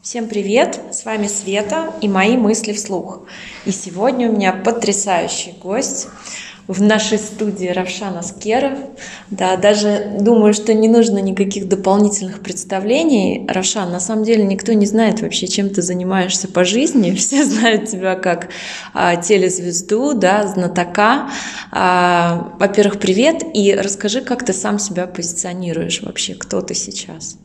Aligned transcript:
Всем 0.00 0.28
привет! 0.28 0.80
С 0.92 1.04
вами 1.04 1.26
Света 1.26 1.92
и 2.00 2.08
мои 2.08 2.36
мысли 2.36 2.72
вслух. 2.72 3.22
И 3.66 3.72
сегодня 3.72 4.30
у 4.30 4.32
меня 4.32 4.52
потрясающий 4.52 5.52
гость 5.60 6.06
в 6.68 6.80
нашей 6.80 7.18
студии 7.18 7.66
Равшан 7.66 8.16
Аскеров. 8.16 8.78
Да, 9.30 9.56
даже 9.56 10.16
думаю, 10.20 10.54
что 10.54 10.72
не 10.72 10.88
нужно 10.88 11.18
никаких 11.18 11.68
дополнительных 11.68 12.42
представлений. 12.42 13.44
Равшан, 13.48 13.90
на 13.90 13.98
самом 13.98 14.22
деле 14.22 14.44
никто 14.44 14.72
не 14.72 14.86
знает 14.86 15.20
вообще, 15.20 15.48
чем 15.48 15.68
ты 15.68 15.82
занимаешься 15.82 16.46
по 16.46 16.64
жизни. 16.64 17.10
Все 17.16 17.44
знают 17.44 17.90
тебя 17.90 18.14
как 18.14 18.50
а, 18.94 19.16
телезвезду, 19.16 20.14
да, 20.14 20.46
знатока. 20.46 21.28
А, 21.72 22.54
во-первых, 22.60 23.00
привет 23.00 23.42
и 23.52 23.74
расскажи, 23.74 24.20
как 24.20 24.44
ты 24.44 24.52
сам 24.52 24.78
себя 24.78 25.08
позиционируешь 25.08 26.02
вообще, 26.02 26.34
кто 26.34 26.60
ты 26.60 26.74
сейчас. 26.74 27.36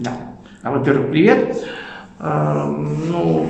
Да. 0.00 0.34
А, 0.64 0.70
во-первых, 0.70 1.10
привет. 1.10 1.62
А, 2.18 2.66
ну, 2.66 3.46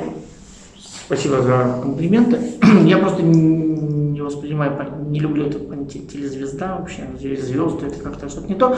спасибо 0.77 1.43
за 1.43 1.79
комплименты. 1.81 2.41
Я 2.85 2.99
просто 2.99 3.23
не 3.23 4.21
воспринимаю, 4.21 4.77
не 5.07 5.21
люблю 5.21 5.47
это 5.47 5.61
телезвезда 5.87 6.77
вообще, 6.77 7.03
звезды, 7.17 7.87
это 7.87 8.01
как-то 8.01 8.29
что-то 8.29 8.49
не 8.49 8.57
то. 8.57 8.77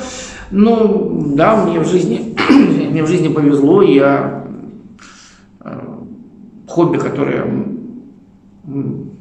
Ну, 0.51 1.33
да, 1.35 1.65
мне 1.65 1.81
в 1.81 1.87
жизни, 1.87 2.37
мне 2.51 3.03
в 3.03 3.07
жизни 3.07 3.29
повезло, 3.29 3.81
я 3.81 4.47
а, 5.61 6.05
хобби, 6.69 6.99
которое, 6.99 7.47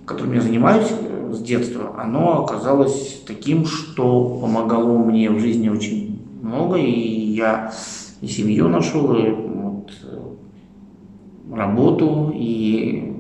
которым 0.06 0.34
я 0.34 0.42
занимаюсь 0.42 0.92
э, 0.92 1.32
с 1.34 1.40
детства, 1.40 1.96
оно 1.98 2.44
оказалось 2.44 3.24
таким, 3.26 3.66
что 3.66 4.40
помогало 4.42 4.98
мне 4.98 5.30
в 5.30 5.40
жизни 5.40 5.70
очень 5.70 6.22
много, 6.42 6.76
и 6.76 6.92
я 6.92 7.72
и 8.22 8.28
семью 8.28 8.68
нашел, 8.70 9.14
и 9.16 9.30
вот, 9.30 9.92
э, 10.04 11.56
работу, 11.56 12.32
и 12.34 13.16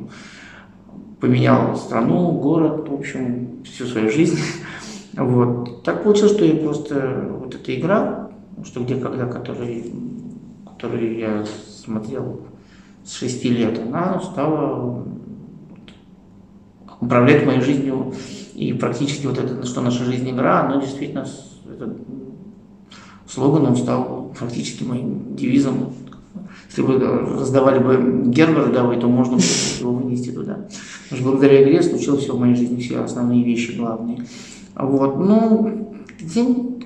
поменял 1.20 1.76
страну, 1.76 2.32
город, 2.32 2.88
в 2.90 2.94
общем, 2.94 3.64
всю 3.64 3.86
свою 3.86 4.12
жизнь. 4.12 4.40
Вот. 5.18 5.82
Так 5.84 6.04
получилось, 6.04 6.34
что 6.34 6.44
я 6.44 6.56
просто 6.56 7.26
вот 7.40 7.56
эта 7.56 7.80
игра, 7.80 8.32
что 8.66 8.82
где 8.84 8.98
когда, 8.98 9.28
который, 9.28 9.94
которую 10.66 11.18
я 11.18 11.46
смотрел 11.46 12.42
с 13.06 13.14
шести 13.14 13.48
лет, 13.48 13.80
она 13.80 14.20
стала 14.20 15.06
управлять 17.00 17.46
моей 17.46 17.62
жизнью. 17.62 18.14
И 18.56 18.74
практически 18.74 19.26
вот 19.26 19.38
это, 19.38 19.66
что 19.66 19.80
наша 19.80 20.04
жизнь 20.04 20.30
игра, 20.30 20.66
она 20.66 20.82
действительно, 20.82 21.26
это 21.66 21.96
слоган, 23.28 23.66
он 23.66 23.76
стал 23.76 24.34
фактически 24.36 24.84
моим 24.84 25.36
девизом. 25.36 25.94
Если 26.68 26.82
бы 26.82 27.00
раздавали 27.00 27.80
бы 27.80 28.24
Гербер 28.30 28.72
давай, 28.72 29.00
то 29.00 29.08
можно 29.08 29.38
было 29.38 29.80
его 29.80 29.92
вынести 29.94 30.32
туда. 30.32 30.68
Потому 31.04 31.22
что 31.22 31.32
благодаря 31.32 31.64
игре 31.64 31.82
случилось 31.82 32.24
все 32.24 32.36
в 32.36 32.40
моей 32.40 32.56
жизни, 32.56 32.82
все 32.82 33.02
основные 33.02 33.44
вещи 33.44 33.78
главные. 33.78 34.26
Вот, 34.76 35.18
ну, 35.18 35.86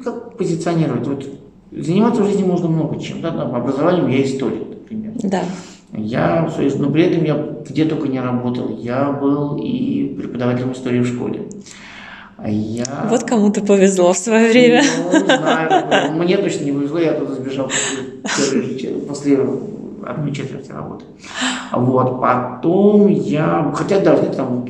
как 0.03 0.37
позиционировать? 0.37 1.07
Вот, 1.07 1.25
заниматься 1.71 2.21
в 2.21 2.27
жизни 2.27 2.43
можно 2.43 2.67
много 2.67 2.99
чем. 2.99 3.21
Да? 3.21 3.31
По 3.31 3.57
образованию 3.57 4.09
я 4.09 4.23
историк, 4.23 4.69
например. 4.69 5.13
Да. 5.23 5.43
Я, 5.91 6.47
но 6.77 6.89
при 6.91 7.03
этом 7.03 7.23
я 7.23 7.55
где 7.67 7.85
только 7.85 8.07
не 8.07 8.19
работал. 8.19 8.77
Я 8.77 9.11
был 9.11 9.57
и 9.57 10.15
преподавателем 10.15 10.73
истории 10.73 10.99
в 10.99 11.07
школе. 11.07 11.47
А 12.41 12.49
я... 12.49 12.85
Вот 13.09 13.23
кому-то 13.23 13.61
повезло 13.61 14.13
в 14.13 14.17
свое 14.17 14.49
время. 14.49 14.81
Ну, 15.11 15.19
не 15.19 15.25
знаю, 15.25 16.13
мне 16.13 16.37
точно 16.37 16.63
не 16.63 16.71
повезло, 16.71 16.99
я 16.99 17.13
туда 17.13 17.33
сбежал 17.35 17.69
после, 18.23 18.89
после 19.07 19.39
одной 20.05 20.31
четверти 20.33 20.71
работы. 20.71 21.05
Вот, 21.73 22.21
потом 22.21 23.07
я, 23.07 23.71
хотя 23.75 23.99
даже 23.99 24.23
там 24.27 24.65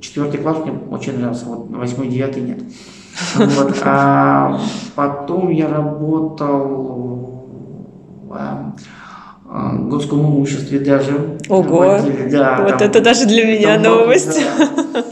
четвертый 0.00 0.38
класс 0.38 0.58
мне 0.64 0.72
очень 0.90 1.18
нравился, 1.18 1.46
вот 1.46 1.70
восьмой, 1.70 2.08
девятый 2.08 2.42
нет. 2.42 2.58
Вот, 3.34 3.74
а 3.84 4.60
потом 4.94 5.50
я 5.50 5.68
работал 5.68 7.44
в 8.28 9.88
горском 9.88 10.20
имуществе 10.20 10.78
даже. 10.78 11.38
Ого, 11.48 11.98
да, 12.30 12.60
вот 12.62 12.78
там, 12.78 12.88
это 12.88 13.00
даже 13.00 13.26
для 13.26 13.44
меня 13.44 13.78
новость. 13.78 14.40
Да. 14.92 15.04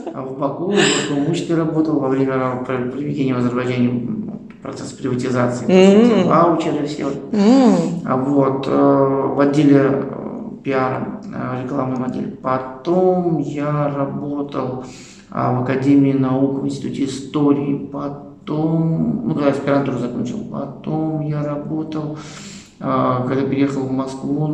Баку 0.42 0.72
в 0.72 1.18
имуществе 1.18 1.54
работал 1.54 2.00
во 2.00 2.08
время 2.08 2.64
проведения 2.66 3.32
в 3.32 3.38
Азербайджане 3.38 4.26
процесс 4.60 4.90
приватизации, 4.90 5.66
mm-hmm. 5.68 6.26
ваучеры 6.26 6.84
все. 6.84 7.06
Mm-hmm. 7.30 8.24
Вот 8.24 8.66
э, 8.66 9.32
в 9.36 9.38
отделе 9.38 9.80
э, 9.84 10.50
пиара, 10.64 11.20
э, 11.32 11.62
рекламном 11.62 12.02
отделе. 12.02 12.32
Потом 12.42 13.38
я 13.38 13.88
работал 13.94 14.84
в 15.30 15.62
Академии 15.62 16.12
наук, 16.12 16.60
в 16.60 16.66
Институте 16.66 17.04
истории. 17.04 17.88
Потом, 17.92 19.22
ну, 19.24 19.34
когда 19.34 19.50
аспирантуру 19.50 19.98
закончил, 19.98 20.40
потом 20.50 21.20
я 21.20 21.42
работал, 21.44 22.18
когда 22.78 23.42
переехал 23.48 23.82
в 23.82 23.92
Москву, 23.92 24.50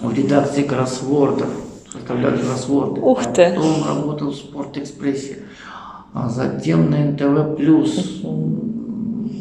в 0.00 0.12
редакции 0.12 0.62
кроссвордов 0.62 1.48
составлял 1.92 2.32
кроссворды. 2.32 3.00
Ух 3.00 3.22
ты! 3.32 3.54
Потом 3.54 3.84
работал 3.86 4.30
в 4.30 4.36
Спортэкспрессе, 4.36 5.38
а 6.12 6.28
затем 6.28 6.90
на 6.90 7.10
НТВ+, 7.10 7.56
плюс, 7.56 8.22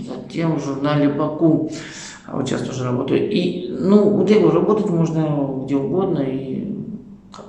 затем 0.08 0.60
в 0.60 0.64
журнале 0.64 1.10
«Баку». 1.10 1.72
А 2.26 2.36
вот 2.36 2.48
сейчас 2.48 2.62
тоже 2.62 2.84
работаю. 2.84 3.30
И, 3.32 3.70
ну, 3.70 4.22
где 4.22 4.40
работать 4.40 4.90
можно 4.90 5.64
где 5.64 5.78
угодно 5.78 6.20
и 6.20 6.76
как, 7.32 7.46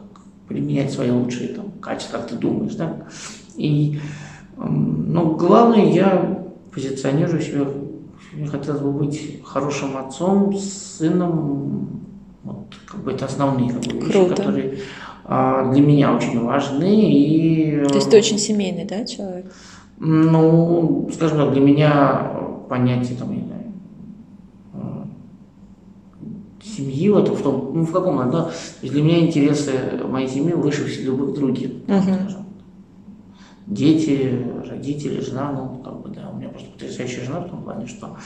применять 0.46 0.92
свои 0.92 1.10
лучшие 1.10 1.48
там, 1.48 1.72
качества, 1.80 2.18
как 2.18 2.28
ты 2.28 2.36
думаешь, 2.36 2.74
да. 2.76 2.94
И, 3.56 3.98
ну, 4.56 5.34
главное, 5.34 5.84
я 5.92 6.44
позиционирую 6.72 7.42
себя, 7.42 7.66
мне 8.32 8.46
хотелось 8.46 8.80
бы 8.80 8.92
быть 8.92 9.40
хорошим 9.44 9.96
отцом, 9.96 10.56
сыном, 10.56 12.04
вот, 12.44 12.66
как 12.98 13.04
бы 13.04 13.12
это 13.12 13.26
основные 13.26 13.72
как 13.72 13.84
бы, 13.84 14.06
вещи, 14.06 14.28
которые 14.28 14.78
а, 15.24 15.72
для 15.72 15.82
меня 15.82 16.14
очень 16.14 16.40
важны. 16.44 17.12
И, 17.12 17.86
То 17.86 17.94
есть 17.94 18.10
ты 18.10 18.16
очень 18.16 18.38
семейный, 18.38 18.84
да, 18.84 19.04
человек? 19.04 19.52
Ну, 19.98 21.08
скажем 21.14 21.38
так, 21.38 21.52
для 21.52 21.60
меня 21.60 22.32
понятие 22.68 23.16
там, 23.16 23.32
я 23.32 23.44
знаю, 23.44 23.72
а, 24.74 25.06
семьи, 26.62 27.08
вот 27.08 27.28
в 27.28 27.42
том, 27.42 27.70
ну 27.74 27.84
в 27.84 27.92
каком, 27.92 28.30
да, 28.30 28.50
для 28.82 29.02
меня 29.02 29.20
интересы 29.20 29.72
моей 30.08 30.28
семьи 30.28 30.52
выше 30.52 30.84
любых 31.02 31.34
других, 31.34 31.70
uh-huh. 31.86 32.02
скажем. 32.02 32.46
Дети, 33.66 34.44
родители, 34.68 35.20
жена, 35.20 35.52
ну, 35.52 35.82
как 35.84 36.00
бы, 36.00 36.08
да, 36.08 36.30
у 36.30 36.36
меня 36.36 36.48
просто 36.48 36.70
потрясающая 36.70 37.24
жена 37.24 37.40
в 37.40 37.50
том 37.50 37.62
плане, 37.62 37.86
что 37.86 38.16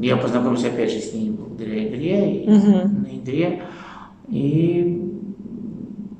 я 0.00 0.16
познакомился 0.16 0.68
опять 0.68 0.92
же 0.92 1.00
с 1.00 1.12
ней 1.12 1.30
благодаря 1.30 1.86
игре, 1.88 2.42
и 2.42 2.48
угу. 2.48 2.88
на 2.88 3.16
игре. 3.16 3.62
И 4.28 5.00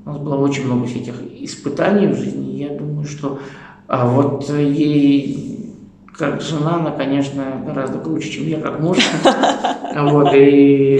у 0.05 0.09
нас 0.09 0.17
было 0.19 0.37
очень 0.37 0.65
много 0.65 0.85
всяких 0.85 1.21
испытаний 1.41 2.07
в 2.07 2.15
жизни. 2.15 2.57
Я 2.57 2.69
думаю, 2.69 3.05
что 3.05 3.39
а 3.87 4.07
вот 4.07 4.49
ей 4.49 5.73
как 6.17 6.41
жена, 6.41 6.75
она, 6.75 6.91
конечно, 6.91 7.61
гораздо 7.65 7.99
круче, 7.99 8.29
чем 8.29 8.47
я 8.47 8.59
как 8.59 8.79
муж. 8.79 8.97
Вот, 9.95 10.33
и 10.33 10.99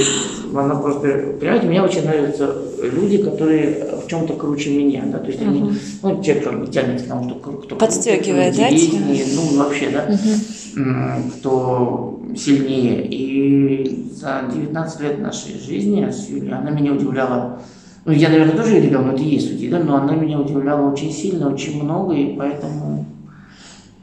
она 0.56 0.76
просто, 0.76 1.36
понимаете, 1.40 1.68
мне 1.68 1.82
очень 1.82 2.06
нравятся 2.06 2.56
люди, 2.82 3.18
которые 3.18 3.86
в 4.06 4.08
чем-то 4.08 4.34
круче 4.36 4.78
меня, 4.78 5.04
да, 5.08 5.20
то 5.20 5.28
есть 5.28 5.42
они, 5.42 5.62
uh-huh. 5.62 5.76
ну, 6.04 6.16
бы 6.16 6.68
тянется 6.72 7.06
к 7.06 7.10
тому, 7.10 7.30
что 7.30 7.36
кто 7.36 7.76
Подстегивает, 7.76 8.56
да? 8.56 8.70
Ну, 8.70 9.58
вообще, 9.58 9.90
да, 9.90 10.08
uh-huh. 10.08 11.32
кто 11.40 12.22
сильнее. 12.38 13.06
И 13.08 14.10
за 14.14 14.44
19 14.54 15.02
лет 15.02 15.20
нашей 15.20 15.60
жизни 15.60 16.08
с 16.10 16.30
Юлей 16.30 16.54
она 16.54 16.70
меня 16.70 16.94
удивляла, 16.94 17.60
ну, 18.06 18.14
я, 18.14 18.30
наверное, 18.30 18.56
тоже 18.56 18.76
ее 18.76 18.98
но 18.98 19.12
это 19.12 19.22
и 19.22 19.28
есть 19.28 19.52
людей, 19.52 19.70
да, 19.70 19.80
но 19.80 19.98
она 19.98 20.16
меня 20.16 20.40
удивляла 20.40 20.90
очень 20.92 21.12
сильно, 21.12 21.52
очень 21.52 21.84
много, 21.84 22.14
и 22.14 22.36
поэтому 22.36 23.06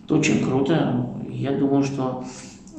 это 0.05 0.15
очень 0.17 0.45
круто. 0.45 1.07
Я 1.31 1.53
думаю, 1.53 1.83
что 1.83 2.25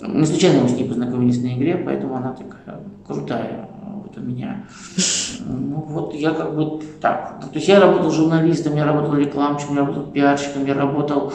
мы 0.07 0.25
случайно 0.25 0.63
мы 0.63 0.69
с 0.69 0.73
ней 0.73 0.88
познакомились 0.88 1.41
на 1.41 1.55
игре, 1.55 1.75
поэтому 1.77 2.15
она 2.15 2.33
такая 2.33 2.79
крутая 3.07 3.69
вот 4.03 4.17
у 4.17 4.21
меня. 4.21 4.63
Ну 5.45 5.85
вот 5.88 6.13
я 6.13 6.31
как 6.31 6.55
бы 6.55 6.81
так. 7.01 7.39
То 7.41 7.55
есть 7.55 7.67
я 7.67 7.79
работал 7.79 8.11
журналистом, 8.11 8.75
я 8.75 8.85
работал 8.85 9.15
рекламщиком, 9.15 9.75
я 9.75 9.81
работал 9.81 10.03
пиарщиком, 10.03 10.65
я 10.65 10.73
работал 10.73 11.33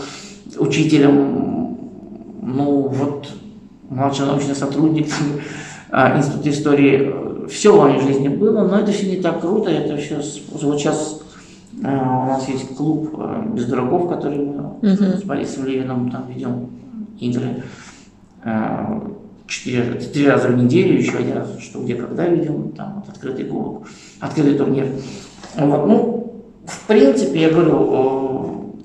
учителем, 0.58 1.78
ну 2.42 2.88
вот 2.88 3.28
младший 3.88 4.26
научный 4.26 4.54
сотрудник 4.54 5.08
а, 5.90 6.18
Института 6.18 6.50
истории. 6.50 7.14
Все 7.48 7.74
в 7.74 7.80
моей 7.80 8.00
жизни 8.00 8.28
было, 8.28 8.66
но 8.66 8.78
это 8.78 8.92
все 8.92 9.10
не 9.10 9.22
так 9.22 9.40
круто. 9.40 9.70
Это 9.70 9.96
сейчас, 9.98 10.40
вот 10.52 10.78
сейчас 10.78 11.22
а, 11.82 12.24
у 12.24 12.26
нас 12.26 12.48
есть 12.48 12.76
клуб 12.76 13.14
а, 13.14 13.42
без 13.46 13.64
дураков, 13.64 14.08
который 14.08 14.38
мы 14.38 14.78
uh-huh. 14.82 15.18
с 15.18 15.22
Борисом 15.22 15.64
Левиным 15.64 16.10
там 16.10 16.26
ведем 16.28 16.68
игры. 17.18 17.62
Четыре, 19.46 20.00
четыре 20.00 20.32
раза 20.32 20.48
в 20.48 20.56
неделю, 20.56 20.98
еще 20.98 21.18
один 21.18 21.38
раз, 21.38 21.58
что 21.60 21.82
где 21.82 21.94
когда 21.96 22.26
видел, 22.28 22.72
там 22.76 22.96
вот, 22.96 23.08
открытый 23.08 23.46
кубок, 23.46 23.88
открытый 24.20 24.56
турнир. 24.56 24.86
Вот, 25.56 25.86
ну, 25.86 26.42
в 26.66 26.86
принципе, 26.86 27.40
я 27.40 27.50
говорю, 27.50 28.76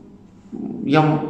я, 0.83 1.21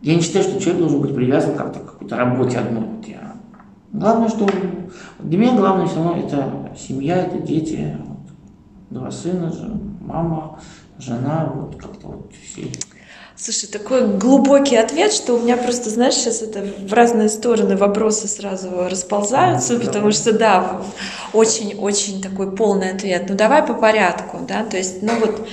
я 0.00 0.14
не 0.14 0.20
считаю, 0.20 0.44
что 0.44 0.60
человек 0.60 0.80
должен 0.80 1.00
быть 1.02 1.14
привязан 1.14 1.54
как-то 1.54 1.80
к 1.80 1.92
какой-то 1.92 2.16
работе 2.16 2.58
одной. 2.58 2.84
Вот 2.84 3.06
я, 3.06 3.34
главное, 3.92 4.28
что 4.28 4.48
для 5.20 5.38
меня 5.38 5.56
главное 5.56 5.86
все 5.86 5.96
равно 5.96 6.16
это 6.16 6.72
семья, 6.76 7.16
это 7.16 7.38
дети, 7.38 7.96
вот, 8.04 8.18
два 8.90 9.10
сына, 9.10 9.52
мама, 10.00 10.58
жена, 10.98 11.52
вот 11.54 11.76
как-то 11.76 12.08
вот 12.08 12.32
все 12.32 12.62
Слушай, 13.44 13.70
такой 13.70 14.06
глубокий 14.06 14.76
ответ, 14.76 15.12
что 15.12 15.34
у 15.34 15.40
меня 15.40 15.56
просто, 15.56 15.90
знаешь, 15.90 16.14
сейчас 16.14 16.42
это 16.42 16.64
в 16.78 16.92
разные 16.92 17.28
стороны 17.28 17.76
вопросы 17.76 18.28
сразу 18.28 18.86
расползаются, 18.88 19.80
потому 19.80 20.12
что, 20.12 20.32
да, 20.32 20.82
очень-очень 21.32 22.22
такой 22.22 22.54
полный 22.54 22.92
ответ. 22.92 23.24
Ну, 23.28 23.34
давай 23.34 23.66
по 23.66 23.74
порядку, 23.74 24.38
да, 24.46 24.62
то 24.62 24.76
есть, 24.76 25.02
ну 25.02 25.18
вот, 25.18 25.44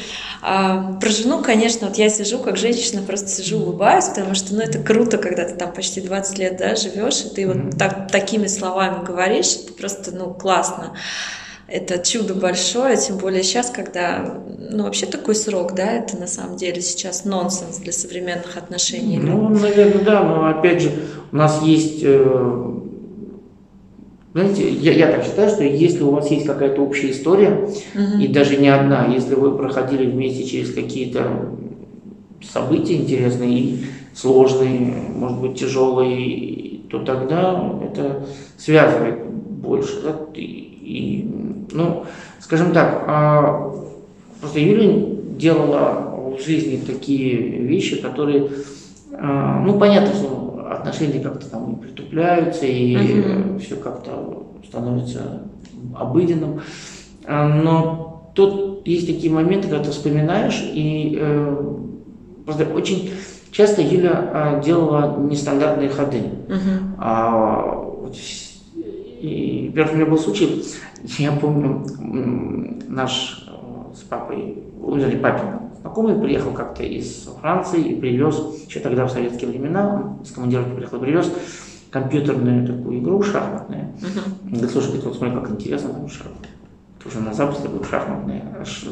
а, 0.43 0.99
про 1.01 1.09
жену, 1.09 1.41
конечно, 1.41 1.87
вот 1.87 1.97
я 1.97 2.09
сижу 2.09 2.37
как 2.37 2.57
женщина, 2.57 3.01
просто 3.01 3.27
сижу, 3.27 3.57
улыбаюсь, 3.57 4.05
потому 4.05 4.35
что, 4.35 4.53
ну, 4.53 4.61
это 4.61 4.77
круто, 4.77 5.17
когда 5.17 5.45
ты 5.45 5.55
там 5.55 5.73
почти 5.73 5.99
20 5.99 6.37
лет, 6.37 6.57
да, 6.57 6.75
живешь, 6.75 7.21
и 7.21 7.29
ты 7.29 7.47
вот 7.47 7.75
так, 7.79 8.11
такими 8.11 8.45
словами 8.45 9.03
говоришь, 9.03 9.55
это 9.63 9.73
просто, 9.73 10.11
ну, 10.11 10.31
классно 10.31 10.93
это 11.71 11.99
чудо 11.99 12.33
большое, 12.33 12.97
тем 12.97 13.17
более 13.17 13.43
сейчас, 13.43 13.69
когда, 13.69 14.41
ну, 14.71 14.83
вообще 14.83 15.05
такой 15.05 15.35
срок, 15.35 15.73
да, 15.75 15.91
это 15.91 16.17
на 16.17 16.27
самом 16.27 16.57
деле 16.57 16.81
сейчас 16.81 17.25
нонсенс 17.25 17.77
для 17.77 17.91
современных 17.91 18.57
отношений. 18.57 19.17
Ну, 19.17 19.49
наверное, 19.49 20.03
да, 20.03 20.23
но 20.23 20.47
опять 20.47 20.81
же, 20.81 20.91
у 21.31 21.35
нас 21.35 21.61
есть, 21.63 22.01
э, 22.03 22.71
знаете, 24.33 24.69
я, 24.69 24.93
я 24.93 25.07
так 25.11 25.23
считаю, 25.23 25.49
что 25.49 25.63
если 25.63 26.03
у 26.03 26.11
вас 26.11 26.29
есть 26.31 26.45
какая-то 26.45 26.81
общая 26.81 27.11
история, 27.11 27.69
угу. 27.95 28.21
и 28.21 28.27
даже 28.27 28.57
не 28.57 28.69
одна, 28.69 29.07
если 29.07 29.35
вы 29.35 29.57
проходили 29.57 30.09
вместе 30.09 30.43
через 30.43 30.73
какие-то 30.73 31.55
события 32.41 32.95
интересные 32.95 33.59
и 33.59 33.85
сложные, 34.13 34.93
может 35.15 35.39
быть, 35.39 35.59
тяжелые, 35.59 36.79
то 36.89 36.99
тогда 36.99 37.73
это 37.83 38.25
связывает 38.57 39.25
больше. 39.25 40.01
Да? 40.03 40.15
И, 40.33 40.41
и, 40.41 41.27
ну, 41.71 42.05
скажем 42.39 42.73
так, 42.73 43.03
а, 43.07 43.73
просто 44.39 44.59
Юля 44.59 45.15
делала 45.37 46.35
в 46.35 46.43
жизни 46.43 46.77
такие 46.85 47.37
вещи, 47.37 48.01
которые, 48.01 48.49
а, 49.13 49.61
ну, 49.65 49.77
понятно, 49.79 50.13
что 50.13 50.67
отношения 50.71 51.19
как-то 51.19 51.49
там 51.49 51.75
притупляются, 51.77 52.65
и 52.65 52.95
uh-huh. 52.95 53.59
все 53.59 53.75
как-то 53.75 54.47
становится 54.67 55.43
обыденным. 55.95 56.61
А, 57.25 57.47
но 57.47 58.31
тут 58.35 58.87
есть 58.87 59.07
такие 59.07 59.31
моменты, 59.31 59.67
когда 59.67 59.83
ты 59.83 59.91
вспоминаешь, 59.91 60.61
и 60.73 61.17
э, 61.19 61.75
просто 62.45 62.65
очень 62.73 63.11
часто 63.51 63.81
Юля 63.81 64.61
делала 64.63 65.17
нестандартные 65.19 65.89
ходы. 65.89 66.23
А, 66.97 67.85
и, 69.19 69.67
во-первых, 69.69 69.93
у 69.93 69.97
меня 69.97 70.05
был 70.05 70.17
случай, 70.17 70.63
я 71.17 71.31
помню, 71.33 71.85
наш 72.87 73.45
э, 73.47 73.95
с 73.95 74.01
папой, 74.03 74.63
или 74.95 75.17
папин 75.17 75.59
знакомый 75.81 76.19
приехал 76.19 76.51
как-то 76.51 76.83
из 76.83 77.27
Франции 77.41 77.81
и 77.81 77.99
привез, 77.99 78.41
еще 78.67 78.79
тогда 78.79 79.05
в 79.05 79.11
советские 79.11 79.49
времена, 79.49 80.17
с 80.23 80.31
командировки 80.31 80.75
приехал 80.75 80.97
и 80.97 81.01
привез 81.01 81.33
компьютерную 81.91 82.67
такую 82.67 82.99
игру 82.99 83.21
шахматную. 83.23 83.93
Uh-huh. 83.99 84.49
Говорит, 84.51 84.71
слушай, 84.71 84.87
говорит, 84.87 85.05
вот 85.05 85.17
смотри, 85.17 85.35
как 85.35 85.51
интересно, 85.51 85.89
там 85.93 86.07
шах... 86.07 86.27
уже 87.05 87.19
на 87.19 87.33
Западе 87.33 87.67
будет 87.67 87.89
шахматные, 87.89 88.43
аж 88.59 88.85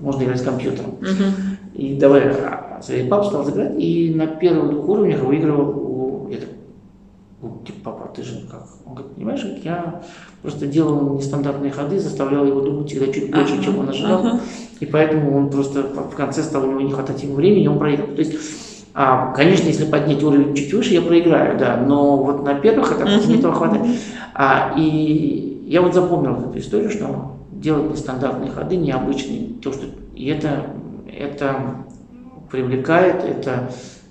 можно 0.00 0.24
играть 0.24 0.40
с 0.40 0.44
компьютером. 0.44 0.96
Uh-huh. 1.00 1.32
И 1.74 1.98
давай, 1.98 2.28
а, 2.30 2.80
а 2.80 3.08
папа 3.08 3.24
стал 3.24 3.48
играть, 3.48 3.74
и 3.78 4.12
на 4.14 4.26
первых 4.26 4.70
двух 4.70 4.88
уровнях 4.88 5.20
выигрывал, 5.20 6.28
я 6.30 6.38
так 6.38 6.48
ну, 7.42 7.60
типа, 7.64 7.90
папа, 7.90 8.12
ты 8.14 8.22
же 8.22 8.46
как? 8.50 8.66
Он 8.94 8.98
говорит, 8.98 9.16
понимаешь, 9.16 9.44
я 9.64 10.02
просто 10.42 10.66
делал 10.66 11.16
нестандартные 11.16 11.72
ходы, 11.72 11.98
заставлял 11.98 12.44
его 12.44 12.60
думать 12.60 12.88
всегда 12.88 13.12
чуть 13.12 13.30
больше, 13.30 13.54
ага, 13.54 13.64
чем 13.64 13.78
он 13.78 13.88
ожидал. 13.88 14.20
Ага. 14.20 14.40
И 14.78 14.86
поэтому 14.86 15.36
он 15.36 15.50
просто 15.50 15.82
в 15.82 16.14
конце 16.14 16.42
стал 16.42 16.64
у 16.64 16.70
него 16.70 16.80
не 16.80 16.92
хватать 16.92 17.22
ему 17.22 17.34
времени, 17.34 17.66
он 17.66 17.78
проиграл. 17.78 18.08
То 18.08 18.20
есть, 18.20 18.34
а, 18.94 19.32
конечно, 19.32 19.66
если 19.66 19.84
поднять 19.86 20.22
уровень 20.22 20.54
чуть 20.54 20.72
выше, 20.72 20.94
я 20.94 21.02
проиграю, 21.02 21.58
да, 21.58 21.76
но 21.76 22.16
вот 22.16 22.44
на 22.44 22.54
первых 22.54 22.92
этапах 22.92 23.26
uh-huh. 23.26 23.38
этого 23.38 23.54
хватает. 23.54 23.98
А, 24.34 24.74
и 24.76 25.64
я 25.66 25.82
вот 25.82 25.94
запомнил 25.94 26.36
эту 26.36 26.58
историю, 26.58 26.90
что 26.90 27.32
делать 27.50 27.90
нестандартные 27.90 28.50
ходы, 28.50 28.76
необычные, 28.76 29.48
то, 29.60 29.72
что 29.72 29.86
и 30.14 30.26
это, 30.26 30.66
это 31.10 31.56
привлекает, 32.50 33.24
это 33.24 33.70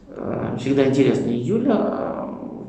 э, 0.09 0.57
всегда 0.59 0.87
интересно. 0.87 1.29
И 1.29 1.37
Юля 1.37 2.13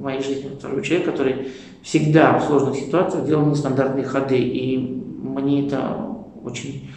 моей 0.05 0.22
жизни 0.22 0.50
второй 0.56 0.82
человек, 0.82 1.06
который 1.06 1.49
всегда 1.84 2.38
в 2.38 2.44
сложных 2.44 2.76
ситуациях 2.76 3.26
делал 3.26 3.46
нестандартные 3.46 4.04
ходы. 4.04 4.38
И 4.38 4.78
мне 4.78 5.66
это 5.66 5.96
очень 6.42 6.90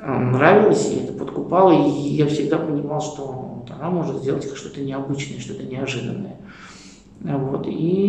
э, 0.00 0.18
нравилось, 0.18 0.90
и 0.90 1.04
это 1.04 1.12
подкупало, 1.12 1.72
и 1.72 1.90
я 1.90 2.26
всегда 2.26 2.58
понимал, 2.58 3.00
что 3.00 3.26
вот 3.26 3.70
она 3.70 3.90
может 3.90 4.16
сделать 4.16 4.44
что-то 4.56 4.80
необычное, 4.80 5.38
что-то 5.38 5.64
неожиданное. 5.64 6.36
Вот. 7.20 7.66
И 7.66 8.06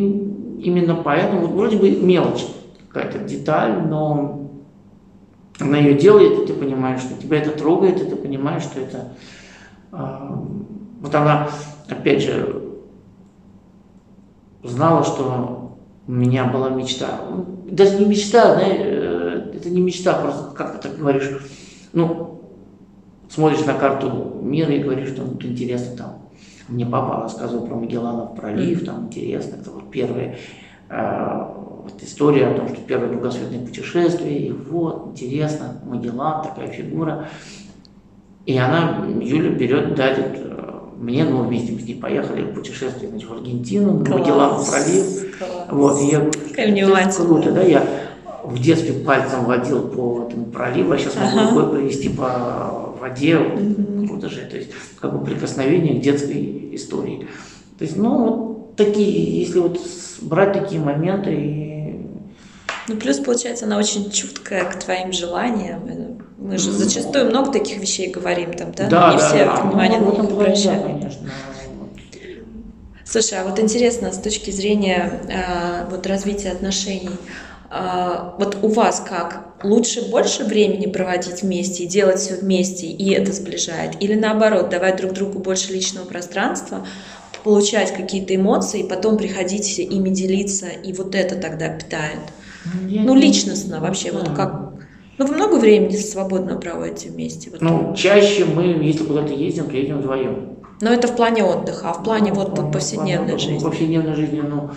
именно 0.63 0.95
поэтому, 0.95 1.41
вот 1.41 1.51
вроде 1.51 1.77
бы 1.77 1.91
мелочь, 1.91 2.45
какая-то 2.87 3.19
деталь, 3.19 3.85
но 3.87 4.49
она 5.59 5.77
ее 5.77 5.95
делает, 5.95 6.39
и 6.39 6.45
ты 6.47 6.53
понимаешь, 6.53 7.01
что 7.01 7.21
тебя 7.21 7.39
это 7.39 7.51
трогает, 7.51 8.01
и 8.01 8.05
ты 8.05 8.15
понимаешь, 8.15 8.63
что 8.63 8.79
это... 8.79 9.09
Э, 9.91 10.29
вот 11.01 11.13
она, 11.13 11.49
опять 11.89 12.23
же, 12.23 12.63
знала, 14.63 15.03
что 15.03 15.56
у 16.07 16.11
меня 16.11 16.45
была 16.45 16.69
мечта. 16.69 17.19
Даже 17.69 17.99
не 17.99 18.05
мечта, 18.05 18.53
знаешь, 18.53 18.79
э, 18.79 19.51
это 19.55 19.69
не 19.69 19.81
мечта, 19.81 20.13
просто 20.13 20.55
как 20.55 20.79
ты 20.79 20.87
так 20.87 20.97
говоришь. 20.97 21.37
Ну, 21.93 22.41
смотришь 23.29 23.65
на 23.65 23.73
карту 23.73 24.39
мира 24.41 24.73
и 24.73 24.83
говоришь, 24.83 25.09
что 25.09 25.23
ну, 25.23 25.33
интересно 25.41 25.97
там. 25.97 26.19
Мне 26.69 26.85
папа 26.85 27.21
рассказывал 27.21 27.65
про 27.65 27.75
Магелланов 27.75 28.35
пролив, 28.35 28.85
там 28.85 29.07
интересно, 29.07 29.57
это 29.61 29.71
вот 29.71 29.89
первая 29.89 30.37
э, 30.89 31.47
вот 31.83 32.01
история 32.01 32.47
о 32.47 32.57
том, 32.57 32.67
что 32.67 32.77
первое 32.81 33.09
кругосветное 33.09 33.65
путешествие, 33.65 34.47
и 34.47 34.51
вот, 34.51 35.07
интересно, 35.11 35.79
Магеллан, 35.85 36.43
такая 36.43 36.67
фигура. 36.69 37.27
И 38.45 38.57
она, 38.57 39.05
Юля 39.21 39.49
берет, 39.49 39.95
дарит 39.95 40.39
мне, 40.99 41.23
ну, 41.23 41.43
вместе 41.43 41.71
мы 41.71 41.79
с 41.79 41.83
ней 41.83 41.95
поехали 41.95 42.43
в 42.43 42.53
путешествие 42.53 43.09
значит, 43.09 43.29
в 43.29 43.33
Аргентину, 43.33 44.03
на 44.03 44.17
Магелланов 44.17 44.69
пролив. 44.69 45.37
Класс. 45.37 45.67
Вот, 45.71 46.01
и 46.01 46.07
я, 46.07 46.31
Какая 46.49 47.11
круто, 47.11 47.51
да, 47.51 47.61
я 47.61 47.85
в 48.43 48.59
детстве 48.59 48.93
пальцем 48.93 49.45
водил 49.45 49.87
по 49.89 50.27
этому 50.27 50.45
проливу, 50.45 50.93
а 50.93 50.97
сейчас 50.97 51.15
могу 51.15 51.37
ага. 51.37 51.49
рукой 51.49 51.69
провести 51.71 52.09
по 52.09 52.95
воде. 52.99 53.37
Угу. 53.37 54.07
Круто 54.07 54.29
же, 54.29 54.41
то 54.41 54.57
есть 54.57 54.71
как 54.99 55.17
бы 55.17 55.23
прикосновение 55.23 55.99
к 55.99 56.01
детской 56.01 56.69
истории. 56.73 57.27
То 57.77 57.83
есть, 57.83 57.97
ну, 57.97 58.25
вот 58.25 58.75
такие, 58.75 59.39
если 59.39 59.59
вот 59.59 59.79
брать 60.21 60.53
такие 60.53 60.81
моменты 60.81 61.33
и 61.33 61.67
ну, 62.87 62.95
плюс, 62.95 63.17
получается, 63.17 63.65
она 63.65 63.77
очень 63.77 64.09
чуткая 64.09 64.63
к 64.63 64.79
твоим 64.79 65.11
желаниям. 65.11 66.16
Мы 66.47 66.57
же 66.57 66.71
зачастую 66.71 67.25
много 67.25 67.51
таких 67.51 67.77
вещей 67.79 68.09
говорим 68.09 68.53
там, 68.53 68.71
да? 68.71 68.87
Да, 68.87 69.11
Не 69.11 69.17
да, 69.17 69.27
все 69.27 69.45
да. 69.45 69.55
внимание 69.57 69.99
ну, 69.99 70.13
на 70.13 70.21
них 70.21 70.31
обращают. 70.31 70.83
Да, 70.83 70.89
конечно. 70.89 71.29
Слушай, 73.03 73.39
а 73.39 73.43
вот 73.43 73.59
интересно, 73.59 74.13
с 74.13 74.17
точки 74.17 74.51
зрения 74.51 75.21
э, 75.27 75.89
вот 75.91 76.07
развития 76.07 76.51
отношений, 76.51 77.17
э, 77.69 78.31
вот 78.39 78.57
у 78.61 78.69
вас 78.69 79.03
как? 79.07 79.55
Лучше 79.63 80.09
больше 80.09 80.45
времени 80.45 80.85
проводить 80.85 81.41
вместе 81.41 81.83
и 81.83 81.87
делать 81.87 82.19
все 82.19 82.35
вместе, 82.35 82.87
и 82.87 83.11
это 83.11 83.33
сближает? 83.33 84.01
Или 84.01 84.13
наоборот, 84.13 84.69
давать 84.69 84.97
друг 84.97 85.11
другу 85.13 85.39
больше 85.39 85.73
личного 85.73 86.05
пространства, 86.05 86.85
получать 87.43 87.93
какие-то 87.93 88.33
эмоции, 88.35 88.81
и 88.81 88.87
потом 88.87 89.17
приходить 89.17 89.79
ими 89.79 90.09
делиться, 90.11 90.67
и 90.67 90.93
вот 90.93 91.13
это 91.13 91.35
тогда 91.35 91.67
питает? 91.69 92.19
Я 92.87 93.01
ну, 93.03 93.15
личностно 93.15 93.79
вообще, 93.79 94.11
да. 94.11 94.19
вот 94.19 94.29
как... 94.35 94.66
Ну, 95.17 95.25
вы 95.25 95.35
много 95.35 95.55
времени 95.55 95.95
свободно 95.95 96.57
проводите 96.57 97.09
вместе? 97.09 97.49
Вот 97.49 97.61
ну, 97.61 97.95
чаще 97.95 98.45
мы, 98.45 98.63
если 98.63 99.03
куда-то 99.03 99.33
ездим, 99.33 99.65
то 99.65 99.75
едем 99.75 99.99
вдвоем. 99.99 100.57
Но 100.79 100.91
это 100.91 101.07
в 101.07 101.15
плане 101.15 101.43
отдыха, 101.43 101.89
а 101.89 101.93
в 101.93 102.03
плане 102.03 102.31
ну, 102.31 102.41
вот 102.41 102.57
в 102.57 102.71
повседневной 102.71 103.29
плане, 103.33 103.39
жизни? 103.39 103.63
Повседневной 103.63 104.13
жизни, 104.13 104.41
ну, 104.41 104.69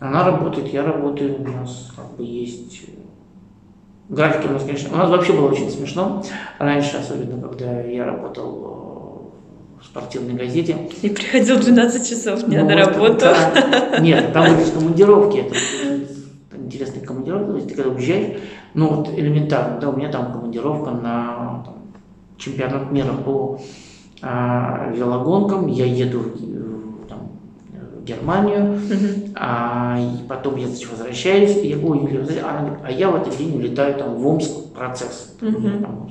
она 0.00 0.24
работает, 0.24 0.72
я 0.72 0.82
работаю, 0.82 1.40
у 1.40 1.48
нас 1.48 1.92
как 1.94 2.16
бы 2.16 2.24
есть 2.24 2.82
графики 4.08 4.46
у 4.48 4.52
нас, 4.52 4.62
конечно, 4.62 4.92
у 4.92 4.96
нас 4.96 5.10
вообще 5.10 5.32
было 5.32 5.48
очень 5.50 5.70
смешно 5.70 6.22
раньше, 6.58 6.96
особенно 6.96 7.40
когда 7.40 7.80
я 7.82 8.04
работал 8.04 9.32
в 9.80 9.84
спортивной 9.84 10.34
газете. 10.34 10.76
И 11.02 11.08
приходил 11.08 11.58
12 11.58 12.08
часов 12.08 12.46
не 12.48 12.58
ну, 12.58 12.66
на 12.66 12.76
работу. 12.76 13.20
Да. 13.20 13.98
Нет, 14.00 14.32
там 14.32 14.54
были 14.54 14.70
командировки, 14.70 15.38
это 15.38 15.54
интересные 16.56 17.04
командировки, 17.04 17.50
то 17.50 17.56
есть 17.56 17.68
ты 17.68 17.74
когда 17.74 17.90
уезжаешь, 17.90 18.38
ну 18.76 18.88
вот 18.94 19.08
элементарно, 19.08 19.80
да, 19.80 19.88
у 19.88 19.96
меня 19.96 20.10
там 20.10 20.32
командировка 20.32 20.90
на 20.90 21.62
там, 21.64 21.74
чемпионат 22.36 22.92
мира 22.92 23.12
по 23.12 23.58
а, 24.20 24.92
велогонкам, 24.94 25.66
я 25.66 25.86
еду 25.86 26.20
в, 26.20 27.06
там, 27.08 27.30
в 27.70 28.04
Германию, 28.04 28.78
а, 29.34 29.98
и 29.98 30.28
потом 30.28 30.56
я 30.56 30.68
значит, 30.68 30.90
возвращаюсь, 30.90 31.56
и 31.56 31.68
я 31.68 31.78
говорю, 31.78 32.06
Юлия, 32.06 32.42
а, 32.42 32.78
а 32.84 32.92
я 32.92 33.10
в 33.10 33.16
этот 33.16 33.38
день 33.38 33.56
улетаю 33.56 33.94
там 33.98 34.14
в 34.14 34.26
Омск 34.26 34.52
процесс. 34.74 35.34
Там. 35.40 36.10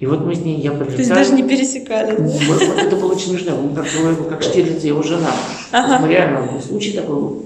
И 0.00 0.06
вот 0.06 0.24
мы 0.26 0.34
с 0.34 0.40
ней, 0.40 0.60
я 0.60 0.72
прилетаю. 0.72 0.96
То 0.96 1.02
есть 1.02 1.14
даже 1.14 1.34
не 1.34 1.44
пересекались. 1.44 2.18
Вот, 2.48 2.62
вот 2.62 2.78
это 2.78 2.96
было 2.96 3.12
очень 3.12 3.30
смешно. 3.30 3.56
Мы 3.56 3.74
как, 3.74 4.28
как 4.28 4.42
Штирлиц 4.42 4.82
и 4.84 4.88
его 4.88 5.02
жена. 5.02 5.30
Ага. 5.72 6.00
Мы 6.00 6.08
реально 6.08 6.60
случай 6.60 6.92
такой. 6.92 7.42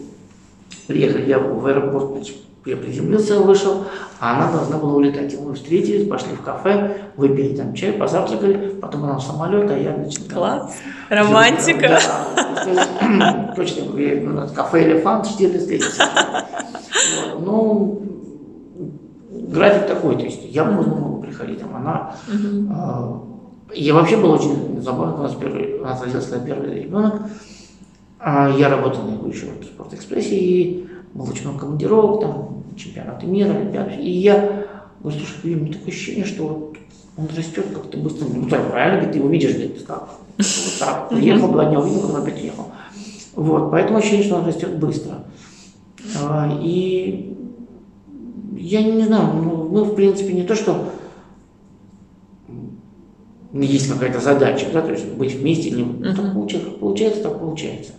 Приехали 0.87 1.29
я 1.29 1.39
в 1.39 1.65
аэропорт, 1.67 2.27
я 2.67 2.77
приземлился, 2.77 3.39
вышел, 3.41 3.85
а 4.21 4.37
она 4.37 4.53
должна 4.53 4.77
была 4.77 4.95
улетать. 4.95 5.33
И 5.33 5.37
мы 5.39 5.55
встретились, 5.55 6.07
пошли 6.07 6.35
в 6.35 6.43
кафе, 6.43 6.99
выпили 7.17 7.57
там 7.57 7.73
чай, 7.75 7.93
позавтракали, 7.93 8.79
потом 8.81 9.05
она 9.05 9.17
в 9.17 9.23
самолет, 9.23 9.71
а 9.71 9.79
я, 9.79 9.95
значит... 9.95 10.31
Класс, 10.31 10.77
там, 11.09 11.19
романтика. 11.19 11.99
Да, 13.01 13.55
точно, 13.57 13.85
ну, 13.87 14.49
кафе 14.55 14.85
«Элефант», 14.85 15.27
встретился. 15.27 16.05
Вот, 17.35 17.47
ну, 17.47 18.03
график 19.49 19.87
такой, 19.87 20.17
то 20.17 20.25
есть 20.25 20.45
я 20.45 20.65
поздно 20.65 20.97
могу 20.97 21.23
приходить, 21.23 21.61
там 21.61 21.75
она... 21.75 22.15
Э, 22.29 23.75
я 23.75 23.95
вообще 23.95 24.17
был 24.17 24.33
очень 24.33 24.83
забавно, 24.83 25.21
у 25.21 25.23
нас, 25.23 25.35
первый, 25.35 25.79
у 25.79 25.85
нас 25.85 26.03
родился 26.03 26.41
первый 26.41 26.83
ребенок, 26.83 27.23
а 28.19 28.51
я 28.51 28.69
работал 28.69 29.03
на 29.05 29.27
еще 29.29 29.47
в 29.47 29.65
Спортэкспрессе, 29.65 30.37
и 30.37 30.90
было 31.15 31.31
очень 31.31 31.45
много 31.45 31.61
командировок, 31.61 32.21
там, 32.21 32.65
чемпионаты 32.77 33.27
мира, 33.27 33.51
олимпиады. 33.51 33.95
И 33.95 34.11
я 34.11 34.67
говорю, 35.01 35.19
слушай, 35.19 35.55
у 35.55 35.59
меня 35.59 35.73
такое 35.73 35.89
ощущение, 35.89 36.25
что 36.25 36.47
вот 36.47 36.77
он 37.17 37.27
растет 37.37 37.67
как-то 37.75 37.99
быстро. 37.99 38.27
Ну, 38.27 38.49
так, 38.49 38.71
правильно, 38.71 39.13
ты 39.13 39.19
его 39.19 39.29
видишь, 39.29 39.53
говорит, 39.53 39.85
как? 39.87 40.11
Вот 40.39 40.47
так, 40.79 41.09
приехал, 41.11 41.51
два 41.51 41.67
дня 41.67 41.81
увидел, 41.81 42.01
потом 42.03 42.23
опять 42.23 42.43
ехал. 42.43 42.67
Вот, 43.35 43.71
поэтому 43.71 43.99
ощущение, 43.99 44.25
что 44.25 44.37
он 44.37 44.47
растет 44.47 44.79
быстро. 44.79 45.25
А, 46.23 46.59
и 46.63 47.37
я 48.57 48.83
не 48.83 49.05
знаю, 49.05 49.35
ну, 49.35 49.69
мы, 49.69 49.85
в 49.85 49.95
принципе, 49.95 50.33
не 50.33 50.43
то, 50.43 50.55
что 50.55 50.91
есть 53.53 53.93
какая-то 53.93 54.21
задача, 54.21 54.67
да, 54.73 54.81
то 54.81 54.93
есть 54.93 55.07
быть 55.13 55.35
вместе, 55.35 55.71
или 55.71 55.85
uh-huh. 55.85 56.15
так 56.15 56.35
получается, 56.35 56.71
получается, 56.71 57.23
так 57.23 57.39
получается. 57.39 57.93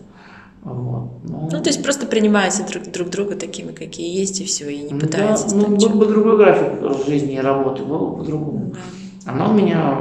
Вот. 0.64 1.10
Ну, 1.24 1.50
ну, 1.52 1.62
то 1.62 1.70
есть 1.70 1.84
просто 1.84 2.06
принимаете 2.06 2.64
друг, 2.70 2.84
друг 2.92 3.10
друга 3.10 3.36
такими, 3.36 3.72
какие 3.72 4.20
есть, 4.20 4.42
и 4.42 4.46
все, 4.46 4.70
и 4.70 4.84
не 4.84 5.00
пытаетесь. 5.00 5.54
Да, 5.54 5.68
ну, 5.68 5.76
был 5.76 5.90
бы 5.90 6.06
другой 6.06 6.38
график 6.38 7.08
жизни 7.08 7.34
и 7.34 7.40
работы, 7.40 7.84
было 7.84 8.10
бы 8.10 8.18
по-другому. 8.18 8.74
Да. 8.74 9.32
Она 9.32 9.50
у 9.50 9.54
меня 9.54 9.98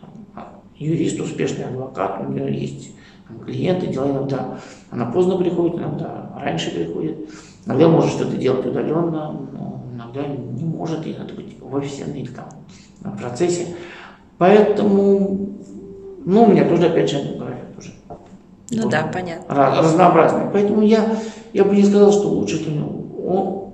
там, 0.00 0.56
юрист, 0.76 1.20
успешный 1.20 1.64
адвокат, 1.64 2.22
у 2.26 2.30
нее 2.30 2.54
есть 2.54 2.90
там, 3.26 3.40
клиенты, 3.40 3.86
дела 3.86 4.10
иногда. 4.10 4.58
Она 4.90 5.06
поздно 5.06 5.38
приходит, 5.38 5.76
иногда 5.76 6.32
раньше 6.38 6.70
приходит. 6.70 7.30
Иногда 7.64 7.88
может 7.88 8.12
что-то 8.12 8.36
делать 8.36 8.66
удаленно, 8.66 9.32
но 9.52 9.84
иногда 9.94 10.26
не 10.26 10.64
может, 10.64 11.06
и 11.06 11.14
надо 11.14 11.32
быть 11.34 11.58
в 11.60 11.74
офисе 11.74 12.04
или 12.14 12.26
там 12.26 12.48
на 13.00 13.10
процессе. 13.12 13.68
Поэтому, 14.36 15.48
ну, 16.24 16.44
у 16.44 16.46
меня 16.46 16.68
тоже, 16.68 16.86
опять 16.86 17.10
же, 17.10 17.36
график 17.38 17.74
тоже. 17.74 17.92
Ну 18.70 18.82
вот, 18.82 18.90
да, 18.90 19.10
понятно. 19.12 19.54
Разнообразный. 19.54 20.42
Поэтому 20.52 20.82
я, 20.82 21.18
я 21.52 21.64
бы 21.64 21.74
не 21.74 21.84
сказал, 21.84 22.12
что 22.12 22.28
лучше 22.28 22.60
это 22.60 22.70
он, 23.28 23.72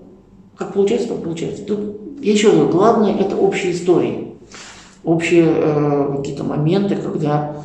как 0.57 0.73
получается, 0.73 1.09
так 1.09 1.23
получается. 1.23 1.65
Тут, 1.65 1.81
я 2.21 2.33
еще 2.33 2.51
говорю, 2.51 2.71
главное 2.71 3.15
это 3.15 3.37
общие 3.37 3.73
истории, 3.73 4.35
общие 5.03 5.47
э, 5.47 6.15
какие-то 6.17 6.45
моменты, 6.45 6.97
когда 6.97 7.57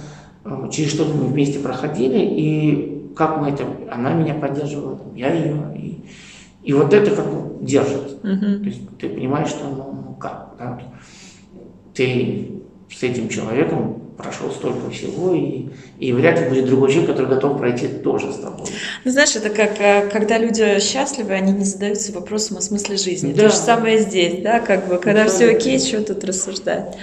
э, 0.44 0.70
через 0.72 0.92
что-то 0.92 1.14
мы 1.14 1.26
вместе 1.26 1.60
проходили, 1.60 2.20
и 2.20 3.12
как 3.16 3.40
мы 3.40 3.50
это, 3.50 3.64
она 3.92 4.14
меня 4.14 4.34
поддерживала, 4.34 5.00
я 5.16 5.34
ее, 5.34 5.56
и, 5.76 6.04
и 6.64 6.74
вот 6.74 6.94
это 6.94 7.16
как 7.16 7.26
бы 7.26 7.64
держит. 7.64 8.24
Uh-huh. 8.24 8.60
То 8.60 8.66
есть 8.66 8.98
ты 8.98 9.10
понимаешь, 9.10 9.50
что 9.50 9.66
ну, 9.66 10.04
ну 10.08 10.14
как, 10.16 10.56
да, 10.58 10.80
ты 11.94 12.62
с 12.90 13.04
этим 13.04 13.30
человеком 13.30 14.02
прошел 14.20 14.52
столько 14.52 14.90
всего, 14.90 15.34
и, 15.34 15.68
и 15.98 16.12
вряд 16.12 16.42
ли 16.42 16.50
будет 16.50 16.66
другой 16.66 16.90
человек, 16.90 17.12
который 17.12 17.30
готов 17.30 17.58
пройти 17.58 17.88
тоже 17.88 18.34
с 18.34 18.36
тобой. 18.36 18.68
Ну, 19.06 19.12
знаешь, 19.12 19.34
это 19.38 19.50
как, 19.50 19.80
э, 19.80 20.10
когда 20.12 20.38
люди 20.38 20.78
счастливы, 20.82 21.32
они 21.32 21.54
не 21.54 21.64
задаются 21.64 22.12
вопросом 22.12 22.58
о 22.58 22.62
смысле 22.62 22.98
жизни. 22.98 23.32
Да. 23.32 23.44
То 23.44 23.50
же 23.50 23.56
самое 23.56 24.00
здесь, 24.00 24.42
да, 24.42 24.60
как 24.60 24.90
бы, 24.90 24.98
когда 24.98 25.24
да, 25.24 25.30
все 25.30 25.50
окей, 25.52 25.80
что 25.80 26.04
тут 26.04 26.26
рассуждать. 26.26 26.98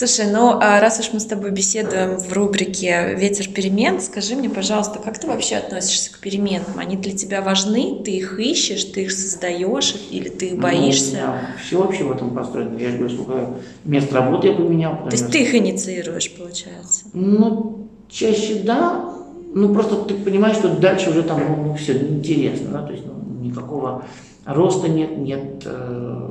Слушай, 0.00 0.32
ну, 0.32 0.56
а 0.58 0.80
раз 0.80 0.98
уж 0.98 1.12
мы 1.12 1.20
с 1.20 1.26
тобой 1.26 1.50
беседуем 1.50 2.16
в 2.16 2.32
рубрике 2.32 3.14
«Ветер 3.16 3.48
перемен», 3.48 4.00
скажи 4.00 4.34
мне, 4.34 4.48
пожалуйста, 4.48 4.98
как 4.98 5.18
ты 5.18 5.26
вообще 5.26 5.56
относишься 5.56 6.10
к 6.10 6.20
переменам? 6.20 6.78
Они 6.78 6.96
для 6.96 7.14
тебя 7.14 7.42
важны? 7.42 8.00
Ты 8.02 8.12
их 8.12 8.40
ищешь, 8.40 8.82
ты 8.84 9.02
их 9.02 9.12
создаешь 9.12 9.94
или 10.10 10.30
ты 10.30 10.46
их 10.46 10.52
ну, 10.54 10.62
боишься? 10.62 11.16
Ну, 11.16 11.20
да, 11.20 11.40
все 11.62 11.82
вообще 11.82 12.04
в 12.04 12.12
этом 12.12 12.34
построено. 12.34 12.78
Я 12.78 12.92
же 12.92 12.96
говорю, 12.96 13.14
сколько 13.14 13.50
мест 13.84 14.10
работы 14.10 14.48
я 14.48 14.54
поменял. 14.54 15.04
То 15.04 15.10
есть 15.10 15.30
ты 15.30 15.42
их 15.42 15.54
инициируешь, 15.54 16.32
получается? 16.32 17.04
Ну, 17.12 17.90
чаще 18.08 18.54
да, 18.64 19.04
ну 19.52 19.74
просто 19.74 19.96
ты 19.96 20.14
понимаешь, 20.14 20.56
что 20.56 20.74
дальше 20.74 21.10
уже 21.10 21.24
там 21.24 21.42
ну, 21.62 21.74
все 21.74 21.92
неинтересно, 21.92 22.70
да, 22.70 22.86
то 22.86 22.92
есть 22.92 23.04
ну, 23.04 23.44
никакого 23.44 24.06
роста 24.46 24.88
нет, 24.88 25.18
нет 25.18 25.62
э, 25.66 26.30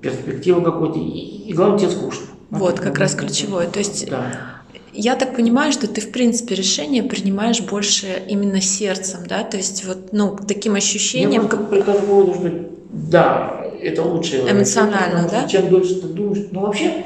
перспективы 0.00 0.62
какой-то, 0.62 0.98
и, 0.98 1.48
и 1.48 1.52
главное 1.52 1.78
тебе 1.78 1.90
скучно. 1.90 2.26
Вот, 2.50 2.80
как 2.80 2.98
раз 2.98 3.14
ключевое. 3.14 3.66
То 3.66 3.78
есть 3.78 4.08
да. 4.08 4.62
я 4.92 5.16
так 5.16 5.34
понимаю, 5.34 5.72
что 5.72 5.88
ты 5.88 6.00
в 6.00 6.12
принципе 6.12 6.54
решение 6.54 7.02
принимаешь 7.02 7.60
больше 7.60 8.22
именно 8.28 8.60
сердцем, 8.60 9.20
да, 9.28 9.42
то 9.42 9.56
есть 9.56 9.84
вот 9.86 10.12
ну 10.12 10.36
таким 10.36 10.74
ощущением. 10.74 11.42
Я 11.42 11.48
как 11.48 11.70
выводу, 12.06 12.34
что 12.34 12.70
да, 12.90 13.64
это 13.80 14.02
лучше. 14.02 14.36
Эмоционально, 14.48 15.28
да? 15.28 15.48
Чем 15.48 15.68
дольше 15.68 15.96
ты 15.96 16.06
думаешь, 16.08 16.46
ну 16.52 16.60
вообще 16.60 17.04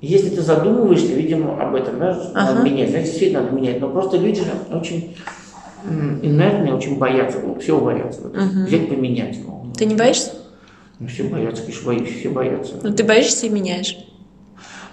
если 0.00 0.30
ты 0.30 0.40
задумываешься, 0.40 1.12
видимо, 1.12 1.62
об 1.62 1.74
этом, 1.74 1.98
да, 1.98 2.12
ага. 2.34 2.54
надо 2.54 2.68
менять, 2.68 2.90
значит, 2.90 3.08
действительно 3.08 3.42
надо 3.42 3.54
менять. 3.54 3.80
Но 3.80 3.90
просто 3.90 4.16
люди 4.16 4.42
очень 4.72 5.14
инертные, 6.22 6.74
очень 6.74 6.98
боятся, 6.98 7.38
ну, 7.40 7.58
все 7.60 7.78
боятся. 7.78 8.22
Вот. 8.22 8.34
Взять, 8.34 8.88
поменять. 8.88 9.38
Ну, 9.44 9.72
ты 9.76 9.84
не 9.84 9.94
боишься? 9.94 10.32
Ну, 11.00 11.06
все 11.06 11.24
боятся, 11.24 11.62
конечно, 11.62 11.86
боюсь, 11.86 12.10
все 12.10 12.28
боятся. 12.28 12.74
Ну, 12.82 12.92
ты 12.92 13.02
боишься 13.04 13.46
и 13.46 13.48
меняешь? 13.48 13.96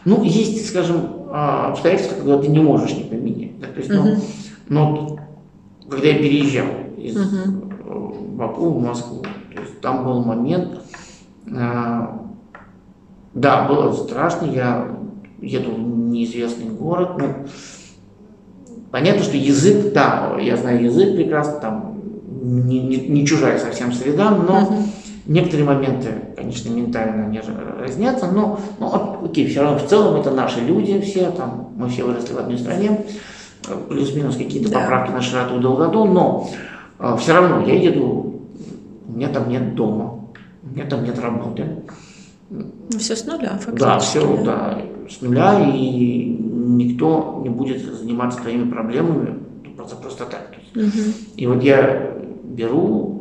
Ну, 0.05 0.23
есть, 0.23 0.69
скажем, 0.69 1.27
а, 1.29 1.71
обстоятельства, 1.71 2.15
когда 2.15 2.37
ты 2.37 2.47
не 2.47 2.59
можешь 2.59 2.95
не 2.95 3.03
поменять. 3.03 3.59
Да? 3.59 3.67
То 3.67 3.79
есть, 3.79 3.91
угу. 3.91 4.21
ну, 4.69 4.85
ну, 4.85 5.19
когда 5.89 6.07
я 6.07 6.17
переезжал 6.17 6.67
из 6.97 7.17
угу. 7.17 8.23
Баку 8.37 8.69
в 8.69 8.81
Москву, 8.81 9.21
то 9.53 9.61
есть, 9.61 9.81
там 9.81 10.05
был 10.05 10.23
момент, 10.23 10.79
а, 11.53 12.25
да, 13.33 13.67
было 13.67 13.91
страшно, 13.91 14.45
я 14.45 14.87
еду 15.41 15.71
в 15.71 15.79
неизвестный 15.79 16.69
город. 16.69 17.17
Ну, 17.17 17.27
понятно, 18.91 19.23
что 19.23 19.35
язык, 19.35 19.91
да, 19.93 20.37
я 20.39 20.55
знаю 20.55 20.85
язык 20.85 21.17
прекрасно, 21.17 21.59
там 21.59 22.01
не, 22.31 22.79
не, 22.79 22.95
не 22.95 23.27
чужая 23.27 23.59
совсем 23.59 23.91
среда, 23.91 24.31
но 24.31 24.61
uh-huh. 24.61 24.83
Некоторые 25.27 25.65
моменты, 25.65 26.09
конечно, 26.35 26.69
ментально 26.69 27.25
они 27.25 27.41
разнятся, 27.79 28.31
но, 28.31 28.59
но 28.79 29.21
окей, 29.25 29.47
все 29.47 29.61
равно 29.61 29.79
в 29.79 29.87
целом 29.87 30.19
это 30.19 30.31
наши 30.31 30.61
люди 30.61 30.99
все, 31.01 31.31
там 31.31 31.73
мы 31.75 31.89
все 31.89 32.03
выросли 32.03 32.33
в 32.33 32.37
одной 32.37 32.57
стране, 32.57 33.05
плюс-минус 33.89 34.37
какие-то 34.37 34.71
да. 34.71 34.81
поправки 34.81 35.11
на 35.11 35.21
широту 35.21 35.57
и 35.57 35.61
долготу, 35.61 36.05
но 36.05 36.49
э, 36.99 37.15
все 37.19 37.33
равно 37.33 37.65
я 37.65 37.75
еду, 37.75 38.41
у 39.07 39.11
меня 39.11 39.29
там 39.29 39.49
нет 39.49 39.75
дома, 39.75 40.19
у 40.63 40.73
меня 40.73 40.85
там 40.85 41.03
нет 41.03 41.19
работы. 41.19 41.65
Ну, 42.49 42.99
все 42.99 43.15
с 43.15 43.25
нуля, 43.25 43.59
фактически. 43.59 43.79
Да, 43.79 43.99
все, 43.99 44.43
да, 44.43 44.81
с 45.09 45.21
нуля, 45.21 45.69
и 45.73 46.37
никто 46.39 47.41
не 47.43 47.49
будет 47.49 47.81
заниматься 47.81 48.39
твоими 48.39 48.69
проблемами 48.69 49.39
ну, 49.65 49.71
просто, 49.71 49.95
просто 49.97 50.25
так. 50.25 50.53
Угу. 50.75 50.87
И 51.35 51.47
вот 51.47 51.63
я 51.63 52.13
беру, 52.43 53.16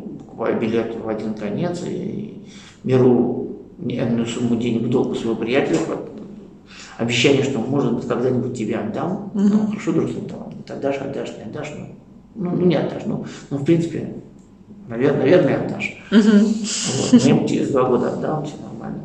билет 0.58 0.96
в 0.96 1.08
один 1.08 1.34
конец 1.34 1.82
и 1.86 2.44
беру 2.84 3.56
энную 3.78 4.26
сумму 4.26 4.56
денег 4.56 4.82
в 4.82 4.90
долг 4.90 5.12
у 5.12 5.14
своего 5.14 5.36
приятеля, 5.36 5.78
обещание, 6.98 7.42
что, 7.42 7.58
может 7.58 7.94
быть, 7.94 8.06
когда-нибудь 8.06 8.56
тебе 8.56 8.76
отдам. 8.76 9.30
Угу. 9.34 9.40
Ну, 9.40 9.66
хорошо, 9.68 9.92
друг, 9.92 10.10
там, 10.28 10.76
отдашь, 10.76 10.96
отдашь, 10.96 11.32
не 11.36 11.44
отдашь, 11.44 11.72
ну, 11.76 11.86
ну, 12.34 12.56
ну 12.56 12.66
не 12.66 12.76
отдашь, 12.76 13.04
ну, 13.06 13.26
ну 13.50 13.58
в 13.58 13.64
принципе, 13.64 14.14
наверное, 14.88 15.20
наверное 15.20 15.64
отдашь. 15.64 16.02
Угу. 16.10 16.18
Вот, 16.18 17.12
но 17.12 17.18
я 17.18 17.46
через 17.46 17.70
два 17.70 17.84
года 17.84 18.12
отдам, 18.12 18.44
все 18.44 18.54
нормально. 18.62 19.02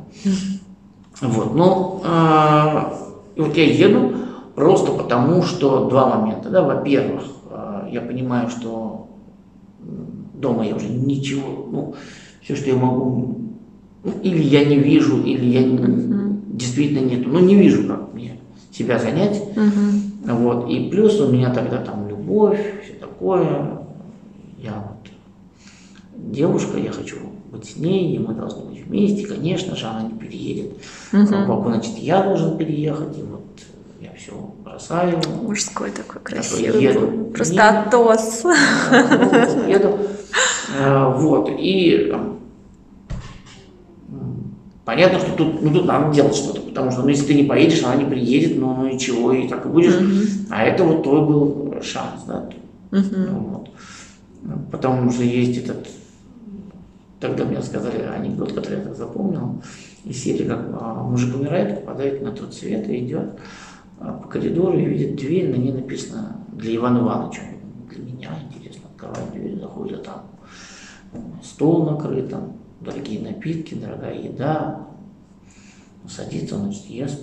Вот, 1.22 1.56
ну, 1.56 2.02
а, 2.06 2.98
вот 3.36 3.56
я 3.56 3.66
еду, 3.66 4.22
Просто 4.56 4.92
потому, 4.92 5.44
что 5.44 5.90
два 5.90 6.18
момента. 6.18 6.50
Да? 6.50 6.62
Во-первых, 6.62 7.24
э, 7.50 7.88
я 7.92 8.02
понимаю, 8.02 8.50
что 8.50 9.08
дома 10.42 10.66
я 10.66 10.76
уже 10.76 10.90
ничего, 10.90 11.68
ну, 11.72 11.96
все, 12.42 12.56
что 12.56 12.70
я 12.70 12.76
могу, 12.76 13.38
ну, 14.04 14.14
или 14.24 14.42
я 14.42 14.66
не 14.66 14.78
вижу, 14.78 15.24
или 15.24 15.46
я 15.46 15.62
uh-huh. 15.62 16.56
действительно 16.58 17.06
нету, 17.06 17.30
ну, 17.30 17.40
не 17.40 17.56
вижу, 17.56 17.88
как 17.88 18.14
мне 18.14 18.40
себя 18.72 19.00
занять. 19.00 19.42
Uh-huh. 19.56 20.36
Вот. 20.36 20.70
И 20.70 20.90
плюс 20.90 21.20
у 21.20 21.32
меня 21.32 21.54
тогда 21.54 21.78
там 21.78 22.08
любовь, 22.10 22.60
все 22.84 22.94
такое. 22.94 23.80
Я 24.58 24.74
вот 24.74 25.12
девушка, 26.16 26.78
я 26.78 26.92
хочу 26.92 27.18
быть 27.52 27.66
с 27.66 27.78
ней, 27.78 28.16
и 28.16 28.20
мы 28.20 28.34
должны 28.34 28.66
быть 28.66 28.86
вместе. 28.86 29.28
Конечно 29.28 29.76
же, 29.76 29.86
она 29.86 30.04
не 30.04 30.18
переедет. 30.18 30.74
Uh-huh. 31.12 31.28
Слава 31.28 31.70
значит, 31.70 31.98
я 31.98 32.24
должен 32.24 32.58
переехать, 32.58 33.18
и 33.18 33.22
вот 33.22 33.42
я 34.00 34.12
все 34.18 34.34
бросаю. 34.64 35.20
Мужской 35.44 35.92
такой 35.92 36.22
красивый. 36.22 36.84
Еду. 36.84 37.32
Просто 37.34 37.54
еду. 37.54 38.10
Атос. 38.10 38.44
Еду. 39.68 40.00
Э, 40.78 41.14
вот. 41.16 41.50
И 41.52 42.14
понятно, 44.86 45.20
что 45.20 45.32
тут, 45.36 45.62
ну, 45.62 45.74
тут 45.74 45.86
надо 45.86 46.14
делать 46.14 46.36
что-то, 46.36 46.62
потому 46.62 46.92
что 46.92 47.02
ну, 47.02 47.10
если 47.10 47.28
ты 47.28 47.34
не 47.34 47.44
поедешь, 47.44 47.84
она 47.84 47.96
не 47.96 48.06
приедет, 48.06 48.60
ну, 48.60 48.76
ну 48.76 48.88
и 48.88 49.00
чего, 49.00 49.34
и 49.34 49.48
так 49.48 49.66
и 49.66 49.70
будешь. 49.70 49.96
Uh-huh. 49.96 50.48
А 50.50 50.64
это 50.64 50.84
вот 50.84 51.04
твой 51.04 51.26
был 51.26 51.76
шанс, 51.82 52.24
да. 52.28 52.50
Uh-huh. 52.92 53.40
Вот. 53.40 53.70
Потом 54.72 55.08
уже 55.08 55.24
есть 55.24 55.64
этот 55.64 55.88
Тогда 57.22 57.46
мне 57.46 57.62
сказали 57.62 58.02
анекдот, 58.02 58.52
который 58.52 58.80
я 58.80 58.84
так 58.84 58.96
запомнил, 58.96 59.62
из 60.04 60.24
серии, 60.24 60.48
как 60.48 60.60
а, 60.74 61.04
мужик 61.04 61.36
умирает, 61.36 61.82
попадает 61.82 62.24
на 62.24 62.32
тот 62.32 62.52
свет 62.52 62.90
и 62.90 63.06
идет 63.06 63.34
а, 64.00 64.14
по 64.14 64.28
коридору 64.28 64.76
и 64.80 64.86
видит 64.86 65.18
дверь, 65.18 65.52
на 65.52 65.58
ней 65.58 65.72
написано 65.72 66.38
для 66.52 66.76
Ивана 66.76 66.98
Ивановича. 66.98 67.44
Для 67.92 68.04
меня 68.04 68.30
интересно, 68.50 68.90
открывает 68.92 69.32
дверь, 69.34 69.60
заходит, 69.60 70.00
а 70.00 70.04
там 70.04 70.31
стол 71.44 71.86
накрыт, 71.86 72.30
там 72.30 72.54
дорогие 72.80 73.22
напитки, 73.22 73.76
дорогая 73.76 74.18
еда. 74.18 74.88
Садится, 76.10 76.58
значит, 76.58 76.86
ест. 76.86 77.22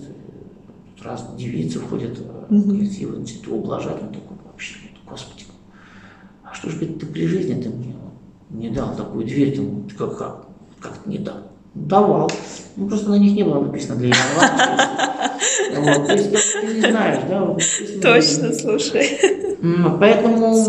Тут 0.97 1.05
раз 1.05 1.29
девицы 1.37 1.81
входят 1.81 2.19
mm 2.49 2.79
красивые, 2.79 3.17
значит, 3.19 3.47
его 3.47 3.59
ублажать, 3.59 4.03
он 4.03 4.09
такой, 4.09 4.37
вообще, 4.45 4.77
господи, 5.07 5.45
а 6.45 6.55
что 6.55 6.71
ж, 6.71 6.77
говорит, 6.77 6.99
ты 6.99 7.07
при 7.07 7.27
жизни 7.27 7.61
ты 7.61 7.69
мне 7.69 7.95
не 8.51 8.71
дал 8.71 8.95
такую 8.97 9.27
дверь, 9.27 9.55
ты, 9.55 9.95
как, 9.95 10.17
как, 10.17 10.47
как 10.81 11.07
не 11.07 11.19
дал? 11.19 11.37
Давал. 11.75 12.31
Ну, 12.77 12.89
просто 12.89 13.11
на 13.11 13.19
них 13.19 13.35
не 13.35 13.43
было 13.43 13.63
написано 13.63 13.97
для 13.97 14.11
Ивана 14.11 15.31
Вот, 15.79 16.07
то 16.07 16.13
есть 16.13 16.33
ты 16.33 16.75
не 16.75 16.81
знаешь, 16.81 17.21
да? 17.29 17.57
Точно, 18.03 18.53
слушай. 18.53 19.19
Поэтому 20.01 20.67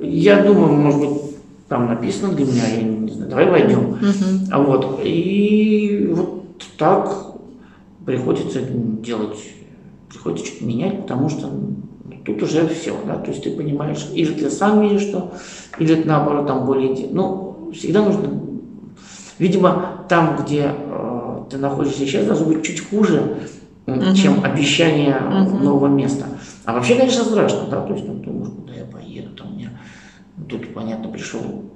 я 0.00 0.42
думаю, 0.42 0.72
может 0.72 1.00
быть, 1.00 1.25
там 1.68 1.86
написано 1.86 2.32
для 2.32 2.46
меня, 2.46 2.66
я 2.66 2.82
не 2.82 3.10
знаю, 3.10 3.30
давай 3.30 3.50
войдем. 3.50 3.90
Угу. 3.90 4.50
А 4.52 4.62
вот, 4.62 5.00
и 5.02 6.08
вот 6.12 6.62
так 6.78 7.36
приходится 8.04 8.60
делать, 8.62 9.38
приходится 10.08 10.46
что-то 10.46 10.64
менять, 10.64 11.02
потому 11.02 11.28
что 11.28 11.50
тут 12.24 12.42
уже 12.42 12.68
все, 12.68 12.96
да, 13.06 13.16
то 13.16 13.30
есть 13.30 13.42
ты 13.42 13.50
понимаешь, 13.50 14.06
или 14.12 14.32
ты 14.32 14.50
сам 14.50 14.80
видишь, 14.80 15.02
что, 15.02 15.32
или 15.78 16.02
наоборот 16.04 16.46
там 16.46 16.66
более, 16.66 17.08
ну, 17.10 17.70
всегда 17.74 18.04
нужно, 18.04 18.28
видимо, 19.38 20.04
там, 20.08 20.38
где 20.40 20.72
э, 20.72 21.42
ты 21.50 21.58
находишься 21.58 22.00
сейчас, 22.00 22.26
должно 22.26 22.46
быть 22.46 22.64
чуть 22.64 22.88
хуже, 22.88 23.38
uh 23.86 24.14
чем 24.14 24.44
обещание 24.44 25.16
uh 25.16 25.62
нового 25.62 25.86
места. 25.86 26.26
А 26.64 26.72
вообще, 26.72 26.96
конечно, 26.96 27.22
страшно, 27.22 27.68
да, 27.70 27.80
то 27.82 27.92
есть, 27.92 28.06
ну, 28.06 28.14
думаешь, 28.14 28.50
куда 28.50 28.74
я 28.74 28.84
поеду, 28.84 29.30
там 29.36 29.52
у 29.52 29.56
меня, 29.56 29.70
тут, 30.48 30.74
понятно, 30.74 31.08
пришел 31.08 31.66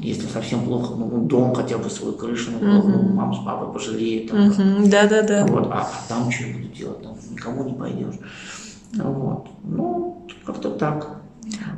если 0.00 0.26
совсем 0.26 0.64
плохо, 0.64 0.94
ну, 0.94 1.26
дом 1.26 1.54
хотя 1.54 1.76
бы 1.76 1.90
свою 1.90 2.14
крышу, 2.14 2.52
ну, 2.58 2.82
ну, 2.82 3.02
мама 3.12 3.34
с 3.34 3.44
папой 3.44 3.72
пожалеет. 3.72 4.30
Да, 4.88 5.06
да, 5.06 5.22
да. 5.22 5.46
Вот, 5.46 5.66
а, 5.70 5.80
а 5.80 6.08
там 6.08 6.30
что 6.30 6.44
я 6.44 6.54
буду 6.54 6.68
делать? 6.68 7.02
Там 7.02 7.16
никому 7.30 7.64
не 7.64 7.74
пойдешь. 7.74 8.14
Вот. 8.94 9.48
Ну, 9.62 10.26
как-то 10.44 10.70
так. 10.70 11.20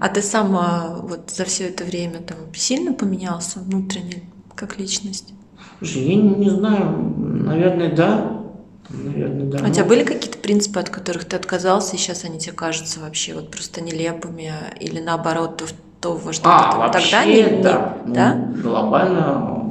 А 0.00 0.08
ты 0.08 0.22
сам 0.22 0.56
а, 0.56 1.00
вот 1.02 1.30
за 1.30 1.44
все 1.44 1.68
это 1.68 1.84
время 1.84 2.20
там 2.20 2.36
сильно 2.54 2.92
поменялся 2.92 3.60
внутренне, 3.60 4.22
как 4.54 4.78
личность? 4.78 5.32
Слушай, 5.78 6.02
я 6.02 6.14
не, 6.16 6.28
не 6.28 6.50
знаю, 6.50 7.14
наверное, 7.18 7.94
да. 7.94 8.42
Наверное, 8.88 9.46
да. 9.46 9.58
А 9.64 9.68
у 9.68 9.72
тебя 9.72 9.84
были 9.84 10.04
какие-то 10.04 10.38
принципы, 10.38 10.78
от 10.80 10.90
которых 10.90 11.24
ты 11.24 11.36
отказался, 11.36 11.96
и 11.96 11.98
сейчас 11.98 12.24
они 12.24 12.38
тебе 12.38 12.52
кажутся 12.52 13.00
вообще 13.00 13.34
вот 13.34 13.50
просто 13.50 13.80
нелепыми, 13.80 14.52
или 14.80 15.00
наоборот, 15.00 15.56
то, 15.56 15.64
то 16.02 16.14
во 16.14 16.32
что 16.32 16.50
а, 16.50 16.72
ты 16.72 16.78
вообще, 16.78 17.10
тогда 17.10 17.24
не, 17.24 17.62
да. 17.62 17.96
Не, 18.04 18.14
да? 18.14 18.34
Ну, 18.34 18.62
глобально, 18.62 19.68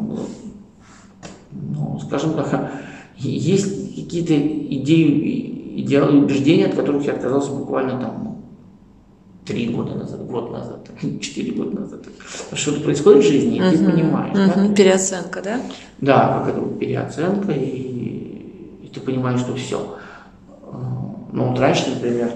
ну, 1.51 1.99
скажем 1.99 2.33
так, 2.35 2.71
есть 3.17 3.95
какие-то 3.95 4.33
идеи 4.33 5.51
идеалы 5.81 6.19
убеждения, 6.19 6.67
от 6.67 6.75
которых 6.75 7.05
я 7.05 7.13
отказался 7.13 7.51
буквально 7.51 7.99
там 7.99 8.43
три 9.45 9.69
года 9.69 9.95
назад, 9.95 10.25
год 10.25 10.51
назад, 10.51 10.89
четыре 11.21 11.51
года 11.51 11.81
назад. 11.81 12.05
Что-то 12.53 12.81
происходит 12.81 13.23
в 13.23 13.27
жизни, 13.27 13.57
и 13.57 13.59
uh-huh, 13.59 13.77
ты 13.77 13.91
понимаешь. 13.91 14.37
Uh-huh. 14.37 14.69
Да? 14.69 14.73
Переоценка, 14.75 15.41
да? 15.41 15.61
Да, 15.99 16.39
как 16.39 16.55
это 16.55 16.65
переоценка, 16.79 17.51
и, 17.51 18.83
и 18.83 18.91
ты 18.93 19.01
понимаешь, 19.01 19.41
что 19.41 19.53
все. 19.55 19.97
Ну, 21.33 21.49
вот 21.49 21.59
раньше, 21.59 21.89
например, 21.89 22.31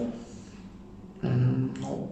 ну, 1.22 2.10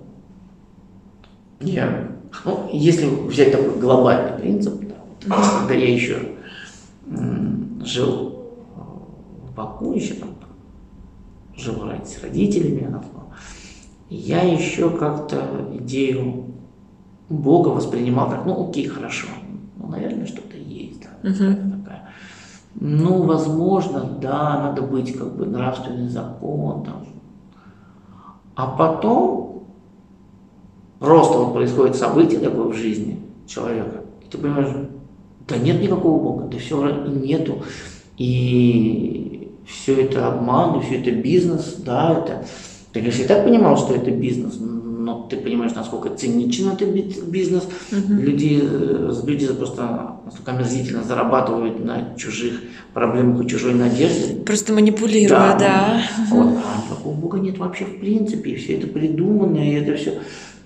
я, 1.63 2.11
ну, 2.45 2.69
если 2.71 3.05
взять 3.07 3.51
такой 3.51 3.79
глобальный 3.79 4.39
принцип, 4.39 4.79
да, 4.81 4.95
вот, 5.35 5.45
когда 5.59 5.73
я 5.73 5.93
еще 5.93 6.17
жил 7.83 8.49
в 9.45 9.55
Баку, 9.55 9.93
еще 9.93 10.15
там 10.15 10.29
жил 11.55 11.83
с 12.05 12.21
родителями, 12.23 12.87
я 14.09 14.41
еще 14.41 14.89
как-то 14.89 15.67
идею 15.79 16.45
Бога 17.29 17.69
воспринимал 17.69 18.29
как, 18.29 18.45
ну 18.45 18.69
окей, 18.69 18.87
хорошо, 18.87 19.27
ну, 19.77 19.87
наверное, 19.87 20.25
что-то 20.25 20.57
есть, 20.57 21.01
да, 21.01 21.29
uh-huh. 21.29 21.79
такая. 21.79 22.09
Ну, 22.75 23.23
возможно, 23.23 24.03
да, 24.21 24.59
надо 24.59 24.81
быть 24.81 25.17
как 25.17 25.35
бы 25.35 25.45
нравственный 25.45 26.09
закон 26.09 26.83
там. 26.83 27.05
А 28.55 28.67
потом 28.67 29.42
просто 31.03 31.37
вот 31.37 31.53
происходит 31.53 31.97
событие 31.97 32.39
такое 32.39 32.67
в 32.67 32.73
жизни 32.73 33.19
человека, 33.45 34.05
и 34.21 34.31
ты 34.31 34.37
понимаешь, 34.37 34.73
да 35.49 35.57
нет 35.57 35.81
никакого 35.81 36.17
Бога, 36.17 36.47
да 36.49 36.57
все 36.57 37.05
нету. 37.07 37.61
И 38.17 39.51
все 39.67 40.03
это 40.03 40.27
обман, 40.29 40.81
все 40.81 41.01
это 41.01 41.11
бизнес, 41.11 41.75
да, 41.79 42.19
это... 42.19 42.45
Ты, 42.93 43.01
конечно, 43.01 43.23
и 43.23 43.27
так 43.27 43.43
понимал, 43.43 43.75
что 43.75 43.95
это 43.95 44.11
бизнес, 44.11 44.55
но 44.59 45.27
ты 45.29 45.35
понимаешь, 45.35 45.73
насколько 45.73 46.09
циничен 46.09 46.69
этот 46.69 46.87
бизнес. 47.27 47.63
Угу. 47.91 48.13
Люди, 48.13 48.61
э, 48.63 49.13
люди 49.25 49.47
просто 49.47 50.19
настолько 50.23 50.51
омерзительно 50.51 51.03
зарабатывают 51.03 51.83
на 51.83 52.15
чужих 52.15 52.61
проблемах 52.93 53.43
и 53.43 53.49
чужой 53.49 53.73
надежде. 53.73 54.35
Просто 54.45 54.71
манипулируя, 54.71 55.57
да. 55.57 55.57
да. 55.59 56.01
Вот. 56.29 56.47
А 56.47 56.85
никакого 56.85 57.13
Бога 57.13 57.39
нет 57.39 57.57
вообще 57.57 57.83
в 57.83 57.99
принципе, 57.99 58.51
и 58.51 58.55
все 58.55 58.77
это 58.77 58.87
придумано, 58.87 59.57
и 59.57 59.73
это 59.73 59.97
все... 59.97 60.13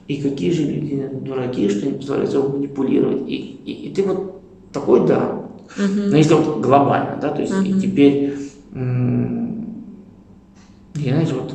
И 0.07 0.21
какие 0.21 0.51
же 0.51 0.63
люди 0.63 1.09
дураки, 1.21 1.69
что 1.69 1.87
они 1.87 1.97
позволяют 1.97 2.33
его 2.33 2.49
манипулировать. 2.49 3.27
И, 3.27 3.35
и, 3.35 3.89
и 3.89 3.93
ты 3.93 4.03
вот 4.03 4.41
такой, 4.71 5.05
да. 5.05 5.43
Угу. 5.77 6.09
Но 6.09 6.17
если 6.17 6.33
вот 6.33 6.61
глобально, 6.61 7.17
да, 7.21 7.29
то 7.29 7.41
есть 7.41 7.53
угу. 7.53 7.63
и 7.63 7.73
теперь 7.79 8.37
и 10.97 11.09
знаете, 11.09 11.33
вот 11.35 11.53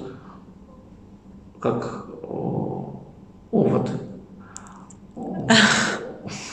как 1.60 2.06
овод, 3.50 3.90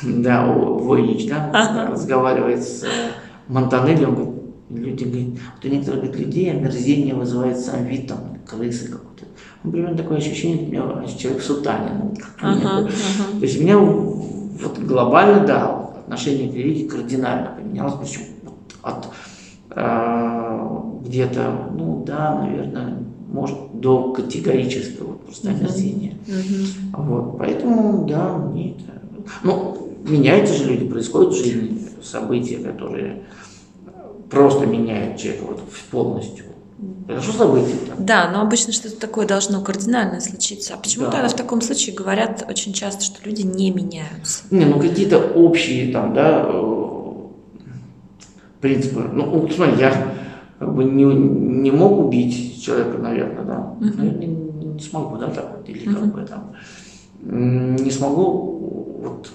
да, 0.03 0.45
Войнич, 0.45 1.27
да, 1.27 1.89
разговаривает 1.91 2.63
с 2.63 2.85
Монтанелли, 3.47 4.05
он 4.05 4.15
говорит, 4.15 4.33
люди 4.69 5.03
говорят, 5.03 5.29
вот 5.55 5.65
у 5.65 5.67
некоторых 5.73 6.19
людей 6.19 6.51
омерзение 6.51 7.15
вызывает 7.15 7.59
сам 7.59 7.85
вид 7.85 8.07
там 8.07 8.37
крысы 8.45 8.91
какой-то. 8.91 9.25
Примерно 9.63 9.97
такое 9.97 10.17
ощущение, 10.17 10.65
у 10.65 10.71
меня 10.71 11.07
человек 11.17 11.41
в 11.41 11.45
сутане. 11.45 11.89
Ну, 12.01 12.13
ага, 12.39 12.77
ага. 12.77 12.89
То 13.39 13.41
есть 13.41 13.59
у 13.59 13.63
меня 13.63 13.77
вот 13.77 14.79
глобально, 14.79 15.45
да, 15.45 15.91
отношение 15.99 16.49
к 16.49 16.55
религии 16.55 16.87
кардинально 16.87 17.55
поменялось, 17.57 17.95
причем 18.01 18.21
от 18.81 19.09
э, 19.71 20.69
где-то, 21.05 21.71
ну 21.75 22.03
да, 22.05 22.39
наверное, 22.41 22.99
может 23.27 23.57
до 23.73 24.13
категорического 24.13 25.07
вот, 25.07 25.25
просто 25.25 25.49
омерзения. 25.49 26.15
Uh-huh. 26.25 27.03
Вот, 27.03 27.37
поэтому, 27.37 28.07
да, 28.07 28.37
мне 28.37 28.71
это... 28.71 29.01
Ну, 29.43 29.89
меняются 30.07 30.55
же 30.55 30.65
люди, 30.65 30.87
происходят 30.87 31.33
в 31.33 31.37
жизни 31.37 31.79
события, 32.01 32.57
которые 32.57 33.23
просто 34.29 34.65
меняют 34.65 35.17
человека 35.17 35.45
вот 35.47 35.61
полностью. 35.91 36.45
Это 37.09 37.23
что 37.23 37.31
событие? 37.33 37.75
Да, 37.97 38.29
но 38.31 38.41
обычно 38.41 38.71
что-то 38.71 38.99
такое 38.99 39.25
должно 39.25 39.61
кардинально 39.61 40.21
случиться. 40.21 40.75
А 40.75 40.77
почему 40.77 41.05
Да. 41.05 41.11
тогда 41.11 41.29
в 41.29 41.35
таком 41.35 41.59
случае 41.59 41.95
говорят 41.95 42.45
очень 42.47 42.71
часто, 42.71 43.03
что 43.03 43.27
люди 43.27 43.41
не 43.41 43.71
меняются? 43.71 44.43
Не, 44.51 44.65
ну 44.65 44.79
какие-то 44.79 45.17
общие 45.17 45.91
там, 45.91 46.13
да, 46.13 46.45
э, 46.47 46.73
принципы. 48.61 49.09
Ну, 49.11 49.27
вот 49.27 49.51
смотри, 49.51 49.79
я 49.79 50.13
как 50.59 50.75
бы 50.75 50.83
не, 50.83 51.03
не 51.03 51.71
мог 51.71 51.97
убить 51.99 52.63
человека, 52.63 52.99
наверное, 52.99 53.43
да. 53.43 53.57
Мгм. 53.79 53.97
Наверное, 53.97 54.27
не, 54.27 54.65
не 54.75 54.79
смогу, 54.79 55.17
да, 55.17 55.29
так 55.31 55.51
вот, 55.57 55.67
или 55.67 55.85
как 55.85 56.01
Мгм. 56.01 56.09
бы 56.11 56.21
там. 56.25 56.53
Не 57.23 57.89
смогу 57.89 58.99
вот 59.01 59.31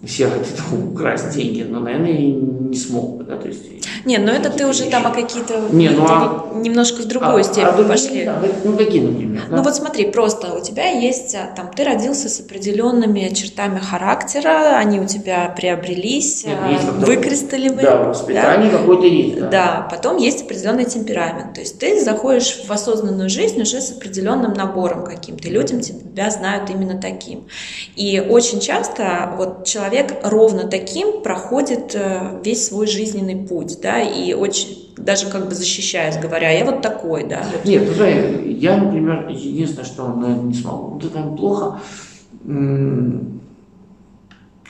у 0.00 0.06
всех 0.06 0.28
это, 0.28 0.76
украсть 0.92 1.30
деньги, 1.34 1.62
но, 1.62 1.80
наверное, 1.80 2.12
не 2.12 2.76
смог 2.76 3.16
бы, 3.18 3.24
да, 3.24 3.36
то 3.36 3.48
есть... 3.48 3.62
Не, 4.04 4.18
ну 4.18 4.30
это 4.30 4.48
ты 4.48 4.64
уже 4.66 4.84
там 4.84 5.04
о 5.06 5.10
вещи. 5.10 5.22
какие-то 5.22 5.60
Не, 5.72 5.88
ну 5.90 6.04
а- 6.08 6.50
не- 6.54 6.68
немножко 6.68 7.02
в 7.02 7.06
другую 7.06 7.40
А- 7.40 7.42
степень 7.42 7.64
а 7.64 7.72
другие, 7.72 7.88
пошли. 7.88 8.24
да, 8.24 8.42
ну 8.64 8.76
какие, 8.76 9.00
например? 9.00 9.42
да? 9.50 9.56
Ну 9.56 9.62
вот 9.62 9.74
смотри, 9.74 10.10
просто 10.10 10.54
у 10.54 10.60
тебя 10.62 10.88
есть, 10.88 11.34
а, 11.34 11.52
там, 11.54 11.70
ты 11.74 11.82
родился 11.82 12.28
с 12.28 12.38
определенными 12.40 13.28
чертами 13.34 13.80
характера, 13.80 14.76
они 14.76 15.00
у 15.00 15.06
тебя 15.06 15.52
приобрелись, 15.56 16.44
Нет, 16.44 16.58
а, 16.62 16.70
есть 16.70 16.84
выкристалливали. 16.84 17.82
Да, 17.82 17.96
воспитание 18.04 18.70
какое-то 18.70 19.06
есть, 19.06 19.40
да. 19.40 19.48
Да, 19.48 19.88
потом 19.90 20.16
есть 20.18 20.42
определенный 20.42 20.84
темперамент. 20.84 21.54
То 21.54 21.60
есть 21.60 21.78
ты 21.80 22.00
заходишь 22.00 22.60
в 22.66 22.70
осознанную 22.70 23.28
жизнь 23.28 23.60
уже 23.60 23.80
с 23.80 23.90
определенным 23.90 24.52
набором 24.52 25.04
каким-то. 25.04 25.48
Людям 25.48 25.80
тебя 25.80 26.30
знают 26.30 26.70
именно 26.70 27.00
таким. 27.00 27.48
И 27.96 28.20
очень 28.20 28.60
часто 28.60 29.34
вот 29.36 29.64
человек 29.66 29.87
ровно 30.22 30.68
таким 30.68 31.22
проходит 31.22 31.94
э, 31.94 32.40
весь 32.44 32.66
свой 32.66 32.86
жизненный 32.86 33.36
путь, 33.36 33.78
да, 33.80 34.00
и 34.00 34.32
очень 34.32 34.94
даже 34.96 35.28
как 35.28 35.48
бы 35.48 35.54
защищаясь, 35.54 36.18
говоря, 36.18 36.50
я 36.50 36.64
вот 36.64 36.82
такой, 36.82 37.24
да. 37.24 37.44
Нет, 37.64 37.88
ну, 37.96 38.04
я, 38.04 38.76
например, 38.76 39.28
единственное, 39.28 39.84
что 39.84 40.08
наверное, 40.08 40.44
не 40.44 40.54
смогу. 40.54 40.88
Вот 40.94 41.04
это 41.04 41.22
плохо. 41.22 41.80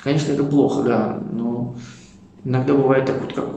Конечно, 0.02 0.32
это 0.32 0.44
плохо, 0.44 0.82
да, 0.82 1.22
но 1.32 1.74
иногда 2.44 2.74
бывает 2.74 3.06
так 3.06 3.20
вот, 3.20 3.32
как 3.32 3.48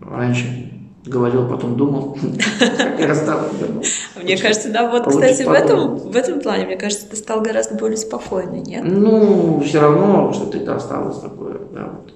раньше 0.00 0.72
говорил, 1.04 1.48
потом 1.48 1.76
думал, 1.76 2.16
как 2.78 3.00
я 3.00 3.14
стал 3.14 3.40
вернул. 3.60 3.84
Мне 4.22 4.36
кажется, 4.36 4.70
да, 4.70 4.90
вот, 4.90 5.06
кстати, 5.06 5.42
в 5.42 5.50
этом, 5.50 5.96
в 5.96 6.16
этом 6.16 6.40
плане, 6.40 6.66
мне 6.66 6.76
кажется, 6.76 7.08
ты 7.08 7.16
стал 7.16 7.42
гораздо 7.42 7.74
более 7.74 7.96
спокойный, 7.96 8.60
нет? 8.60 8.84
Ну, 8.84 9.60
все 9.60 9.80
равно 9.80 10.32
что-то 10.32 10.76
осталось 10.76 11.18
такое, 11.18 11.58
да, 11.72 11.92
вот. 11.92 12.14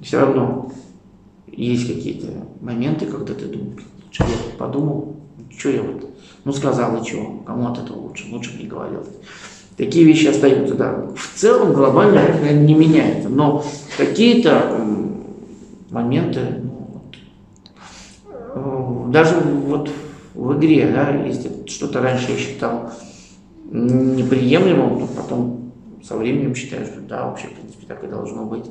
Все 0.00 0.20
равно 0.20 0.70
есть 1.46 1.88
какие-то 1.88 2.28
моменты, 2.60 3.06
когда 3.06 3.34
ты 3.34 3.46
думаешь, 3.46 3.82
что 4.10 4.24
я 4.24 4.56
подумал, 4.58 5.16
что 5.56 5.70
я 5.70 5.82
вот, 5.82 6.08
ну 6.44 6.52
сказал 6.52 7.02
и 7.02 7.06
что, 7.06 7.42
кому 7.46 7.68
от 7.68 7.78
этого 7.78 7.98
лучше, 7.98 8.26
лучше 8.30 8.56
не 8.58 8.66
говорил. 8.66 9.04
Такие 9.76 10.04
вещи 10.04 10.26
остаются, 10.26 10.74
да. 10.74 11.06
В 11.16 11.38
целом 11.38 11.72
глобально 11.72 12.18
это 12.18 12.38
наверное, 12.38 12.64
не 12.64 12.74
меняется, 12.74 13.28
но 13.28 13.64
какие-то 13.96 14.76
моменты, 15.90 16.40
ну, 16.62 16.77
даже 19.10 19.36
вот 19.40 19.90
в 20.34 20.56
игре, 20.58 20.90
да, 20.92 21.10
если 21.10 21.50
что-то 21.66 22.00
раньше 22.00 22.32
я 22.32 22.38
считал 22.38 22.92
неприемлемым, 23.70 25.00
то 25.00 25.06
потом 25.14 25.72
со 26.02 26.16
временем 26.16 26.54
считаю, 26.54 26.86
что 26.86 27.00
да, 27.00 27.26
вообще, 27.26 27.48
в 27.48 27.54
принципе, 27.54 27.86
так 27.86 28.04
и 28.04 28.06
должно 28.06 28.44
быть. 28.44 28.66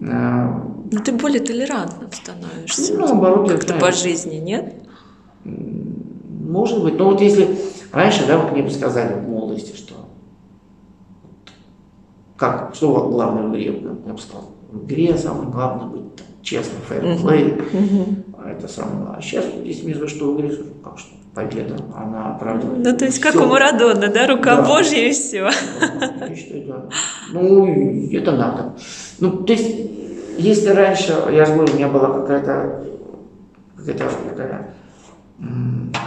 Э, 0.00 0.60
Ну, 0.90 1.00
ты 1.00 1.12
более 1.12 1.40
толерантным 1.40 2.10
становишься. 2.12 2.94
Ну, 2.94 3.00
наоборот, 3.06 3.50
как-то 3.50 3.74
по 3.74 3.90
жизни, 3.92 4.36
нет? 4.36 4.74
Может 5.44 6.82
быть, 6.82 6.96
но 6.98 7.06
вот 7.06 7.20
если 7.20 7.58
раньше, 7.92 8.26
да, 8.26 8.38
вот 8.38 8.52
мне 8.52 8.62
бы 8.62 8.70
сказали 8.70 9.18
в 9.18 9.28
молодости, 9.28 9.74
что 9.76 9.94
как, 12.36 12.74
что 12.74 13.08
главное 13.08 13.44
в 13.44 13.50
игре, 13.52 13.66
я 14.06 14.12
бы 14.12 14.18
сказал, 14.18 14.50
в 14.72 14.86
игре 14.86 15.16
самое 15.16 15.48
главное 15.50 15.86
быть 15.86 16.16
там, 16.16 16.26
честным, 16.42 16.80
фэрплей, 16.88 17.54
это 18.44 18.68
самое 18.68 18.96
главное. 18.96 19.18
А 19.18 19.22
сейчас, 19.22 19.44
если 19.62 19.84
мне 19.84 19.94
скажут, 19.94 20.16
что 20.16 20.38
скажу, 20.38 20.64
как 20.82 20.98
что, 20.98 21.10
победа, 21.34 21.76
она 21.96 22.34
оправдывает. 22.34 22.84
Ну, 22.84 22.96
то 22.96 23.04
есть, 23.04 23.20
как 23.20 23.32
всё. 23.34 23.44
у 23.44 23.46
Марадона, 23.46 24.08
да, 24.08 24.26
рука 24.26 24.56
Да. 24.56 24.62
Божья 24.62 24.98
и 24.98 25.12
все. 25.12 25.50
Я 26.20 26.36
считаю, 26.36 26.64
да. 26.66 26.84
Ну, 27.32 27.66
это 28.12 28.32
надо. 28.32 28.74
Ну, 29.20 29.30
то 29.30 29.52
есть, 29.52 29.76
если 30.38 30.70
раньше, 30.70 31.14
я 31.30 31.44
же 31.44 31.54
говорю, 31.54 31.72
у 31.72 31.76
меня 31.76 31.88
была 31.88 32.10
какая-то 32.20 32.84
какая-то 33.76 34.10
такая 34.30 34.74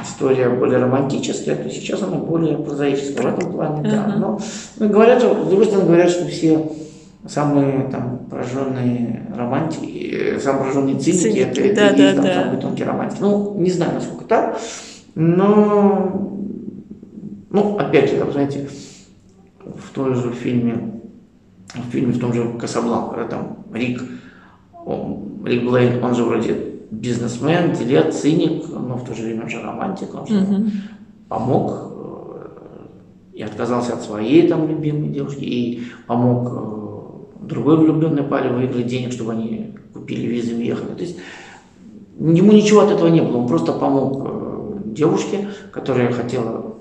история 0.03 0.49
более 0.49 0.79
романтическая, 0.79 1.55
то 1.55 1.69
сейчас 1.69 2.01
она 2.01 2.17
более 2.17 2.57
прозаическая 2.57 3.31
в 3.31 3.37
этом 3.37 3.51
плане, 3.51 3.89
да. 3.89 4.15
Но 4.17 4.39
ну, 4.77 4.89
говорят, 4.89 5.21
с 5.21 5.47
другой 5.47 5.65
стороны, 5.65 5.87
говорят, 5.87 6.09
что 6.09 6.25
все 6.27 6.71
самые 7.27 7.89
там 7.89 8.19
пораженные 8.29 9.27
романтики, 9.35 10.09
э, 10.35 10.39
самые 10.39 10.61
пораженные 10.63 10.99
циники, 10.99 11.21
Циники, 11.23 11.39
это, 11.39 11.61
это 11.61 11.75
да, 11.75 11.89
и 11.89 11.97
да, 11.97 12.03
есть 12.03 12.15
там 12.15 12.25
да. 12.25 12.33
самые 12.33 12.61
тонкие 12.61 12.87
романтики. 12.87 13.21
Ну, 13.21 13.55
не 13.57 13.71
знаю, 13.71 13.93
насколько 13.95 14.25
так, 14.25 14.59
но, 15.15 16.29
ну, 17.49 17.77
опять 17.77 18.11
же, 18.11 18.17
там, 18.17 18.31
знаете, 18.31 18.67
в 19.63 19.91
том 19.93 20.15
же 20.15 20.31
фильме, 20.31 21.01
в 21.73 21.89
фильме 21.91 22.13
в 22.13 22.19
том 22.19 22.33
же 22.33 22.53
Касабланка, 22.59 23.25
там 23.25 23.57
Рик, 23.73 24.01
он- 24.85 25.43
Рик 25.45 25.63
Блейн, 25.67 26.03
он 26.03 26.15
же 26.15 26.23
вроде 26.23 26.55
бизнесмен, 26.91 27.73
делец, 27.73 28.15
циник, 28.17 28.65
но 28.69 28.95
в 28.97 29.05
то 29.05 29.13
же 29.15 29.23
время 29.23 29.49
же 29.49 29.61
романтик, 29.61 30.13
он 30.13 30.27
же 30.27 30.39
Мгм. 30.39 30.71
помог 31.27 31.71
э, 31.91 32.87
и 33.33 33.41
отказался 33.41 33.93
от 33.93 34.03
своей 34.03 34.47
там 34.47 34.67
любимой 34.69 35.09
девушки, 35.09 35.43
и 35.43 35.83
помог 36.07 36.51
э, 36.53 36.84
другой 37.47 37.77
влюбленной 37.77 38.23
паре 38.23 38.49
выиграть 38.49 38.87
денег, 38.87 39.11
чтобы 39.11 39.33
они 39.33 39.73
купили 39.93 40.27
визы 40.27 40.51
и 40.53 40.55
уехали. 40.55 40.93
То 40.95 41.01
есть 41.01 41.17
ему 42.19 42.51
ничего 42.51 42.81
от 42.81 42.91
этого 42.91 43.07
не 43.07 43.21
было, 43.21 43.37
он 43.37 43.47
просто 43.47 43.71
помог 43.73 44.21
э, 44.25 44.81
девушке, 44.85 45.49
которая 45.71 46.11
хотела 46.11 46.75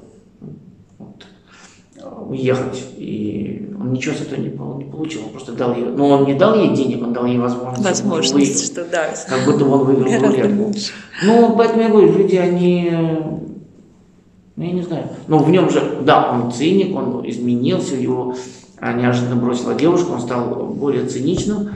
вот, 0.99 1.27
уехать, 2.29 2.85
и 2.97 3.69
он 3.79 3.93
ничего 3.93 4.15
с 4.15 4.21
этого 4.21 4.41
не, 4.41 4.49
пол- 4.51 4.79
не 4.79 4.85
получил, 4.85 5.23
он 5.25 5.31
просто 5.31 5.53
дал 5.53 5.75
ей, 5.75 5.85
ну 5.85 6.07
он 6.07 6.25
не 6.25 6.35
дал 6.35 6.55
ей 6.55 6.75
денег, 6.75 7.03
он 7.03 7.13
дал 7.13 7.27
ей 7.27 7.39
возможность, 7.39 7.85
Возможность, 7.85 8.35
выиграть. 8.35 8.65
что 8.65 8.85
да. 8.85 9.09
как 9.29 9.45
будто 9.45 9.65
он 9.67 9.85
выиграл 9.85 10.31
рулетку. 10.31 10.73
Ну, 11.25 11.55
поэтому 11.57 11.83
я 11.83 11.89
говорю, 11.89 12.13
люди, 12.17 12.37
они, 12.37 12.91
ну, 14.57 14.65
я 14.65 14.73
не 14.73 14.83
знаю, 14.83 15.09
но 15.27 15.39
в 15.39 15.51
нем 15.51 15.69
же, 15.71 15.99
да, 16.03 16.33
он 16.33 16.53
циник, 16.53 16.95
он 16.97 17.29
изменился, 17.29 17.97
его 17.97 18.35
неожиданно 18.93 19.37
бросила 19.37 19.75
девушка, 19.75 20.11
он 20.11 20.21
стал 20.21 20.67
более 20.67 21.07
циничным, 21.07 21.71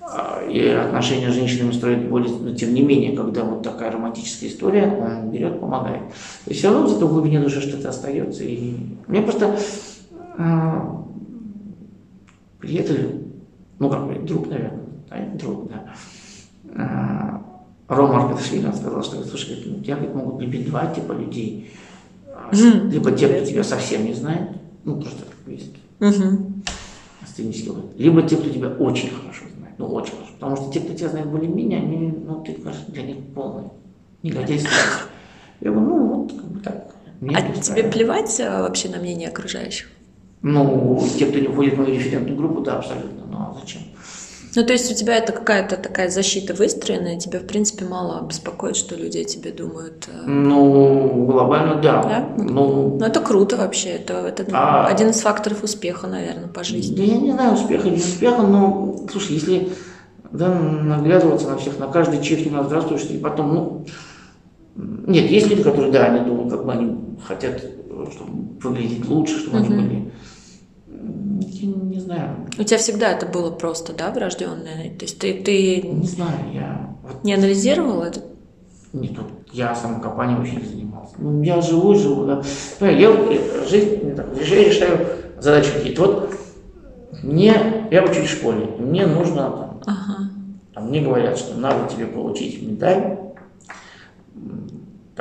а, 0.00 0.42
и 0.48 0.68
отношения 0.68 1.30
с 1.30 1.34
женщинами 1.34 1.72
строит 1.72 2.08
более, 2.08 2.34
но 2.36 2.54
тем 2.54 2.74
не 2.74 2.82
менее, 2.82 3.16
когда 3.16 3.44
вот 3.44 3.62
такая 3.62 3.90
романтическая 3.90 4.48
история, 4.48 4.86
он 4.86 5.30
берет, 5.30 5.60
помогает. 5.60 6.02
Есть 6.46 6.60
все 6.60 6.70
равно 6.70 6.86
где-то 6.86 7.06
в 7.06 7.12
глубине 7.12 7.40
души 7.40 7.60
что-то 7.60 7.88
остается, 7.88 8.44
и 8.44 8.76
мне 9.06 9.22
просто 9.22 9.56
а, 10.38 11.04
приятель, 12.58 13.24
ну, 13.78 13.90
как 13.90 14.06
бы, 14.06 14.14
друг, 14.26 14.48
наверное, 14.48 14.84
да, 15.08 15.16
друг, 15.34 15.68
да, 15.68 15.84
а, 16.76 17.42
Рома 17.88 18.24
Аркадашвили, 18.24 18.66
он 18.66 18.74
сказал, 18.74 19.02
что, 19.02 19.22
слушай, 19.24 19.54
говорит, 19.54 19.66
ну, 19.66 19.82
тебя 19.82 19.96
говорит, 19.96 20.14
могут 20.14 20.40
любить 20.40 20.66
два 20.68 20.86
типа 20.86 21.12
людей. 21.12 21.70
А. 22.28 22.54
Либо 22.54 23.12
те, 23.12 23.28
кто 23.28 23.44
тебя 23.44 23.64
совсем 23.64 24.04
не 24.04 24.14
знает, 24.14 24.50
ну, 24.84 25.00
просто 25.00 25.24
как 25.24 25.52
есть. 25.52 25.72
Сценический 27.32 27.70
опыт, 27.70 27.84
либо 27.96 28.22
те, 28.22 28.36
кто 28.36 28.48
тебя 28.48 28.68
очень 28.68 29.10
хорошо 29.10 29.44
знает, 29.56 29.74
ну, 29.78 29.86
очень 29.86 30.12
хорошо. 30.12 30.32
Потому 30.34 30.56
что 30.56 30.72
те, 30.72 30.80
кто 30.80 30.94
тебя 30.94 31.08
знает 31.08 31.28
более-менее, 31.28 31.78
они, 31.78 32.12
ну, 32.12 32.42
ты, 32.42 32.52
кажется, 32.54 32.90
для 32.92 33.02
них 33.02 33.16
полный 33.34 33.64
негодяй. 34.22 34.60
Я 35.60 35.70
говорю, 35.70 35.88
ну, 35.88 36.06
вот, 36.06 36.32
как 36.32 36.44
бы 36.44 36.60
так. 36.60 36.94
Мне 37.20 37.36
А 37.36 37.60
тебе 37.60 37.84
плевать 37.84 38.40
а, 38.40 38.62
вообще 38.62 38.88
на 38.88 38.98
мнение 38.98 39.28
окружающих? 39.28 39.88
Ну, 40.42 41.00
те, 41.16 41.26
кто 41.26 41.38
не 41.38 41.46
входит 41.46 41.74
в 41.74 41.78
мою 41.78 41.94
референтную 41.94 42.36
группу, 42.36 42.60
да, 42.62 42.78
абсолютно. 42.78 43.24
Ну, 43.30 43.36
а 43.36 43.56
зачем? 43.60 43.82
Ну, 44.54 44.64
то 44.66 44.72
есть 44.72 44.90
у 44.92 44.94
тебя 44.94 45.16
это 45.16 45.32
какая-то 45.32 45.76
такая 45.76 46.10
защита 46.10 46.52
выстроенная, 46.52 47.18
тебя, 47.18 47.38
в 47.38 47.44
принципе, 47.46 47.86
мало 47.86 48.26
беспокоит, 48.26 48.76
что 48.76 48.94
люди 48.96 49.18
о 49.18 49.24
тебе 49.24 49.50
думают. 49.50 50.08
э. 50.08 50.26
Ну, 50.26 51.24
глобально, 51.26 51.76
да. 51.80 52.02
Да? 52.02 52.28
Ну, 52.36 52.96
Ну, 52.98 53.04
это 53.04 53.20
круто 53.20 53.56
вообще, 53.56 53.90
это, 53.90 54.14
это 54.26 54.44
А- 54.52 54.86
один 54.88 55.08
из 55.08 55.20
факторов 55.20 55.62
успеха, 55.62 56.06
наверное, 56.06 56.48
по 56.48 56.64
жизни. 56.64 56.94
Да 56.96 57.02
я 57.02 57.16
не 57.18 57.32
знаю, 57.32 57.54
успеха 57.54 57.88
или 57.88 57.94
не 57.96 58.02
успеха, 58.02 58.42
но, 58.42 58.96
слушай, 59.10 59.32
если 59.34 59.72
да, 60.32 60.48
наглядываться 60.54 61.48
на 61.48 61.56
всех, 61.56 61.78
на 61.78 61.86
каждый 61.86 62.22
чих 62.22 62.44
не 62.44 62.50
на 62.50 62.62
здравствуешь, 62.64 63.04
и 63.04 63.16
потом, 63.18 63.54
ну, 63.54 63.86
нет, 65.06 65.30
есть 65.30 65.48
люди, 65.48 65.62
которые, 65.62 65.92
да, 65.92 66.06
они 66.06 66.26
думают, 66.26 66.50
как 66.50 66.64
бы 66.66 66.72
они 66.72 66.96
хотят, 67.26 67.58
чтобы 68.12 68.32
выглядеть 68.62 69.06
лучше, 69.08 69.38
чтобы 69.38 69.58
они 69.58 69.68
Мгм. 69.68 69.76
были, 69.78 70.12
Я 71.40 71.66
не 71.68 72.00
знаю. 72.00 72.46
У 72.58 72.62
тебя 72.62 72.78
всегда 72.78 73.12
это 73.12 73.26
было 73.26 73.50
просто, 73.50 73.92
да, 73.92 74.10
врожденное? 74.10 74.90
То 74.98 75.04
есть 75.04 75.18
ты, 75.18 75.34
ты 75.42 75.82
Не 75.82 76.06
знаю, 76.06 76.38
я... 76.52 76.96
Вот, 77.02 77.24
не 77.24 77.34
анализировал 77.34 78.02
это? 78.02 78.20
нет, 78.92 79.12
вот 79.16 79.28
я 79.52 79.74
самокопанием 79.74 80.42
не 80.42 80.64
занимался. 80.66 81.14
Ну, 81.18 81.42
я 81.42 81.60
живу, 81.62 81.94
живу, 81.94 82.26
да. 82.26 82.42
Ну, 82.80 82.86
я 82.86 83.08
э, 83.10 83.66
жизнь, 83.68 84.04
не 84.04 84.12
так, 84.12 84.26
я 84.36 84.64
решаю 84.64 85.06
задачи 85.40 85.70
какие-то. 85.72 86.02
Вот 86.02 86.34
мне, 87.22 87.54
я 87.90 88.04
учусь 88.04 88.28
в 88.28 88.38
школе, 88.38 88.66
мне 88.78 89.06
нужно 89.06 89.50
там, 89.50 89.80
Ага. 89.86 90.30
там, 90.74 90.88
мне 90.88 91.00
говорят, 91.00 91.38
что 91.38 91.58
надо 91.58 91.88
тебе 91.88 92.06
получить 92.06 92.62
медаль 92.62 93.18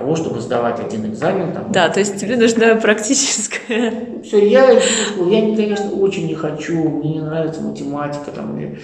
того, 0.02 0.16
чтобы 0.16 0.42
сдавать 0.42 0.80
один 0.80 1.06
экзамен. 1.12 1.54
Там, 1.54 1.72
Да, 1.72 1.90
то 1.90 2.00
есть 2.00 2.18
тебе 2.20 2.36
нужна 2.36 2.76
практическая. 2.76 3.94
Все, 4.24 4.48
я, 4.48 4.72
я, 4.72 5.56
конечно, 5.56 5.92
очень 5.92 6.28
не 6.28 6.36
хочу, 6.36 6.76
мне 6.90 7.14
не 7.14 7.22
нравится 7.22 7.62
математика, 7.62 8.32
там, 8.36 8.60
или, 8.60 8.80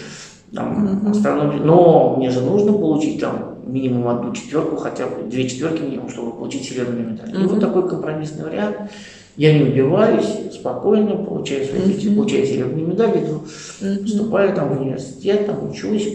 там, 0.53 1.07
астрономия, 1.09 1.59
но 1.59 2.15
мне 2.17 2.29
же 2.29 2.41
нужно 2.41 2.73
получить 2.73 3.19
там 3.19 3.57
минимум 3.65 4.07
одну 4.07 4.33
четверку, 4.33 4.77
хотя 4.77 5.05
бы 5.05 5.29
две 5.29 5.47
четверки 5.49 5.81
минимум, 5.81 6.09
чтобы 6.09 6.31
получить 6.31 6.63
серебряную 6.65 7.11
медаль. 7.11 7.33
И 7.33 7.45
вот 7.45 7.59
такой 7.59 7.89
компромиссный 7.89 8.45
вариант. 8.45 8.77
Я 9.35 9.53
не 9.53 9.65
убиваюсь, 9.69 10.25
спокойно 10.51 11.15
получаю 11.15 11.63
свои 11.63 12.15
получаю 12.15 12.43
серебряную 12.47 12.87
медаль, 12.87 13.23
иду, 13.23 13.43
Мгм. 13.81 13.99
поступаю 14.01 14.55
там 14.55 14.69
в 14.75 14.81
университет, 14.81 15.45
там 15.45 15.69
учусь. 15.69 16.07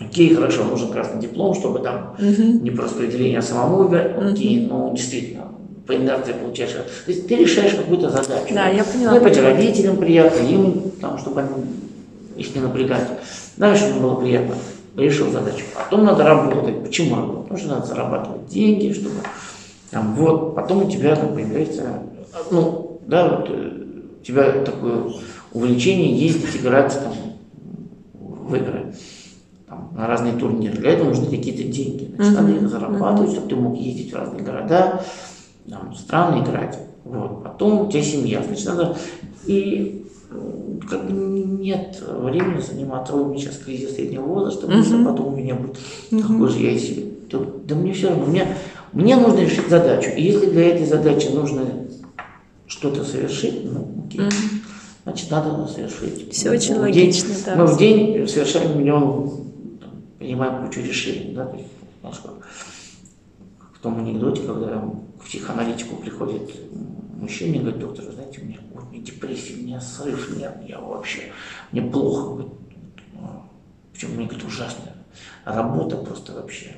Окей, 0.00 0.34
хорошо, 0.34 0.64
нужен 0.64 0.90
красный 0.90 1.20
диплом, 1.20 1.54
чтобы 1.54 1.80
там 1.80 2.16
Мгм. 2.18 2.64
не 2.64 2.70
по 2.70 2.82
распределению, 2.84 3.40
а 3.40 3.42
самому 3.42 3.84
выбирать. 3.84 4.16
Окей, 4.16 4.66
ну 4.68 4.92
действительно, 4.94 5.48
по 5.86 5.94
инерции 5.94 6.32
получаешь. 6.32 6.72
То 6.72 6.84
есть 7.08 7.28
ты 7.28 7.36
решаешь 7.36 7.74
какую-то 7.74 8.08
задачу. 8.08 8.54
Да, 8.54 8.68
я 8.68 8.82
поняла. 8.84 9.12
Ну, 9.12 9.16
опять 9.18 9.38
родителям 9.38 9.96
приятно, 9.96 10.40
им, 10.46 10.90
там, 11.00 11.18
чтобы 11.18 11.40
они 11.40 11.50
их 12.36 12.54
не 12.54 12.62
напрягать. 12.62 13.08
Знаешь, 13.56 13.82
им 13.82 14.00
было 14.00 14.14
приятно. 14.14 14.54
Решил 14.96 15.30
задачу. 15.30 15.64
Потом 15.74 16.04
надо 16.04 16.24
работать. 16.24 16.82
Почему 16.82 17.16
работать? 17.16 17.42
Потому 17.42 17.58
что 17.58 17.68
надо 17.68 17.86
зарабатывать 17.86 18.46
деньги, 18.48 18.92
чтобы 18.92 19.16
там, 19.90 20.14
вот, 20.14 20.54
потом 20.54 20.86
у 20.86 20.90
тебя 20.90 21.16
там 21.16 21.34
появляется, 21.34 22.02
ну, 22.50 23.00
да, 23.06 23.28
вот, 23.28 23.50
э, 23.50 23.70
у 24.20 24.24
тебя 24.24 24.52
такое 24.64 25.12
увлечение 25.52 26.16
ездить, 26.16 26.56
играть 26.56 26.92
там, 26.94 27.12
в 28.14 28.54
игры, 28.54 28.94
на 30.00 30.06
разные 30.06 30.32
турниры. 30.34 30.76
Для 30.78 30.92
этого 30.92 31.08
нужны 31.08 31.26
какие-то 31.26 31.62
деньги. 31.64 32.10
Значит, 32.16 32.34
надо 32.34 32.52
их 32.52 32.68
зарабатывать, 32.68 33.30
чтобы 33.32 33.48
ты 33.48 33.56
мог 33.56 33.76
ездить 33.76 34.12
в 34.12 34.16
разные 34.16 34.42
города, 34.42 35.02
там, 35.68 35.94
страны 35.94 36.42
играть. 36.42 36.78
Вот. 37.04 37.44
Потом 37.44 37.86
у 37.86 37.90
тебя 37.90 38.02
семья, 38.02 38.42
значит, 38.42 38.66
надо... 38.66 38.96
И 39.46 40.06
м, 40.30 40.80
как 40.88 41.06
бы 41.06 41.12
нет 41.12 42.02
времени 42.06 42.60
заниматься, 42.60 43.14
у 43.14 43.28
меня 43.28 43.38
сейчас 43.40 43.56
кризис 43.58 43.94
среднего 43.94 44.22
возраста, 44.22 44.68
а 44.68 45.04
потом 45.04 45.34
у 45.34 45.36
меня 45.36 45.54
будет, 45.54 45.78
какой 46.22 46.48
же 46.48 46.60
я 46.60 46.78
себя. 46.78 47.06
Да, 47.30 47.38
да 47.68 47.74
мне 47.76 47.92
все 47.92 48.08
равно, 48.08 48.26
мне, 48.26 48.46
мне 48.92 49.16
нужно 49.16 49.40
решить 49.40 49.68
задачу. 49.68 50.10
И 50.16 50.22
если 50.22 50.46
для 50.50 50.68
этой 50.68 50.84
задачи 50.86 51.28
нужно 51.28 51.62
что-то 52.66 53.04
совершить, 53.04 53.64
ну, 53.64 54.04
окей, 54.06 54.22
значит, 55.04 55.30
надо 55.30 55.66
совершить. 55.66 56.32
Всё 56.32 56.50
Мы 56.50 56.56
очень 56.56 56.74
в 56.74 56.76
день- 56.76 56.80
логично, 56.80 57.34
да. 57.46 57.56
Мы 57.56 57.66
в 57.66 57.78
день 57.78 58.28
совершаем 58.28 58.78
миллион, 58.78 59.30
принимаем 60.20 60.66
кучу 60.66 60.80
решений, 60.82 61.32
да, 61.34 61.50
знаешь, 62.02 62.18
как 62.18 62.46
в 63.74 63.78
том 63.80 63.98
анекдоте, 63.98 64.42
когда 64.42 64.84
к 65.18 65.24
психоаналитику 65.24 65.96
приходит 65.96 66.50
мужчина 67.18 67.56
и 67.56 67.58
говорит, 67.60 67.80
доктор, 67.80 68.04
вы 68.04 68.12
знаете, 68.12 68.42
у 68.42 68.44
меня, 68.44 68.58
у 68.74 68.92
меня 68.92 69.02
депрессия, 69.02 69.54
у 69.54 69.62
меня 69.62 69.80
срыв 69.80 70.36
нет, 70.36 70.54
я 70.68 70.78
вообще, 70.78 71.32
мне 71.72 71.80
плохо. 71.82 72.34
Говорит, 72.34 72.52
«Ну, 73.14 73.42
Причем 73.92 74.14
мне, 74.14 74.26
говорит, 74.26 74.44
ужасно. 74.44 74.92
Работа 75.46 75.96
просто 75.96 76.34
вообще. 76.34 76.76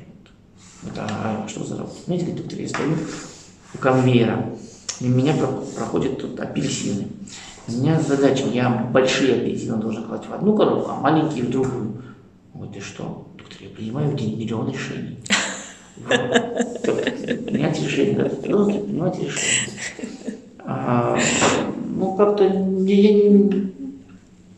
Вот. 0.83 0.93
А 0.99 1.45
что 1.49 1.65
за 1.65 1.79
работа? 1.79 1.97
Знаете, 2.05 2.27
говорит, 2.27 2.43
доктор, 2.45 2.61
я 2.61 2.69
стою 2.69 2.97
у 3.75 3.79
конвейера, 3.79 4.57
и 5.01 5.09
меня 5.09 5.35
про- 5.35 5.65
проходят 5.75 6.21
тут 6.21 6.39
апельсины. 6.39 7.09
У 7.67 7.73
меня 7.73 7.99
задача, 7.99 8.45
я 8.47 8.71
большие 8.93 9.35
апельсины 9.35 9.79
должен 9.79 10.05
класть 10.05 10.29
в 10.29 10.33
одну 10.33 10.57
коробку, 10.57 10.91
а 10.91 11.01
маленькие 11.01 11.45
в 11.45 11.51
другую. 11.51 12.03
Говорит, 12.55 12.75
ты 12.75 12.81
что, 12.81 13.27
доктор, 13.39 13.59
я 13.61 13.69
принимаю 13.71 14.11
в 14.11 14.17
день 14.17 14.39
миллион 14.39 14.71
решений. 14.71 15.19
Вот. 15.97 16.83
Принять 16.83 17.83
решение, 17.83 18.31
должен 18.47 18.85
принимать 18.85 19.19
решение. 19.19 19.71
А, 20.59 21.19
ну, 21.97 22.17
как-то 22.17 22.45
я 22.45 22.53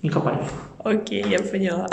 не, 0.03 0.09
копаюсь. 0.11 0.47
Окей, 0.79 1.25
я 1.29 1.41
поняла. 1.41 1.89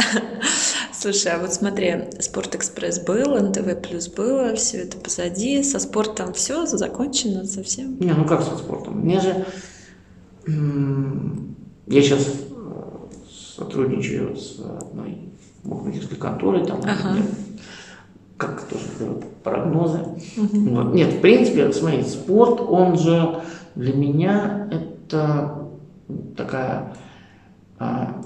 Слушай, 0.93 1.31
а 1.31 1.39
вот 1.39 1.53
смотри, 1.53 2.09
Спортэкспресс 2.19 2.99
был, 2.99 3.35
НТВ 3.39 3.81
Плюс 3.81 4.07
было, 4.07 4.53
все 4.55 4.83
это 4.83 4.97
позади, 4.97 5.63
со 5.63 5.79
спортом 5.79 6.33
все 6.33 6.65
закончено 6.65 7.45
совсем. 7.45 7.97
Не, 7.99 8.13
ну 8.13 8.25
как 8.25 8.43
со 8.43 8.57
спортом? 8.57 8.99
Мне 8.99 9.19
же... 9.19 9.45
Я 11.87 12.01
сейчас 12.01 12.27
сотрудничаю 13.55 14.35
с 14.37 14.59
одной 14.59 15.30
букмекерской 15.63 16.17
конторой, 16.17 16.65
там 16.65 16.79
Ага. 16.83 17.17
как 18.37 18.63
тоже 18.63 18.83
дают 18.99 19.25
прогнозы. 19.43 19.99
Мгм. 20.35 20.75
Вот. 20.75 20.93
Нет, 20.93 21.13
в 21.13 21.19
принципе, 21.21 21.71
смотри, 21.71 22.03
спорт, 22.03 22.59
он 22.61 22.97
же 22.97 23.39
для 23.75 23.93
меня 23.93 24.67
это 24.71 25.67
такая... 26.35 26.93
а, 27.79 28.21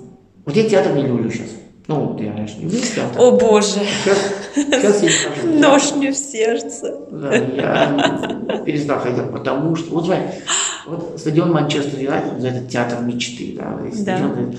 вот 0.45 0.55
я 0.55 0.69
театр 0.69 0.93
не 0.95 1.03
люблю 1.03 1.29
сейчас. 1.29 1.49
Ну, 1.87 2.05
вот 2.07 2.19
я 2.21 2.33
не 2.33 2.63
любил 2.63 2.79
театр. 2.81 3.19
О 3.21 3.31
боже, 3.37 3.81
Сейчас, 4.03 5.01
сейчас 5.01 5.03
я 5.03 5.43
не 5.51 5.59
нож 5.61 5.93
мне 5.95 6.11
в 6.11 6.15
сердце. 6.17 6.97
Да, 7.11 7.35
я 7.35 8.61
перестал 8.65 8.99
ходить, 8.99 9.29
потому 9.31 9.75
что, 9.75 9.93
вот 9.93 10.05
смотри, 10.05 10.23
вот 10.87 11.15
стадион 11.19 11.51
Манчестер 11.51 11.99
Юнайтед, 11.99 12.43
это 12.43 12.65
театр 12.67 13.01
мечты, 13.01 13.55
да, 13.57 13.77
стадион, 13.95 14.55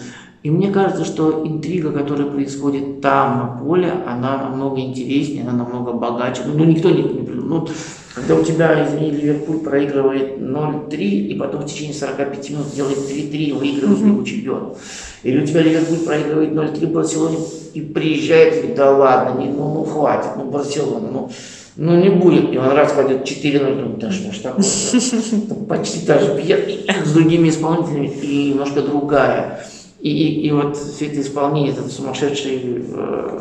и 0.47 0.51
мне 0.51 0.71
кажется, 0.71 1.05
что 1.05 1.43
интрига, 1.45 1.91
которая 1.91 2.29
происходит 2.29 3.01
там, 3.01 3.37
на 3.37 3.47
поле, 3.59 3.93
она 4.07 4.45
намного 4.45 4.79
интереснее, 4.79 5.43
она 5.43 5.51
намного 5.51 5.93
богаче. 5.93 6.43
Ну, 6.47 6.65
никто 6.65 6.89
не, 6.89 7.03
не. 7.03 7.29
Ну, 7.29 7.67
когда 8.15 8.37
у 8.37 8.45
тебя, 8.45 8.87
извини, 8.87 9.11
Ливерпуль 9.11 9.59
проигрывает 9.59 10.39
0-3, 10.39 10.99
и 10.99 11.35
потом 11.35 11.63
в 11.63 11.67
течение 11.67 11.95
45 11.95 12.51
минут 12.51 12.73
делает 12.77 12.99
3-3 12.99 13.33
и 13.33 13.53
выигрывает 13.55 14.01
Лигу 14.03 14.23
чемпионов. 14.23 14.79
Или 15.25 15.43
у 15.43 15.47
тебя 15.49 15.63
Ливерпуль 15.63 15.99
проигрывает 16.07 16.53
0-3 16.53 16.87
в 16.87 16.93
Барселоне 16.93 17.39
и 17.75 17.81
приезжает, 17.81 18.65
и 18.65 18.73
да 18.73 18.97
ладно, 18.97 19.41
не, 19.41 19.49
ну, 19.49 19.75
ну 19.75 19.83
хватит, 19.83 20.31
ну 20.37 20.45
Барселона, 20.45 21.11
ну, 21.11 21.31
ну 21.75 22.01
не 22.01 22.11
будет. 22.11 22.53
И 22.53 22.57
он 22.57 22.69
раз 22.69 22.93
пойдет 22.93 23.29
4-0, 23.29 23.59
думаю, 23.59 23.97
да 23.99 24.13
что 24.13 24.33
ж 24.33 24.39
такое 24.39 24.65
Почти 25.69 26.07
та 26.07 26.21
же 26.21 26.41
пьеса, 26.41 27.05
с 27.05 27.13
другими 27.13 27.49
исполнителями 27.49 28.07
и 28.23 28.51
немножко 28.51 28.83
другая. 28.83 29.67
И, 30.07 30.47
и, 30.47 30.53
вот 30.53 30.77
все 30.77 31.07
это 31.07 31.21
исполнение, 31.21 31.73
этот 31.73 31.91
сумасшедший 31.91 32.85
э, 32.93 33.41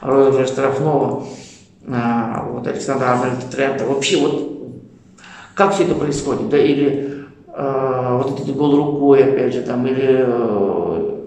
розыгрыш 0.00 0.48
штрафного, 0.48 1.28
а, 1.86 2.48
вот, 2.50 2.66
Александра 2.66 3.06
Арнольда 3.06 3.46
Трента, 3.48 3.86
вообще 3.86 4.16
вот 4.16 4.74
как 5.54 5.72
все 5.72 5.84
это 5.84 5.94
происходит, 5.94 6.48
да, 6.48 6.58
или 6.58 7.24
э, 7.46 8.20
вот 8.20 8.40
этот 8.40 8.56
гол 8.56 8.76
рукой, 8.76 9.22
опять 9.22 9.54
же, 9.54 9.62
там, 9.62 9.86
или 9.86 10.24
э, 10.26 11.20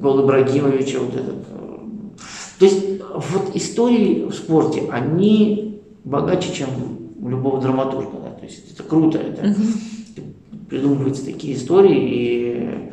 гол 0.00 0.24
Ибрагимовича, 0.24 1.00
вот 1.00 1.14
этот. 1.14 1.34
э. 1.50 1.78
То 2.58 2.64
есть 2.64 3.02
вот 3.12 3.54
истории 3.54 4.24
в 4.24 4.32
спорте, 4.32 4.88
они 4.90 5.82
богаче, 6.04 6.54
чем 6.54 6.68
у 7.20 7.28
любого 7.28 7.60
драматурга, 7.60 8.16
да, 8.24 8.30
то 8.30 8.46
есть 8.46 8.72
это 8.72 8.82
круто, 8.82 9.18
это 9.18 9.54
придумываются 10.70 11.26
такие 11.26 11.54
истории, 11.54 11.98
и... 12.00 12.88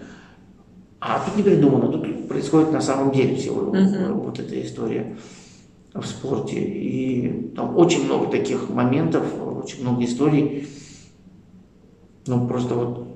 а 1.08 1.20
тут 1.24 1.36
не 1.38 1.44
придумано, 1.44 1.92
тут 1.92 2.28
происходит 2.28 2.72
на 2.72 2.82
самом 2.82 3.12
деле 3.12 3.36
всего 3.36 3.62
Мгм. 3.62 4.22
вот 4.22 4.40
эта 4.40 4.60
история 4.60 5.16
в 5.94 6.04
спорте. 6.04 6.56
И 6.60 7.52
там 7.56 7.78
очень 7.78 8.06
много 8.06 8.26
таких 8.32 8.70
моментов, 8.70 9.24
очень 9.64 9.84
много 9.84 10.04
историй. 10.04 10.68
Ну, 12.26 12.48
просто 12.48 12.74
вот 12.74 13.08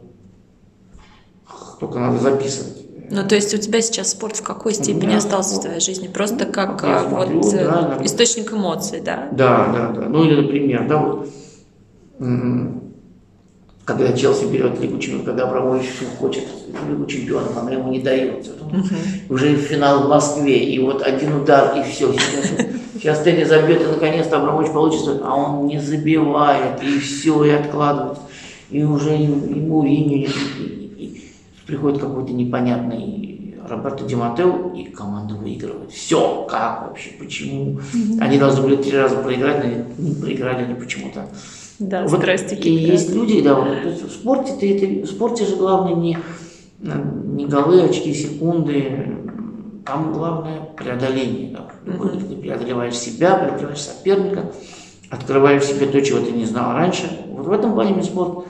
только 1.80 1.97
надо 1.99 2.19
записывать. 2.19 2.75
Ну, 3.12 3.28
то 3.28 3.34
есть 3.34 3.56
у 3.56 3.58
тебя 3.58 3.82
сейчас 3.82 4.12
спорт 4.12 4.36
в 4.38 4.43
какой 4.43 4.73
степени 4.75 5.15
остался 5.15 5.49
в 5.49 5.54
спорт- 5.54 5.65
твоей 5.65 5.82
жизни? 5.82 6.08
Просто 6.08 6.45
как 6.45 6.84
Я 6.84 6.99
а, 6.99 7.10
смотрю, 7.10 7.41
вот 7.41 7.54
э, 7.56 7.65
да, 7.65 7.82
да. 7.97 8.06
источник 8.06 8.54
эмоций, 8.54 9.02
да? 9.02 9.30
Да, 9.32 9.67
да, 9.73 9.91
да. 10.02 10.10
Ну 10.10 10.25
или, 10.25 10.36
например, 10.39 10.88
да, 10.88 10.97
вот, 11.04 11.28
когда 13.84 14.13
Челси 14.13 14.45
берет 14.45 14.80
Лигу 14.80 14.99
Чемпионов, 14.99 15.25
когда 15.25 15.47
Абрамович 15.47 15.88
хочет 16.19 16.43
Лигу 16.90 17.06
Чемпионов, 17.06 17.58
она 17.58 17.72
ему 17.72 17.92
не 17.92 18.00
дается. 18.00 18.52
Уже 19.30 19.56
финал 19.56 20.04
в 20.06 20.10
Москве, 20.10 20.64
и 20.64 20.80
вот 20.80 21.02
один 21.02 21.36
удар, 21.42 21.78
и 21.78 21.84
все. 21.90 22.12
Сейчас, 22.94 23.24
сейчас 23.24 23.48
забьет, 23.50 23.82
и 23.82 23.86
наконец-то 23.86 24.38
Абрамович 24.38 24.72
получится, 24.72 25.22
а 25.24 25.36
он 25.36 25.68
не 25.68 25.80
забивает, 25.80 26.84
и 26.84 27.00
все, 27.00 27.44
и 27.46 27.50
откладывает. 27.52 28.18
И 28.70 28.84
уже 28.84 29.16
и, 29.18 29.24
и 29.24 29.28
Мourinho, 29.28 30.26
и, 30.26 30.30
и- 30.98 31.32
приходит 31.66 32.00
какой-то 32.02 32.34
непонятный 32.34 33.56
Роберто 33.68 34.04
Диматео, 34.04 34.72
и 34.76 34.86
команда 34.86 35.36
выигрывает. 35.36 35.92
Все, 35.92 36.46
как 36.50 36.88
вообще, 36.88 37.12
почему? 37.20 37.80
Они 38.20 38.38
должны 38.38 38.64
были 38.64 38.76
три 38.78 38.98
раза 38.98 39.16
проиграть, 39.18 39.64
но 39.64 40.04
не 40.04 40.16
проиграли 40.16 40.64
они 40.66 40.74
почему-то. 40.74 41.28
Да, 41.80 42.04
Вот 42.06 42.20
страстики. 42.20 42.68
и 42.68 42.74
есть 42.74 43.14
люди, 43.14 43.42
да, 43.42 43.54
вот, 43.56 43.68
в 43.86 44.12
спорте, 44.12 44.52
ты, 44.60 44.76
это- 44.76 45.08
в 45.08 45.10
спорте 45.10 45.46
же 45.46 45.56
главное 45.56 45.94
не, 45.96 46.18
не 46.82 47.46
голы, 47.46 47.84
очки, 47.84 48.13
секунды, 48.13 49.18
там 49.86 50.13
главное 50.13 50.62
преодоление. 50.78 51.52
Да. 51.52 51.72
Любой, 51.86 52.20
Ты 52.20 52.36
преодолеваешь 52.36 52.98
себя, 52.98 53.38
преодолеваешь 53.38 53.82
соперника, 53.82 54.52
открываешь 55.10 55.65
себе 55.65 55.88
то, 55.88 56.02
чего 56.02 56.20
ты 56.20 56.32
не 56.32 56.46
знал 56.46 56.74
раньше. 56.74 57.26
Вот 57.30 57.48
в 57.48 57.52
этом 57.52 57.74
плане 57.74 57.94
мне 57.94 58.04
спорт 58.04 58.46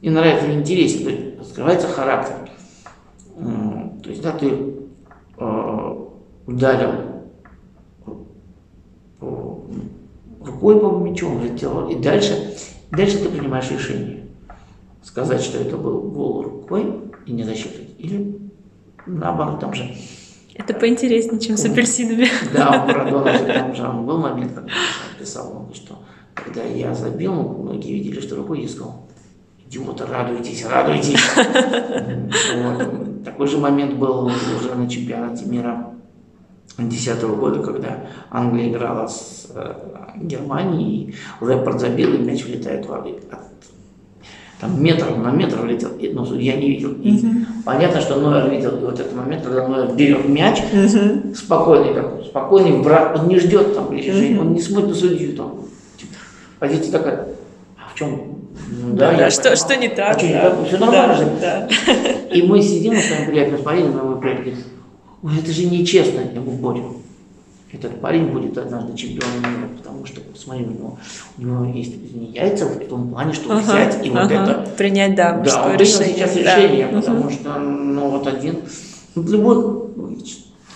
и 0.00 0.10
нравится, 0.10 0.46
и 0.46 0.54
интересен. 0.54 1.04
То 1.04 1.10
есть 1.10 1.40
открывается 1.40 1.88
характер. 1.88 2.34
То 3.36 4.10
есть, 4.10 4.22
да, 4.22 4.32
ты 4.32 4.74
э, 5.38 6.06
ударил 6.46 6.92
рукой 10.44 10.78
по 10.78 10.98
мячу, 10.98 11.28
он 11.28 11.38
влетел, 11.38 11.88
и 11.88 11.96
дальше, 11.96 12.54
дальше 12.90 13.18
ты 13.18 13.28
принимаешь 13.28 13.70
решение. 13.70 14.26
Сказать, 15.02 15.40
что 15.40 15.58
это 15.58 15.76
был 15.76 16.02
гол 16.02 16.42
рукой 16.42 17.03
и 17.26 17.32
не 17.32 17.42
засчитывать. 17.44 17.90
Или 17.98 18.38
наоборот, 19.06 19.60
там 19.60 19.74
же 19.74 19.94
Это 20.54 20.74
поинтереснее, 20.74 21.40
чем 21.40 21.56
с 21.56 21.64
апельсинами. 21.64 22.28
да, 22.52 22.84
у 22.84 22.88
Марадона 22.88 23.38
же 23.38 23.44
там 23.46 23.74
же 23.74 23.82
был 23.82 24.18
момент, 24.18 24.52
когда 24.54 24.70
он 24.72 25.18
писал, 25.18 25.70
что 25.74 25.98
когда 26.34 26.62
я 26.62 26.94
забил, 26.94 27.32
многие 27.32 27.94
видели, 27.94 28.20
что 28.20 28.36
рукой 28.36 28.62
я 28.62 28.68
сказал, 28.68 29.08
идиоты, 29.66 30.04
радуйтесь, 30.06 30.64
радуйтесь. 30.66 31.20
Такой 33.24 33.46
же 33.46 33.58
момент 33.58 33.94
был 33.94 34.26
уже 34.26 34.74
на 34.74 34.88
чемпионате 34.88 35.46
мира 35.46 35.94
2010 36.76 37.22
года, 37.22 37.62
когда 37.62 38.06
Англия 38.30 38.70
играла 38.70 39.06
с 39.06 39.50
э, 39.54 39.74
Германией, 40.16 41.14
Лепард 41.40 41.80
забил, 41.80 42.14
и 42.14 42.18
мяч 42.18 42.44
влетает 42.44 42.84
в 42.84 42.88
воды. 42.88 43.14
Там 44.60 44.82
метр 44.82 45.10
на 45.16 45.30
метр 45.30 45.60
влетел, 45.60 45.90
и, 45.98 46.08
ну, 46.10 46.24
я 46.36 46.54
не 46.56 46.68
видел. 46.70 46.92
И 47.02 47.20
понятно, 47.64 48.00
что 48.00 48.16
Нойер 48.20 48.50
видел 48.50 48.76
и 48.78 48.80
вот 48.84 48.98
этот 49.00 49.14
момент, 49.14 49.42
когда 49.44 49.66
Нойер 49.66 49.92
берет 49.94 50.28
мяч, 50.28 50.62
спокойный 51.34 51.92
такой, 51.92 52.24
спокойный 52.24 52.80
брат, 52.82 53.18
он 53.18 53.28
не 53.28 53.38
ждет 53.38 53.74
там 53.74 53.92
решения, 53.92 54.40
он 54.40 54.52
не 54.54 54.60
смотрит 54.60 54.90
на 54.90 54.94
судью 54.94 55.36
там. 55.36 55.60
Типа, 55.96 56.12
позиция 56.60 56.92
такая, 56.92 57.28
а 57.76 57.90
в 57.92 57.98
чем? 57.98 58.10
Ну, 58.80 58.94
Да, 58.94 59.12
я 59.12 59.30
что, 59.30 59.42
понимал. 59.42 59.56
что 59.56 59.76
не 59.76 59.88
так? 59.88 60.16
А 60.16 60.18
что 60.18 60.26
не 60.28 60.32
да. 60.34 60.50
так? 60.50 60.66
Все 60.68 60.78
нормально 60.78 61.08
Да, 61.08 61.14
же. 61.16 61.30
да. 61.40 61.68
И 62.34 62.42
мы 62.42 62.62
сидим, 62.62 62.94
мы 62.94 63.00
с 63.00 63.10
моим 63.10 63.26
приятелем 63.26 63.58
смотрели, 63.58 63.86
но 63.88 64.02
мой 64.04 64.20
приятель 64.20 64.44
говорит, 64.44 64.64
ой, 65.22 65.32
это 65.42 65.50
же 65.52 65.66
нечестно. 65.66 66.20
Я 66.32 66.40
говорю, 66.40 66.58
Боря, 66.58 66.82
этот 67.74 68.00
парень 68.00 68.26
будет 68.26 68.56
однажды 68.58 68.96
чемпионом 68.96 69.40
мира, 69.40 69.68
потому 69.76 70.06
что, 70.06 70.20
посмотри, 70.20 70.64
у 70.64 70.70
него, 70.70 70.98
у 71.38 71.42
него 71.42 71.64
есть 71.64 72.14
не 72.14 72.26
яйца 72.32 72.66
в 72.66 72.78
том 72.86 73.10
плане, 73.10 73.32
чтобы 73.32 73.54
Ага, 73.54 73.62
взять 73.62 74.06
и 74.06 74.10
вот 74.10 74.18
ага. 74.20 74.34
это 74.34 74.70
Принять, 74.76 75.14
да, 75.14 75.32
да, 75.38 75.66
он 75.66 75.76
решение. 75.76 76.14
сейчас 76.14 76.34
да. 76.34 76.40
решение, 76.40 76.86
Мгм. 76.86 77.00
потому 77.00 77.30
что, 77.30 77.58
ну, 77.58 78.10
вот 78.10 78.26
один, 78.26 78.56
любой, 79.16 79.56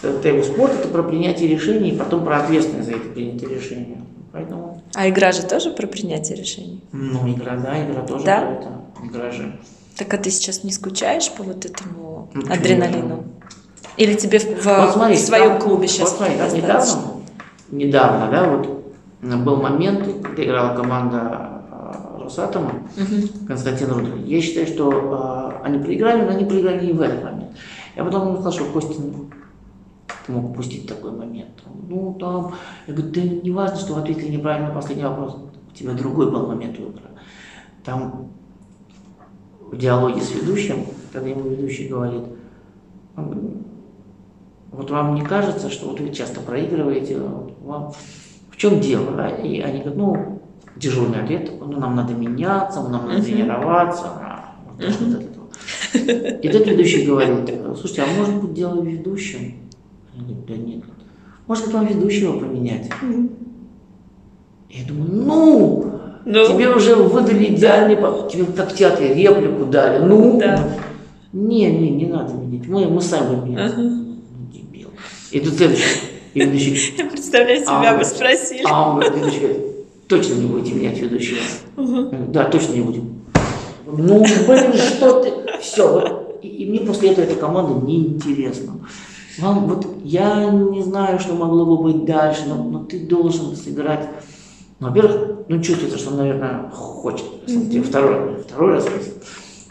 его 0.02 0.42
спорт, 0.42 0.72
это 0.74 0.88
про 0.88 1.02
принятие 1.02 1.48
решений, 1.48 1.90
и 1.90 1.96
потом 1.96 2.24
про 2.24 2.38
ответственность 2.38 2.88
за 2.88 2.94
это 2.96 3.08
принятие 3.08 3.50
решения. 3.50 3.98
Поэтому, 4.32 4.82
А 4.94 5.08
игра 5.08 5.32
же 5.32 5.42
тоже 5.42 5.70
про 5.70 5.86
принятие 5.86 6.36
решений. 6.36 6.82
ну, 6.92 7.28
игра, 7.32 7.56
да, 7.56 7.84
игра 7.84 8.02
тоже 8.02 8.24
Да? 8.24 8.40
про 8.40 8.52
это, 8.52 8.68
игра 9.04 9.30
же. 9.30 9.58
Так 9.96 10.14
а 10.14 10.18
ты 10.18 10.30
сейчас 10.30 10.62
не 10.64 10.70
скучаешь 10.70 11.30
по 11.32 11.42
вот 11.42 11.64
этому 11.64 12.30
Ну, 12.34 12.42
адреналину? 12.52 13.24
Или 13.98 14.14
тебе 14.14 14.38
в, 14.38 14.64
Вот 14.64 14.92
смотри, 14.92 15.16
в 15.16 15.20
своем 15.20 15.50
там- 15.52 15.60
клубе 15.60 15.88
сейчас 15.88 16.10
вот 16.10 16.18
смотри, 16.18 16.36
там 16.38 16.54
недавно, 16.54 17.02
недавно, 17.70 18.30
да, 18.30 18.48
вот 18.48 19.44
был 19.44 19.56
момент, 19.56 20.22
когда 20.22 20.44
играла 20.44 20.76
команда 20.76 21.62
э, 21.70 22.22
Росатома, 22.22 22.72
Мгм. 22.96 23.46
Константин 23.48 23.90
Рудович. 23.90 24.24
Я 24.26 24.40
считаю, 24.40 24.66
что 24.68 25.52
э, 25.60 25.64
они 25.66 25.78
проиграли, 25.82 26.22
но 26.22 26.30
они 26.30 26.44
проиграли 26.44 26.86
не 26.86 26.92
в 26.92 27.00
этот 27.00 27.24
момент. 27.24 27.50
Я 27.96 28.04
потом 28.04 28.22
ему 28.28 28.34
сказал, 28.36 28.52
что 28.52 28.64
Костя, 28.66 28.94
ну, 29.02 29.26
ты 30.26 30.32
мог 30.32 30.50
упустить 30.50 30.86
такой 30.86 31.10
момент. 31.10 31.50
Ну, 31.88 32.16
там, 32.20 32.54
я 32.86 32.94
говорю, 32.94 33.12
ты 33.12 33.22
не 33.22 33.50
важно, 33.50 33.76
что 33.76 33.94
вы 33.94 34.00
ответили 34.02 34.28
неправильно 34.36 34.68
на 34.68 34.74
последний 34.74 35.04
вопрос. 35.04 35.36
У 35.72 35.74
тебя 35.74 35.92
другой 35.94 36.30
был 36.30 36.46
момент 36.46 36.78
выбора. 36.78 37.06
Там 37.84 38.28
в 39.72 39.76
диалоге 39.76 40.20
с 40.20 40.30
ведущим, 40.32 40.86
когда 41.12 41.28
ему 41.28 41.42
ведущий 41.48 41.88
говорит, 41.88 42.22
вот 44.70 44.90
вам 44.90 45.14
не 45.14 45.22
кажется, 45.22 45.70
что 45.70 45.88
вот 45.88 46.00
вы 46.00 46.10
часто 46.10 46.40
проигрываете, 46.40 47.18
вам 47.64 47.92
в 48.50 48.56
чем 48.56 48.80
дело, 48.80 49.12
да? 49.12 49.28
И 49.28 49.60
они 49.60 49.80
говорят, 49.80 49.96
ну, 49.96 50.42
дежурный 50.76 51.22
ответ, 51.22 51.50
ну, 51.60 51.78
нам 51.78 51.96
надо 51.96 52.14
меняться, 52.14 52.82
нам 52.82 53.08
надо 53.08 53.22
тренироваться, 53.22 54.06
а, 54.20 54.54
вот. 54.66 54.84
И 55.94 56.46
этот 56.46 56.66
ведущий 56.66 57.06
говорит, 57.06 57.50
слушайте, 57.78 58.02
а 58.02 58.06
может 58.18 58.34
быть 58.42 58.54
дело 58.54 58.80
в 58.80 58.86
ведущем? 58.86 59.54
Они 60.14 60.34
говорят, 60.34 60.46
да 60.46 60.56
нет. 60.56 60.84
Может 61.46 61.64
быть 61.64 61.74
вам 61.74 61.86
ведущего 61.86 62.38
поменять? 62.38 62.90
Я 64.70 64.86
думаю, 64.86 65.10
ну, 65.10 66.00
Ну, 66.26 66.46
тебе 66.46 66.68
уже 66.74 66.94
выдали 66.94 67.54
идеальный, 67.54 67.96
тебе 68.30 68.44
как 68.44 68.70
в 68.72 68.76
театре 68.76 69.14
реплику 69.14 69.64
дали, 69.64 70.04
ну, 70.04 70.38
Да. 70.38 70.68
не, 71.32 71.70
не, 71.70 71.90
не 71.90 72.06
надо 72.06 72.34
менять, 72.34 72.68
мы, 72.68 72.86
мы 72.86 73.00
сами 73.00 73.34
будем 73.36 73.52
менять. 73.52 74.07
И 75.30 75.40
тут 75.40 75.54
следующий, 75.54 75.84
и 76.34 76.40
ведущий, 76.40 76.94
я 76.96 77.04
представляю 77.06 77.60
А, 77.62 77.64
себя, 77.64 77.92
он 77.92 77.98
вы 77.98 78.04
спросили. 78.04 78.62
а 78.66 78.90
он 78.90 79.00
говорит, 79.00 79.16
ведущий 79.16 79.56
точно 80.06 80.34
не 80.34 80.46
будете 80.46 80.74
менять 80.74 80.98
ведущего? 80.98 81.38
Да, 82.28 82.44
точно 82.44 82.72
не 82.74 82.80
будем. 82.80 83.22
Ну, 83.86 84.20
блин, 84.46 84.72
что 84.74 85.22
ты, 85.22 85.32
все, 85.60 85.90
вот, 85.90 86.38
и, 86.42 86.48
и 86.48 86.70
мне 86.70 86.80
после 86.80 87.10
этого 87.10 87.24
эта 87.24 87.34
команда 87.36 87.86
неинтересна. 87.86 88.72
Вам, 89.38 89.66
вот, 89.66 89.86
я 90.04 90.46
не 90.50 90.82
знаю, 90.82 91.18
что 91.20 91.34
могло 91.34 91.64
бы 91.64 91.82
быть 91.84 92.04
дальше, 92.04 92.42
но, 92.48 92.62
но 92.62 92.84
ты 92.84 93.00
должен 93.06 93.54
сыграть. 93.56 94.08
Ну, 94.80 94.88
Во-первых, 94.88 95.38
ну, 95.48 95.62
чувствуется, 95.62 95.98
что 95.98 96.10
он, 96.10 96.18
наверное, 96.18 96.70
хочет. 96.70 97.46
Тебе 97.46 97.82
второй, 97.82 98.36
второй 98.42 98.72
раз 98.74 98.86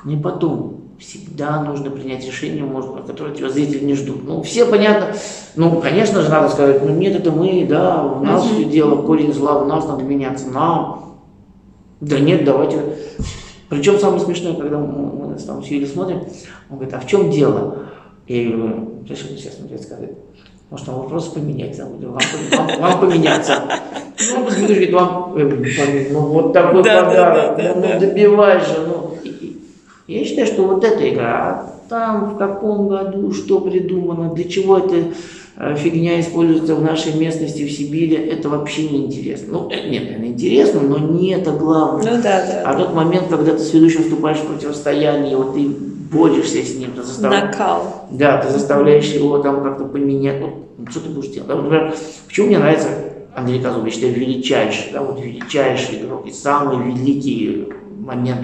и 0.06 0.16
потом, 0.16 0.82
всегда 1.00 1.64
нужно 1.64 1.90
принять 1.90 2.26
решение, 2.26 2.64
может, 2.64 2.92
которое 3.06 3.34
тебя 3.36 3.50
зрители 3.50 3.84
не 3.86 3.94
ждут. 3.94 4.24
Ну, 4.26 4.42
все 4.42 4.66
понятно. 4.66 5.16
Ну, 5.56 5.80
конечно 5.80 6.22
же, 6.22 6.30
надо 6.30 6.50
сказать, 6.50 6.84
ну, 6.84 6.94
нет, 6.94 7.16
это 7.16 7.32
мы, 7.32 7.66
да, 7.68 8.04
у 8.04 8.24
нас 8.24 8.46
все 8.46 8.64
дело, 8.64 9.02
корень 9.02 9.34
зла, 9.34 9.62
у 9.62 9.66
нас 9.66 9.88
надо 9.88 10.04
меняться, 10.04 10.50
нам. 10.50 11.20
Да 12.02 12.20
нет, 12.20 12.44
давайте. 12.44 12.78
Причем 13.70 14.00
самое 14.00 14.22
смешное, 14.22 14.54
когда 14.54 14.78
мы, 14.78 15.28
мы 15.28 15.36
там 15.36 15.64
с 15.64 15.68
Юлей 15.68 15.88
смотрим, 15.88 16.24
он 16.70 16.78
говорит, 16.78 16.94
а 16.94 17.00
в 17.00 17.08
чем 17.08 17.30
дело? 17.30 17.80
Я 18.28 18.52
говорю, 18.52 19.06
что 19.06 19.16
сейчас 19.16 19.56
смотреть 19.56 19.84
сказать? 19.84 20.12
Может, 20.70 20.88
вам 20.88 21.02
вопрос 21.02 21.30
поменять, 21.30 21.78
там, 21.78 21.98
вам, 21.98 22.20
вам, 22.52 22.82
вам 22.82 23.00
поменяться. 23.00 23.62
Ну, 24.30 24.44
он 24.44 24.66
говорит, 24.66 24.92
вам, 24.92 25.34
э, 25.38 26.08
ну, 26.12 26.20
вот 26.20 26.52
такой 26.52 26.84
Да, 26.84 27.02
да, 27.02 27.08
подарок, 27.08 27.58
да, 27.58 27.64
да, 27.64 27.76
ну, 27.76 27.82
да. 27.82 27.94
ну, 27.94 28.00
добивай 28.00 28.60
же, 28.60 28.86
ну. 28.86 29.07
Я 30.08 30.24
считаю, 30.24 30.48
что 30.48 30.64
вот 30.64 30.86
эта 30.86 31.10
игра, 31.10 31.74
там 31.90 32.32
в 32.32 32.38
каком 32.38 32.88
году, 32.88 33.34
что 33.34 33.60
придумано, 33.60 34.34
для 34.34 34.46
чего 34.46 34.78
эта 34.78 35.12
э, 35.58 35.76
фигня 35.76 36.20
используется 36.22 36.76
в 36.76 36.82
нашей 36.82 37.14
местности, 37.14 37.64
в 37.68 37.72
Сибири, 37.72 38.16
это 38.16 38.48
вообще 38.48 38.88
не 38.88 39.06
интересно. 39.06 39.48
Ну, 39.52 39.70
э, 39.70 39.90
нет, 39.90 40.04
это 40.10 40.26
интересно, 40.26 40.80
но 40.80 40.98
не 40.98 41.32
это 41.34 41.52
главное. 41.52 42.16
Ну 42.16 42.24
да, 42.24 42.46
да. 42.46 42.64
А 42.66 42.76
тот 42.76 42.94
момент, 42.94 43.28
когда 43.30 43.52
ты 43.52 43.60
с 43.60 43.74
ведущим 43.74 44.04
вступаешь 44.04 44.38
в 44.38 44.48
противостояние, 44.48 45.36
вот 45.36 45.56
ты 45.56 45.68
борешься 45.68 46.64
с 46.64 46.74
ним, 46.76 46.92
ты 46.96 47.04
заставляешь, 47.04 47.48
Накал. 47.48 48.08
да, 48.10 48.38
ты 48.38 48.50
заставляешь 48.50 49.08
его 49.08 49.40
там 49.40 49.62
как-то 49.62 49.84
поменять. 49.84 50.40
Ну, 50.40 50.88
что 50.90 51.02
ты 51.02 51.10
будешь 51.10 51.32
делать? 51.32 51.50
Да, 51.50 51.56
вот, 51.56 51.66
например, 51.66 51.94
почему 52.28 52.48
мне 52.48 52.60
нравится 52.60 52.88
Андрей 53.36 53.62
Козлов, 53.62 53.84
я 53.84 53.92
считаю, 53.92 54.14
величайший, 54.14 54.94
да, 54.94 55.02
вот 55.02 55.20
величайший 55.22 56.00
игрок 56.00 56.26
и 56.26 56.32
самый 56.32 56.94
великий 56.94 57.68
момент 58.00 58.42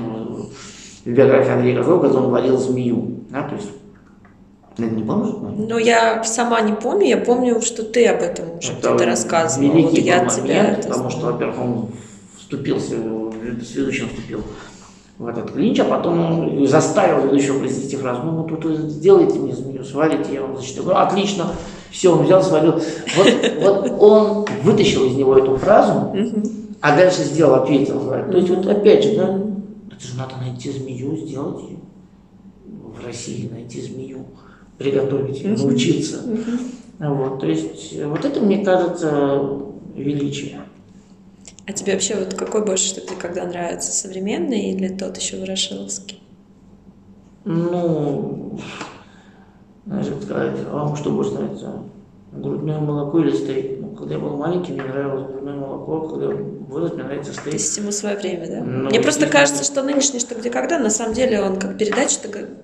в 1.05 1.09
биографии 1.09 1.51
Андрея 1.51 1.77
Козлова, 1.77 2.01
когда 2.01 2.19
он 2.19 2.31
варил 2.31 2.57
змею. 2.57 3.19
Да, 3.29 3.43
то 3.43 3.55
есть, 3.55 3.69
ты 4.75 4.83
не 4.83 5.03
помнишь? 5.03 5.35
Ну, 5.57 5.77
я 5.77 6.23
сама 6.23 6.61
не 6.61 6.73
помню, 6.73 7.07
я 7.07 7.17
помню, 7.17 7.61
что 7.61 7.83
ты 7.83 8.07
об 8.07 8.21
этом 8.21 8.57
уже 8.57 8.71
Это 8.73 8.89
где-то 8.89 9.05
рассказывал. 9.05 9.67
Вот 9.67 9.75
Великий 9.75 10.01
я 10.01 10.19
был 10.19 10.27
от 10.27 10.35
тебя 10.35 10.43
момент, 10.43 10.79
это 10.79 10.87
потому 10.87 11.09
что, 11.09 11.25
во-первых, 11.25 11.61
он 11.61 11.87
вступился, 12.37 12.95
с 12.95 13.75
ведущим 13.75 14.09
вступил 14.09 14.41
в 15.19 15.27
этот 15.27 15.51
клинч, 15.51 15.79
а 15.79 15.85
потом 15.85 16.65
заставил 16.65 17.25
ведущего 17.25 17.59
произнести 17.59 17.95
фразу, 17.97 18.23
ну, 18.23 18.31
вот 18.31 18.49
тут 18.49 18.65
вы 18.65 18.75
сделайте 18.89 19.37
мне 19.37 19.53
змею, 19.53 19.83
свалите, 19.83 20.33
я 20.33 20.41
вам 20.41 20.57
защитил. 20.57 20.85
Ну, 20.85 20.95
отлично, 20.95 21.51
все, 21.91 22.11
он 22.11 22.25
взял, 22.25 22.41
свалил. 22.41 22.81
Вот, 23.15 23.51
вот 23.61 24.01
он 24.01 24.45
вытащил 24.63 25.05
из 25.05 25.15
него 25.15 25.37
эту 25.37 25.55
фразу, 25.57 26.15
а 26.81 26.95
дальше 26.95 27.23
сделал, 27.23 27.55
ответил. 27.55 27.99
То 28.31 28.37
есть, 28.37 28.49
вот 28.49 28.65
опять 28.65 29.03
же, 29.03 29.15
да, 29.15 29.39
это 29.95 30.07
же 30.07 30.17
надо 30.17 30.37
найти 30.37 30.71
змею, 30.71 31.15
сделать 31.15 31.63
ее, 31.63 31.77
в 32.65 33.05
России 33.05 33.49
найти 33.49 33.81
змею, 33.81 34.25
приготовить 34.77 35.41
ее, 35.41 35.55
научиться. 35.55 36.23
Вот, 36.99 37.39
то 37.39 37.47
есть 37.47 38.01
вот 38.03 38.23
это, 38.25 38.39
мне 38.39 38.63
кажется, 38.63 39.59
величие. 39.95 40.61
А 41.65 41.73
тебе 41.73 41.93
вообще 41.93 42.15
вот 42.15 42.33
какой 42.33 42.65
больше 42.65 42.87
что 42.87 43.01
тебе 43.01 43.15
когда 43.15 43.45
нравится, 43.45 43.91
современный 43.91 44.71
или 44.71 44.89
тот 44.89 45.17
еще 45.17 45.39
ворошиловский? 45.39 46.21
Ну, 47.45 48.59
знаешь, 49.85 50.07
как 50.07 50.23
сказать, 50.23 50.59
а 50.69 50.85
вам 50.85 50.95
что 50.95 51.11
больше 51.11 51.31
нравится? 51.31 51.83
Грудное 52.31 52.79
молоко 52.79 53.19
или 53.19 53.31
стейк? 53.31 53.79
Ну, 53.81 53.89
когда 53.89 54.15
я 54.15 54.19
был 54.19 54.37
маленький, 54.37 54.73
мне 54.73 54.83
нравилось 54.83 55.31
грудное 55.31 55.55
молоко, 55.55 56.07
когда 56.07 56.33
я 56.33 56.37
вырос, 56.67 56.93
мне 56.93 57.03
нравится 57.03 57.31
стейк. 57.33 57.45
То 57.45 57.51
есть 57.51 57.77
ему 57.77 57.91
свое 57.91 58.15
время, 58.15 58.47
да? 58.47 58.63
Ну, 58.63 58.89
Мне 58.89 58.99
просто 58.99 59.27
кажется, 59.27 59.63
что 59.63 59.83
нынешний 59.83 60.19
«Что, 60.19 60.35
где, 60.35 60.49
когда» 60.49 60.79
на 60.79 60.89
самом 60.89 61.13
деле 61.13 61.41
он 61.41 61.57
как 61.57 61.77
передача, 61.77 62.19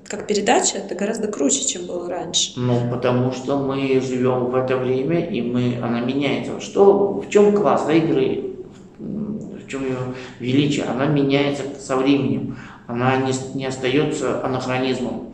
как 0.07 0.27
передача, 0.27 0.77
это 0.77 0.95
гораздо 0.95 1.27
круче, 1.27 1.65
чем 1.65 1.85
было 1.85 2.09
раньше. 2.09 2.53
Ну, 2.57 2.89
потому 2.91 3.31
что 3.31 3.57
мы 3.57 3.99
живем 4.01 4.45
в 4.45 4.55
это 4.55 4.77
время, 4.77 5.25
и 5.25 5.41
мы, 5.41 5.79
она 5.81 6.01
меняется. 6.01 6.59
Что, 6.59 7.19
в 7.19 7.29
чем 7.29 7.55
класс 7.55 7.85
да, 7.85 7.93
игры, 7.93 8.55
в 8.97 9.67
чем 9.67 9.83
ее 9.83 9.97
величие? 10.39 10.85
Она 10.85 11.05
меняется 11.05 11.63
со 11.79 11.95
временем. 11.95 12.57
Она 12.87 13.17
не, 13.17 13.33
не 13.53 13.65
остается 13.65 14.43
анахронизмом. 14.43 15.33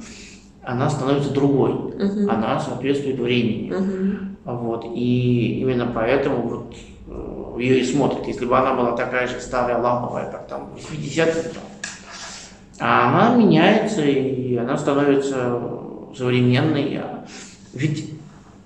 Она 0.61 0.89
становится 0.89 1.31
другой. 1.31 1.73
Мгм. 1.73 2.29
Она 2.29 2.59
соответствует 2.59 3.19
времени. 3.19 3.71
Мгм. 3.71 4.37
Вот. 4.43 4.85
И 4.93 5.59
именно 5.61 5.89
поэтому 5.93 6.41
вот, 6.47 6.75
ее 7.57 7.79
и 7.79 7.85
смотрят. 7.85 8.27
Если 8.27 8.45
бы 8.45 8.57
она 8.57 8.73
была 8.73 8.91
такая 8.95 9.27
же 9.27 9.39
старая, 9.39 9.79
ламповая, 9.79 10.31
как 10.31 10.47
там 10.47 10.69
80-е, 10.75 11.43
то- 11.43 11.59
а 12.79 13.09
она 13.09 13.35
меняется, 13.35 14.01
и 14.01 14.55
она 14.57 14.77
становится 14.77 15.59
современной. 16.15 17.01
Ведь 17.73 18.09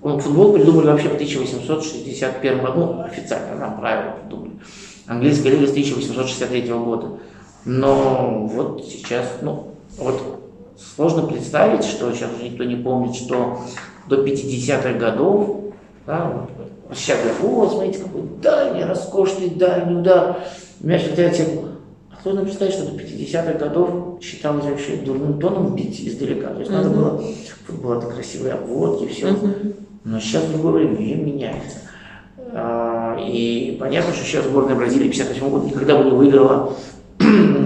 ну, 0.02 0.18
футбол 0.18 0.54
придумали 0.54 0.88
вообще 0.88 1.10
в 1.10 1.16
1861 1.16 2.64
году, 2.64 3.02
официально 3.02 3.56
нам 3.56 3.80
правила 3.80 4.14
придумали. 4.14 4.54
Английская 5.08 5.50
лига 5.50 5.68
с 5.68 5.72
1863 5.72 6.72
года. 6.72 7.20
Но 7.66 8.48
вот 8.48 8.86
сейчас, 8.86 9.40
ну, 9.42 9.74
вот 9.98 10.42
сложно 10.96 11.24
представить, 11.24 11.84
что 11.84 12.14
сейчас 12.14 12.30
уже 12.34 12.50
никто 12.50 12.64
не 12.64 12.78
помнит, 12.78 13.16
что 13.16 13.62
до 14.08 14.24
50-х 14.24 14.94
годов, 14.94 15.69
да, 16.06 16.26
вот, 16.34 16.50
вот 16.88 16.98
сейчас 16.98 17.18
говорят, 17.20 17.40
вот, 17.42 17.72
смотрите, 17.72 18.00
какой 18.00 18.22
дальний, 18.42 18.84
роскошный 18.84 19.50
дальний 19.50 20.00
удар, 20.00 20.38
мяч 20.82 21.04
летает 21.04 21.34
всем. 21.36 21.48
А 22.12 22.16
кто 22.20 22.34
нам 22.34 22.46
представить, 22.46 22.74
что 22.74 22.86
до 22.86 22.98
50-х 22.98 23.54
годов 23.54 24.22
считалось 24.22 24.66
вообще 24.66 24.98
дурным 24.98 25.40
тоном 25.40 25.76
бить 25.76 26.00
издалека. 26.02 26.50
То 26.50 26.60
есть 26.60 26.72
надо 26.72 26.90
было, 26.90 27.22
футбол 27.66 27.94
это 27.94 28.08
красивые 28.08 28.54
обводки, 28.56 29.08
все. 29.08 29.36
Но 30.04 30.20
сейчас 30.20 30.46
другое 30.46 30.88
время, 30.88 31.16
меняется. 31.16 31.78
А, 32.52 33.18
И 33.20 33.78
понятно, 33.80 34.14
что 34.14 34.24
сейчас 34.26 34.46
сборная 34.46 34.76
Бразилии 34.76 35.08
в 35.08 35.12
58 35.12 35.50
году 35.50 35.68
никогда 35.68 35.98
бы 35.98 36.06
не 36.06 36.12
выиграла 36.12 36.74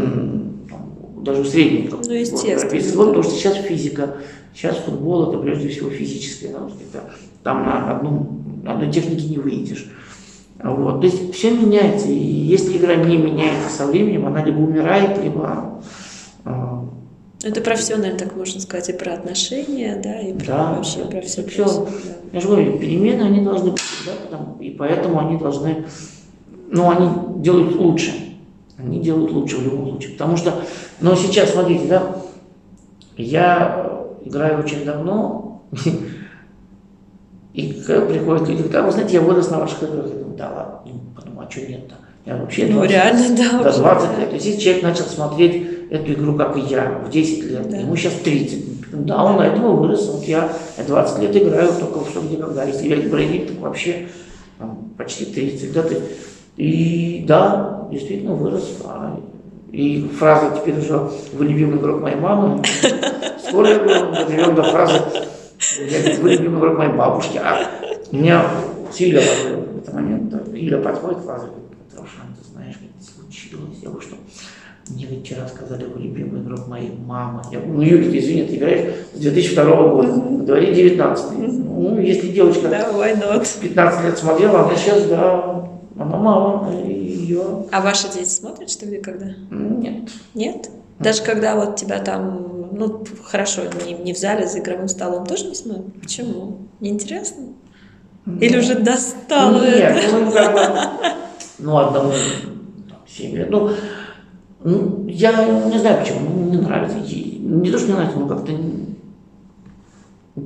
даже 1.22 1.42
у 1.42 1.46
среднего. 1.46 2.00
Ну, 2.06 2.12
естественно, 2.12 2.70
Потому 2.92 3.14
да. 3.14 3.24
что 3.24 3.32
сейчас 3.32 3.56
физика, 3.58 4.16
сейчас 4.54 4.78
футбол 4.78 5.30
это 5.30 5.38
прежде 5.40 5.70
всего 5.70 5.90
физическое. 5.90 6.52
наука. 6.52 6.74
Это 6.92 7.04
Там 7.44 7.64
на, 7.66 7.92
одну, 7.98 8.40
на 8.64 8.74
одной 8.74 8.92
технике 8.92 9.28
не 9.28 9.38
выйдешь. 9.38 9.90
Вот. 10.64 11.02
То 11.02 11.08
есть 11.08 11.34
все 11.34 11.52
меняется. 11.52 12.08
И 12.08 12.14
если 12.14 12.78
игра 12.78 12.96
не 12.96 13.18
меняется 13.18 13.70
со 13.70 13.86
временем, 13.88 14.26
она 14.28 14.44
либо 14.44 14.60
умирает, 14.60 15.22
либо 15.22 15.82
а, 16.46 16.86
Это 17.44 17.60
про 17.62 17.76
все, 17.76 17.98
наверное, 17.98 18.20
так 18.20 18.36
можно 18.36 18.62
сказать, 18.62 18.90
и 18.90 18.94
про 18.94 19.14
отношения, 19.14 20.00
да, 20.02 20.20
и 20.22 20.34
про 20.34 20.46
Да, 20.46 20.74
вообще 20.74 21.00
да. 21.00 21.06
про 21.06 21.22
все. 21.22 21.46
Всё. 21.46 21.88
Я 22.32 22.40
же 22.40 22.48
говорю, 22.48 22.78
перемены, 22.80 23.24
они 23.24 23.42
должны 23.42 23.72
быть 23.72 23.82
всегда, 23.82 24.14
потому- 24.24 24.58
и 24.62 24.70
поэтому 24.70 25.20
они 25.20 25.38
должны, 25.38 25.86
ну, 26.70 26.90
они 26.90 27.10
делают 27.44 27.76
лучше. 27.76 28.12
Они 28.78 29.00
делают 29.02 29.32
лучше 29.32 29.58
в 29.58 29.64
любом 29.64 29.86
случае. 29.90 30.14
Потому 30.14 30.38
что, 30.38 30.54
но 31.02 31.16
сейчас, 31.16 31.52
смотрите, 31.52 31.86
да, 31.88 32.16
я 33.18 34.03
играю 34.26 34.60
очень 34.60 34.86
давно, 34.86 35.64
и 37.54 37.84
когда 37.86 38.06
приходят 38.06 38.50
люди, 38.50 38.64
да, 38.64 38.82
вы 38.82 38.92
знаете, 38.92 39.16
я 39.16 39.22
вырос 39.22 39.52
на 39.52 39.60
ваших 39.60 39.84
играх. 39.84 40.08
Я 40.08 40.16
думаю, 40.16 40.38
да 40.38 40.50
ладно, 40.50 40.80
ну, 40.86 41.00
потом, 41.16 41.40
а 41.40 41.50
что 41.52 41.62
нет-то? 41.62 41.96
Я 42.26 42.38
вообще 42.38 42.66
Ну, 42.68 42.76
20 42.76 42.92
реально, 42.92 43.36
да. 43.38 43.64
до 43.64 43.70
уже, 43.70 43.80
20 43.80 44.10
да. 44.10 44.20
лет. 44.20 44.30
То 44.30 44.36
есть 44.36 44.46
если 44.48 44.60
человек 44.62 44.84
начал 44.84 45.04
смотреть 45.06 45.68
эту 45.92 46.14
игру, 46.14 46.36
как 46.36 46.58
и 46.58 46.62
я, 46.62 47.02
в 47.06 47.10
10 47.12 47.44
лет, 47.44 47.70
Да. 47.70 47.78
ему 47.78 47.96
сейчас 47.96 48.14
30. 48.24 49.06
Да, 49.06 49.24
он 49.24 49.38
на 49.38 49.44
этом 49.48 49.66
и 49.66 49.76
вырос. 49.78 50.08
Вот 50.10 50.24
я 50.24 50.50
20 50.88 51.20
лет 51.22 51.36
играю 51.36 51.70
только 51.80 52.00
в 52.00 52.10
что 52.10 52.22
где 52.22 52.38
когда. 52.38 52.64
Если 52.64 52.88
я 52.88 53.10
бродить, 53.10 53.48
так 53.48 53.58
вообще 53.60 54.08
там, 54.58 54.90
почти 54.98 55.26
30. 55.26 55.74
Да, 55.74 55.84
ты- 55.84 56.02
и 56.56 57.26
да, 57.28 57.88
действительно 57.92 58.36
вырос. 58.36 58.78
А, 58.86 59.20
и 59.72 60.08
фраза 60.18 60.56
теперь 60.60 60.80
уже 60.80 61.10
«Вы 61.34 61.46
любимый 61.46 61.78
игрок 61.78 62.02
моей 62.02 62.16
мамы». 62.16 62.64
Скоро 63.54 63.68
мы 63.84 64.26
дойдем 64.26 64.56
до 64.56 64.64
фразы 64.64 65.00
я- 65.88 66.20
«Вы 66.22 66.32
любимый 66.32 66.58
игрок 66.60 66.76
моей 66.80 66.92
бабушки». 66.94 67.38
А 67.38 67.68
у 68.12 68.16
меня 68.16 68.44
с 68.92 68.98
Юля 69.00 69.22
в 69.22 69.78
этот 69.78 69.94
момент, 69.94 70.34
Юля 70.52 70.80
подходит 70.80 71.20
фраза, 71.20 71.46
говорит, 71.46 71.70
Равшан, 71.96 72.34
ты 72.36 72.52
знаешь, 72.52 72.74
как 72.74 72.90
это 72.90 73.14
случилось? 73.14 73.78
Я 73.84 73.90
говорю, 73.90 74.02
что 74.02 74.16
мне 74.90 75.06
ведь 75.06 75.24
вчера 75.24 75.48
сказали, 75.48 75.86
вы 75.86 76.02
любимый 76.02 76.42
игрок 76.42 76.68
моей 76.68 76.90
мамы. 77.06 77.44
Я 77.52 77.60
говорю, 77.60 77.74
ну, 77.76 78.12
ты 78.12 78.18
извини, 78.18 78.44
ты 78.48 78.56
играешь 78.56 78.96
с 79.14 79.20
2002 79.20 79.88
года, 79.90 80.08
на 80.16 80.44
дворе 80.46 80.74
19 80.74 81.38
Ну, 81.38 82.00
если 82.00 82.30
девочка 82.30 82.70
Да, 82.70 82.90
why 82.90 83.16
not? 83.22 83.48
15 83.62 84.04
лет 84.06 84.18
смотрела, 84.18 84.62
она 84.66 84.76
сейчас, 84.76 85.04
да, 85.06 85.70
она 85.96 86.18
мама, 86.18 86.72
ее 86.84 87.68
А 87.72 87.82
ваши 87.82 88.12
дети 88.12 88.30
смотрят, 88.30 88.72
что 88.72 88.88
где, 88.88 88.98
когда? 88.98 89.28
нет. 89.52 90.10
Нет? 90.34 90.72
Даже 91.00 91.22
когда 91.24 91.56
вот 91.56 91.76
тебя 91.76 92.00
там, 92.00 92.53
ну, 92.76 93.04
хорошо, 93.24 93.62
не, 93.86 93.94
не 93.94 94.14
в 94.14 94.18
зале 94.18 94.48
за 94.48 94.60
игровым 94.60 94.88
столом, 94.88 95.26
тоже 95.26 95.46
не 95.48 95.56
смотрят? 95.56 95.94
Почему? 96.02 96.58
Неинтересно? 96.80 97.44
Или 98.40 98.58
уже 98.58 98.76
достало 98.80 99.62
Нет, 99.64 99.98
это? 99.98 100.18
ну, 100.18 100.32
как 100.32 100.54
бы, 100.54 101.14
ну, 101.60 101.78
одному 101.78 102.12
там, 102.90 102.98
7 103.08 103.36
лет. 103.36 103.50
Ну, 103.50 103.70
ну, 104.64 105.06
я 105.08 105.32
не 105.70 105.78
знаю 105.80 106.00
почему, 106.02 106.50
не 106.50 106.58
нравится. 106.58 106.98
Не 106.98 107.70
то, 107.70 107.78
что 107.78 107.88
не 107.90 107.94
нравится, 107.94 108.18
но 108.20 108.28
как-то 108.28 108.54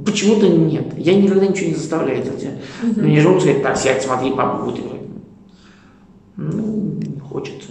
почему-то 0.06 0.48
нет. 0.50 0.86
Я 0.98 1.16
никогда 1.16 1.46
ничего 1.46 1.70
не 1.70 1.76
заставляю 1.76 2.24
делать. 2.24 2.44
Я- 2.44 2.58
Ну, 2.96 3.04
не 3.08 3.20
живу 3.20 3.40
сказать, 3.40 3.62
так, 3.64 3.78
сядь, 3.78 4.02
смотри, 4.02 4.32
папа 4.32 4.66
будет 4.66 4.80
играть. 4.80 5.02
Ну, 6.36 7.00
не 7.00 7.20
хочется, 7.20 7.70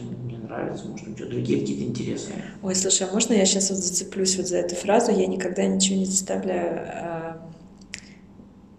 нравится, 0.57 0.87
может, 0.89 1.09
у 1.09 1.13
тебя 1.13 1.27
другие 1.27 1.61
какие-то 1.61 1.85
интересы. 1.85 2.31
Ой, 2.63 2.75
слушай, 2.75 3.07
а 3.09 3.13
можно 3.13 3.33
я 3.35 3.45
сейчас 3.45 3.71
вот 3.71 3.79
зацеплюсь 3.79 4.37
вот 4.37 4.47
за 4.49 4.59
эту 4.59 4.75
фразу? 4.75 5.13
Я 5.13 5.27
никогда 5.27 5.65
ничего 5.67 5.99
не 5.99 6.07
заставляю. 6.07 6.81
А, 6.93 7.37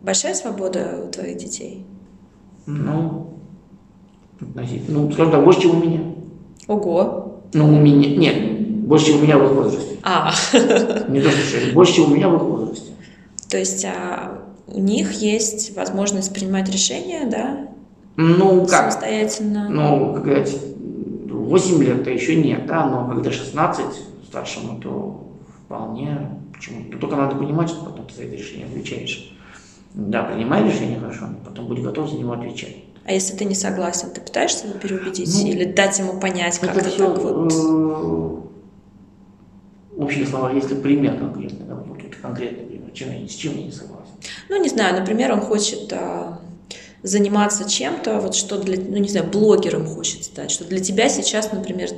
Большая 0.01 0.33
свобода 0.35 1.03
у 1.07 1.11
твоих 1.11 1.37
детей? 1.37 1.85
Ну, 2.65 3.33
относительно, 4.39 5.01
ну, 5.01 5.11
скажем 5.11 5.31
так, 5.31 5.43
больше, 5.43 5.61
чем 5.61 5.81
у 5.81 5.83
меня. 5.85 6.01
Ого! 6.67 7.41
Ну, 7.53 7.65
у 7.65 7.79
меня, 7.79 8.15
нет, 8.15 8.85
больше, 8.85 9.07
чем 9.07 9.19
у 9.19 9.23
меня 9.23 9.37
в 9.37 9.45
их 9.45 9.51
возрасте. 9.51 9.97
А, 10.03 10.31
Не 11.09 11.21
то, 11.21 11.29
что 11.31 11.73
больше, 11.73 11.95
чем 11.95 12.11
у 12.11 12.15
меня 12.15 12.29
в 12.29 12.35
их 12.35 12.41
возрасте. 12.43 12.91
то 13.49 13.57
есть 13.57 13.83
а, 13.85 14.43
у 14.67 14.79
них 14.79 15.11
есть 15.13 15.75
возможность 15.75 16.33
принимать 16.33 16.69
решения, 16.69 17.25
да, 17.29 17.67
Ну, 18.17 18.61
как? 18.65 18.91
самостоятельно? 18.91 19.69
Ну, 19.69 20.13
как 20.13 20.23
говорить, 20.23 20.57
8 21.47 21.83
лет-то 21.83 22.09
еще 22.09 22.35
нет, 22.35 22.65
да, 22.65 22.85
но 22.87 23.07
когда 23.07 23.31
16 23.31 23.85
старшему, 24.27 24.79
то 24.79 25.27
вполне, 25.65 26.29
почему? 26.53 26.83
Но 26.91 26.99
только 26.99 27.15
надо 27.15 27.35
понимать, 27.35 27.69
что 27.69 27.85
потом 27.85 28.05
ты 28.05 28.15
за 28.15 28.23
это 28.23 28.35
решение 28.35 28.65
отвечаешь. 28.67 29.33
Да, 29.93 30.23
принимай 30.23 30.63
решение 30.63 30.99
хорошо, 30.99 31.27
но 31.27 31.37
потом 31.43 31.67
будь 31.67 31.79
готов 31.79 32.09
за 32.09 32.17
него 32.17 32.33
отвечать. 32.33 32.75
А 33.05 33.13
если 33.13 33.35
ты 33.37 33.45
не 33.45 33.55
согласен, 33.55 34.09
ты 34.11 34.19
пытаешься 34.19 34.67
его 34.67 34.77
переубедить 34.77 35.33
Ну, 35.33 35.47
или 35.47 35.63
дать 35.63 35.97
ему 35.97 36.19
понять 36.19 36.57
Это 36.57 36.67
как-то 36.67 36.89
все 36.89 37.13
так 37.13 37.23
вот? 37.23 37.53
общие 39.97 40.25
слова, 40.27 40.51
если 40.51 40.75
пример 40.75 41.17
конкретный, 41.17 41.65
да, 41.65 41.75
вот 41.75 41.97
конкретный 42.21 42.65
пример, 42.65 42.91
чем 42.93 43.11
я, 43.11 43.27
с 43.27 43.31
чем 43.31 43.57
я 43.57 43.63
не 43.63 43.71
согласен. 43.71 44.11
Ну, 44.49 44.61
не 44.61 44.69
знаю, 44.69 44.99
например, 44.99 45.31
он 45.31 45.41
хочет 45.41 45.91
а, 45.93 46.39
заниматься 47.03 47.69
чем-то, 47.69 48.19
вот 48.19 48.35
что 48.35 48.57
для, 48.57 48.77
ну, 48.77 48.97
не 48.97 49.09
знаю, 49.09 49.27
блогером 49.27 49.85
хочет 49.85 50.23
стать, 50.23 50.51
что 50.51 50.63
для 50.65 50.79
тебя 50.79 51.09
сейчас, 51.09 51.51
например, 51.51 51.89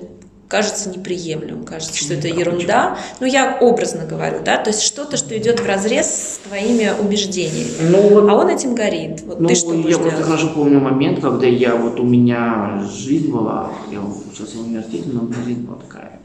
кажется 0.50 0.90
неприемлемым, 0.90 1.64
кажется, 1.64 1.96
что 1.96 2.16
это 2.16 2.28
ерунда. 2.28 2.98
Ну, 3.20 3.28
я 3.28 3.58
образно 3.62 4.06
говорю, 4.06 4.40
да, 4.44 4.58
то 4.58 4.72
есть 4.72 4.82
что-то, 4.82 5.16
что 5.16 5.38
идет 5.38 5.60
в 5.60 5.66
разрез 5.66 6.08
с 6.08 6.48
твоими 6.48 6.92
убеждениями. 7.00 7.70
Ну, 7.90 8.10
вот 8.10 8.30
А 8.30 8.36
он 8.36 8.50
этим 8.50 8.74
горит. 8.76 9.22
Вот 9.22 9.40
Ну, 9.40 9.48
ты 9.48 9.56
что 9.56 9.74
я 9.76 9.98
просто 9.98 10.24
хорошо 10.24 10.50
помню 10.50 10.80
момент, 10.80 11.22
когда 11.22 11.46
я, 11.46 11.76
вот 11.76 12.00
у 12.00 12.04
меня 12.04 12.84
жизнь 12.92 13.32
была, 13.32 13.72
я 13.92 14.02
учился 14.02 14.58
в 14.58 14.62
университете, 14.62 15.10
но 15.14 15.22
у 15.22 15.26
меня 15.26 15.44
жизнь 15.46 15.62
была 15.62 15.78
такая, 15.78 16.19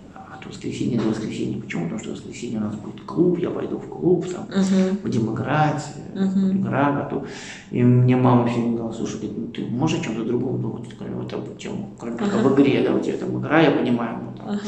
воскресенье 0.55 0.99
до 1.01 1.09
воскресенья. 1.09 1.61
Почему? 1.61 1.85
Потому 1.85 2.01
что 2.01 2.11
в 2.11 2.13
воскресенье 2.15 2.59
у 2.59 2.63
нас 2.63 2.75
будет 2.77 3.01
клуб, 3.03 3.39
я 3.39 3.51
пойду 3.51 3.79
в 3.79 3.89
клуб, 3.89 4.27
там, 4.31 4.47
Мгм. 4.49 4.97
будем 5.03 5.35
играть, 5.35 5.85
Мгм. 6.15 6.61
игра 6.61 6.93
готова. 6.93 7.27
И 7.71 7.83
мне 7.83 8.17
мама 8.17 8.47
все 8.47 8.61
время 8.61 8.77
говорила, 8.77 8.93
слушай, 8.97 9.17
говорит, 9.21 9.39
ну, 9.39 9.47
ты 9.49 9.67
можешь 9.67 10.01
о 10.01 10.05
чем-то 10.05 10.25
другом 10.25 10.61
думать, 10.61 10.89
кроме 10.99 11.15
вот 11.17 11.33
об, 11.33 11.57
чем, 11.59 11.87
кроме 11.99 12.17
как 12.17 12.29
Ага. 12.35 12.47
об 12.49 12.55
игре, 12.55 12.83
да, 12.87 12.95
у 12.95 13.01
тебя 13.01 13.17
там 13.17 13.39
игра, 13.39 13.61
я 13.61 13.71
понимаю. 13.73 14.19
ну, 14.25 14.37
там. 14.37 14.49
Ага. 14.49 14.61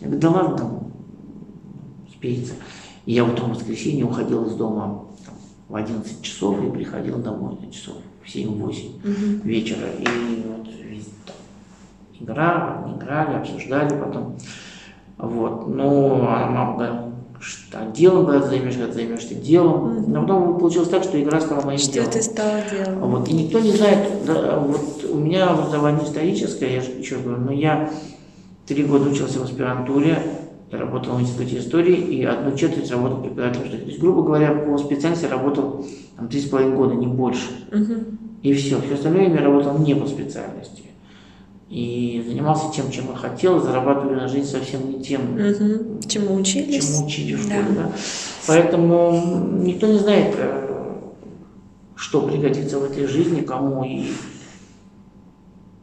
Я 0.00 0.06
говорю, 0.08 0.20
да 0.20 0.30
ладно, 0.30 0.56
там, 0.58 0.92
спеется. 2.12 2.54
И 3.04 3.12
я 3.12 3.24
утром 3.24 3.52
в 3.52 3.56
воскресенье 3.56 4.04
уходил 4.04 4.46
из 4.46 4.54
дома 4.54 5.04
там, 5.24 5.34
в 5.68 5.74
11 5.76 6.22
часов 6.22 6.62
и 6.64 6.70
приходил 6.70 7.18
домой 7.18 7.56
на 7.64 7.70
часов 7.72 7.96
в 8.24 8.28
7-8 8.28 9.00
Мгм. 9.04 9.40
вечера. 9.44 9.88
И 9.98 10.06
вот 10.48 10.66
игра, 12.18 12.84
играли, 12.96 13.36
обсуждали 13.36 13.90
потом. 14.00 14.36
Вот. 15.18 15.68
Ну, 15.68 16.16
мама 16.16 16.74
говорила, 16.74 17.12
что 17.40 17.78
делом, 17.94 18.26
когда 18.26 18.40
ты 18.42 18.48
займешься, 18.48 18.80
когда 18.80 18.94
займешься 18.94 19.34
делом. 19.34 20.10
Но 20.10 20.22
потом 20.22 20.58
получилось 20.58 20.88
так, 20.88 21.04
что 21.04 21.22
игра 21.22 21.40
стала 21.40 21.64
моим 21.64 21.78
Что 21.78 21.92
делом. 21.92 22.10
ты 22.10 22.22
стала 22.22 22.60
делать? 22.70 22.98
Вот. 22.98 23.28
И 23.28 23.32
никто 23.32 23.60
не 23.60 23.72
знает, 23.72 24.08
да, 24.26 24.58
вот 24.58 25.04
у 25.10 25.16
меня 25.16 25.50
образование 25.50 26.04
историческое, 26.04 26.74
я 26.74 26.80
же 26.80 26.90
еще 26.90 27.16
говорю, 27.16 27.42
но 27.42 27.52
я 27.52 27.90
три 28.66 28.84
года 28.84 29.08
учился 29.08 29.38
в 29.38 29.44
аспирантуре, 29.44 30.18
я 30.70 30.78
работал 30.78 31.14
в 31.14 31.20
институте 31.20 31.58
истории 31.58 31.96
и 31.96 32.24
одну 32.24 32.56
четверть 32.56 32.90
работал 32.90 33.22
преподавателем. 33.22 33.68
То 33.68 33.86
есть, 33.86 34.00
грубо 34.00 34.22
говоря, 34.22 34.52
по 34.52 34.76
специальности 34.78 35.26
работал 35.26 35.86
там, 36.16 36.28
три 36.28 36.40
с 36.40 36.48
половиной 36.48 36.76
года, 36.76 36.94
не 36.94 37.06
больше. 37.06 37.46
Мгм. 37.70 38.18
И 38.42 38.52
все. 38.52 38.80
Все 38.80 38.94
остальное 38.94 39.26
время 39.26 39.40
я 39.40 39.44
работал 39.44 39.78
не 39.78 39.94
по 39.94 40.06
специальности. 40.06 40.82
И 41.68 42.24
занимался 42.28 42.72
тем, 42.72 42.90
чем 42.92 43.06
я 43.10 43.16
хотел, 43.16 43.60
зарабатывали 43.60 44.14
на 44.20 44.28
жизнь 44.28 44.46
совсем 44.48 44.88
не 44.88 45.02
тем, 45.02 45.32
Мгм. 45.34 46.00
Чему 46.06 46.34
учились? 46.36 46.86
чему 46.86 47.06
учили 47.06 47.34
в 47.34 47.42
школе. 47.42 47.64
Да. 47.70 47.82
Да. 47.82 47.92
Поэтому 48.46 49.48
никто 49.62 49.88
не 49.88 49.98
знает, 49.98 50.34
э, 50.38 50.68
что 51.96 52.22
пригодится 52.22 52.78
в 52.78 52.84
этой 52.84 53.06
жизни, 53.06 53.40
кому 53.40 53.82
и... 53.82 54.12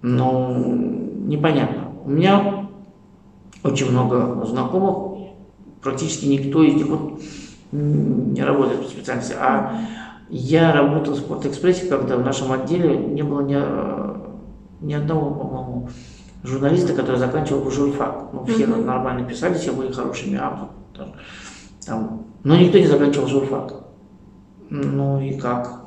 Ну, 0.01 1.09
непонятно. 1.27 1.89
У 2.05 2.09
меня 2.09 2.67
очень 3.63 3.91
много 3.91 4.45
знакомых, 4.45 5.31
практически 5.81 6.25
никто 6.25 6.63
из 6.63 6.75
них 6.75 6.88
вот 6.88 7.21
не 7.71 8.41
работает 8.43 8.84
по 8.84 8.89
специальности, 8.89 9.36
а 9.38 9.81
я 10.29 10.73
работал 10.73 11.13
в 11.13 11.17
Спортэкспрессе, 11.17 11.88
когда 11.88 12.17
в 12.17 12.23
нашем 12.23 12.51
отделе 12.51 12.95
не 12.97 13.21
было 13.21 13.41
ни, 13.41 13.55
э, 13.57 14.12
ни 14.84 14.93
одного, 14.93 15.31
по-моему, 15.31 15.89
журналиста, 16.43 16.93
который 16.93 17.17
заканчивал 17.17 17.61
бы 17.61 17.71
журфак. 17.71 18.29
Ну, 18.34 18.45
все 18.45 18.67
Мгм. 18.67 18.86
нормально 18.86 19.27
писали, 19.27 19.55
все 19.55 19.71
были 19.71 19.91
хорошими 19.91 20.38
авторами. 20.38 20.71
там, 20.95 21.13
там. 21.86 22.21
Но 22.43 22.55
никто 22.55 22.77
не 22.77 22.86
заканчивал 22.86 23.27
журфак. 23.27 23.84
Ну 24.69 25.19
и 25.19 25.38
как? 25.39 25.81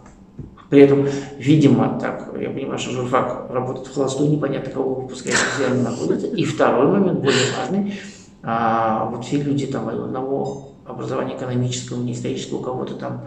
При 0.68 0.80
этом, 0.80 1.06
видимо, 1.38 1.98
так, 2.00 2.32
я 2.40 2.50
понимаю, 2.50 2.78
что 2.78 2.90
журфак 2.90 3.46
работает 3.50 3.86
в 3.86 3.94
холостую, 3.94 4.30
непонятно, 4.30 4.72
кого 4.72 4.94
выпускает, 4.94 5.36
где 5.56 5.66
они 5.66 5.82
находятся. 5.82 6.26
И 6.26 6.44
второй 6.44 6.88
момент, 6.90 7.20
более 7.20 7.52
важный, 7.56 7.94
а, 8.42 9.08
вот 9.10 9.24
все 9.24 9.40
люди 9.40 9.66
там 9.66 9.88
одного 9.88 10.72
образования 10.84 11.36
экономического, 11.36 12.02
не 12.02 12.12
исторического, 12.12 12.58
у 12.58 12.62
кого-то 12.62 12.94
там, 12.94 13.26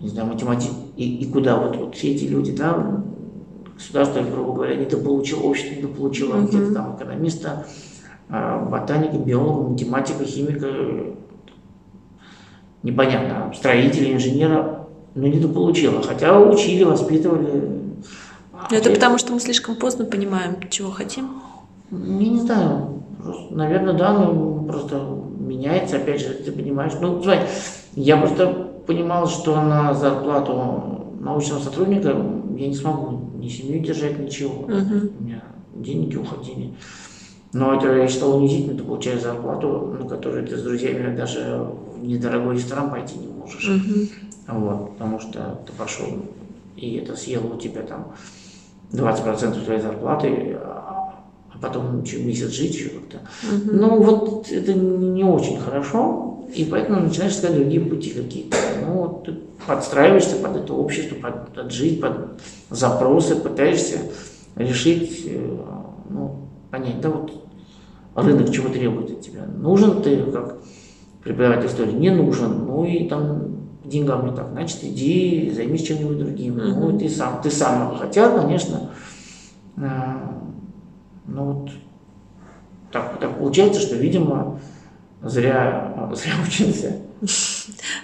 не 0.00 0.08
знаю, 0.08 0.28
математик, 0.28 0.72
и, 0.96 1.18
и 1.18 1.30
куда 1.30 1.56
вот, 1.56 1.76
вот 1.76 1.94
все 1.94 2.12
эти 2.12 2.24
люди, 2.24 2.50
да, 2.52 3.02
государство, 3.74 4.20
грубо 4.22 4.52
говоря, 4.54 4.76
недополучило, 4.76 5.42
общество 5.42 5.74
недополучило, 5.76 6.34
Мгм. 6.36 6.46
где-то 6.46 6.74
там 6.74 6.96
экономиста, 6.96 7.66
а, 8.28 8.64
ботаника, 8.64 9.16
биолога, 9.16 9.70
математика, 9.70 10.24
химика, 10.24 10.68
непонятно, 12.82 13.52
строителя, 13.54 14.14
инженера, 14.14 14.86
но 15.14 15.26
недополучило. 15.26 16.02
Хотя 16.02 16.38
учили, 16.38 16.84
воспитывали. 16.84 17.80
Ну, 18.70 18.76
Это 18.76 18.90
потому, 18.90 19.18
что 19.18 19.32
мы 19.32 19.40
слишком 19.40 19.76
поздно 19.76 20.04
понимаем, 20.04 20.56
чего 20.70 20.90
хотим. 20.90 21.42
Я 21.90 21.98
не 22.28 22.40
знаю, 22.40 23.02
просто, 23.22 23.54
наверное, 23.54 23.92
да, 23.94 24.12
но 24.18 24.64
просто 24.64 25.00
меняется, 25.38 25.96
опять 25.96 26.20
же, 26.20 26.28
ты 26.34 26.50
понимаешь. 26.50 26.92
Ну, 27.00 27.22
смотри, 27.22 27.42
я 27.94 28.16
просто 28.16 28.46
понимал, 28.86 29.28
что 29.28 29.60
на 29.60 29.92
зарплату 29.94 31.13
научного 31.24 31.60
сотрудника 31.60 32.08
я 32.10 32.68
не 32.68 32.74
смогу 32.74 33.18
ни 33.38 33.48
семью 33.48 33.82
держать, 33.82 34.18
ничего. 34.18 34.66
Мгм. 34.66 35.10
У 35.18 35.22
меня 35.22 35.42
деньги 35.74 36.16
уходили. 36.16 36.74
Но 37.52 37.74
это 37.74 37.94
я 37.94 38.08
считал 38.08 38.36
унизительно, 38.36 38.76
ты 38.76 38.84
получаешь 38.84 39.22
зарплату, 39.22 39.96
на 39.98 40.08
которую 40.08 40.46
ты 40.46 40.56
с 40.56 40.62
друзьями 40.62 41.16
даже 41.16 41.56
в 41.94 42.04
недорогой 42.04 42.56
ресторан 42.56 42.90
пойти 42.90 43.16
не 43.16 43.28
можешь. 43.28 43.64
Мгм. 43.64 44.06
Вот, 44.48 44.92
потому 44.92 45.20
что 45.20 45.62
ты 45.66 45.72
пошел, 45.72 46.08
и 46.76 46.96
это 46.96 47.16
съело 47.16 47.54
у 47.54 47.58
тебя 47.58 47.82
там 47.82 48.12
20% 48.92 49.64
твоей 49.64 49.80
зарплаты, 49.80 50.58
а 50.60 51.58
потом 51.60 52.02
еще 52.02 52.18
месяц 52.18 52.50
жить 52.50 52.74
еще 52.74 52.90
как-то. 52.90 53.22
Мгм. 53.42 53.80
Ну, 53.80 54.02
вот 54.02 54.50
это 54.50 54.74
не 54.74 55.24
очень 55.24 55.58
хорошо, 55.58 56.33
и 56.54 56.64
поэтому 56.64 57.00
начинаешь 57.00 57.32
искать 57.32 57.54
другие 57.54 57.80
пути 57.80 58.10
какие-то. 58.10 58.56
Ну, 58.86 58.92
вот 58.94 59.24
ты 59.24 59.34
подстраиваешься 59.66 60.36
под 60.36 60.56
это 60.56 60.74
общество, 60.74 61.16
под, 61.16 61.54
под 61.54 61.72
жизнь, 61.72 62.00
под 62.00 62.40
запросы, 62.70 63.36
пытаешься 63.36 63.98
решить, 64.56 65.24
э, 65.26 65.56
ну, 66.10 66.48
понять, 66.70 67.00
да, 67.00 67.10
вот 67.10 67.32
рынок 68.14 68.52
чего 68.52 68.68
требует 68.68 69.10
от 69.10 69.20
тебя. 69.20 69.44
Нужен 69.46 70.02
ты 70.02 70.22
как 70.30 70.58
преподаватель 71.22 71.66
истории, 71.66 71.92
не 71.92 72.10
нужен, 72.10 72.66
ну 72.66 72.84
и 72.84 73.08
там 73.08 73.54
деньгам 73.84 74.26
не 74.30 74.36
так, 74.36 74.50
значит, 74.52 74.78
иди 74.82 75.50
займись 75.54 75.82
чем-нибудь 75.82 76.18
другим. 76.18 76.56
Ну, 76.56 76.88
Мгм. 76.90 76.98
ты 76.98 77.08
сам, 77.08 77.40
ты 77.42 77.50
сам. 77.50 77.96
Хотя, 77.96 78.30
конечно, 78.38 78.90
э, 79.76 79.82
ну 81.26 81.44
вот 81.44 81.70
так, 82.92 83.18
так 83.18 83.38
получается, 83.38 83.80
что, 83.80 83.96
видимо, 83.96 84.60
зря, 85.24 86.10
зря 86.14 86.32
учился. 86.46 86.92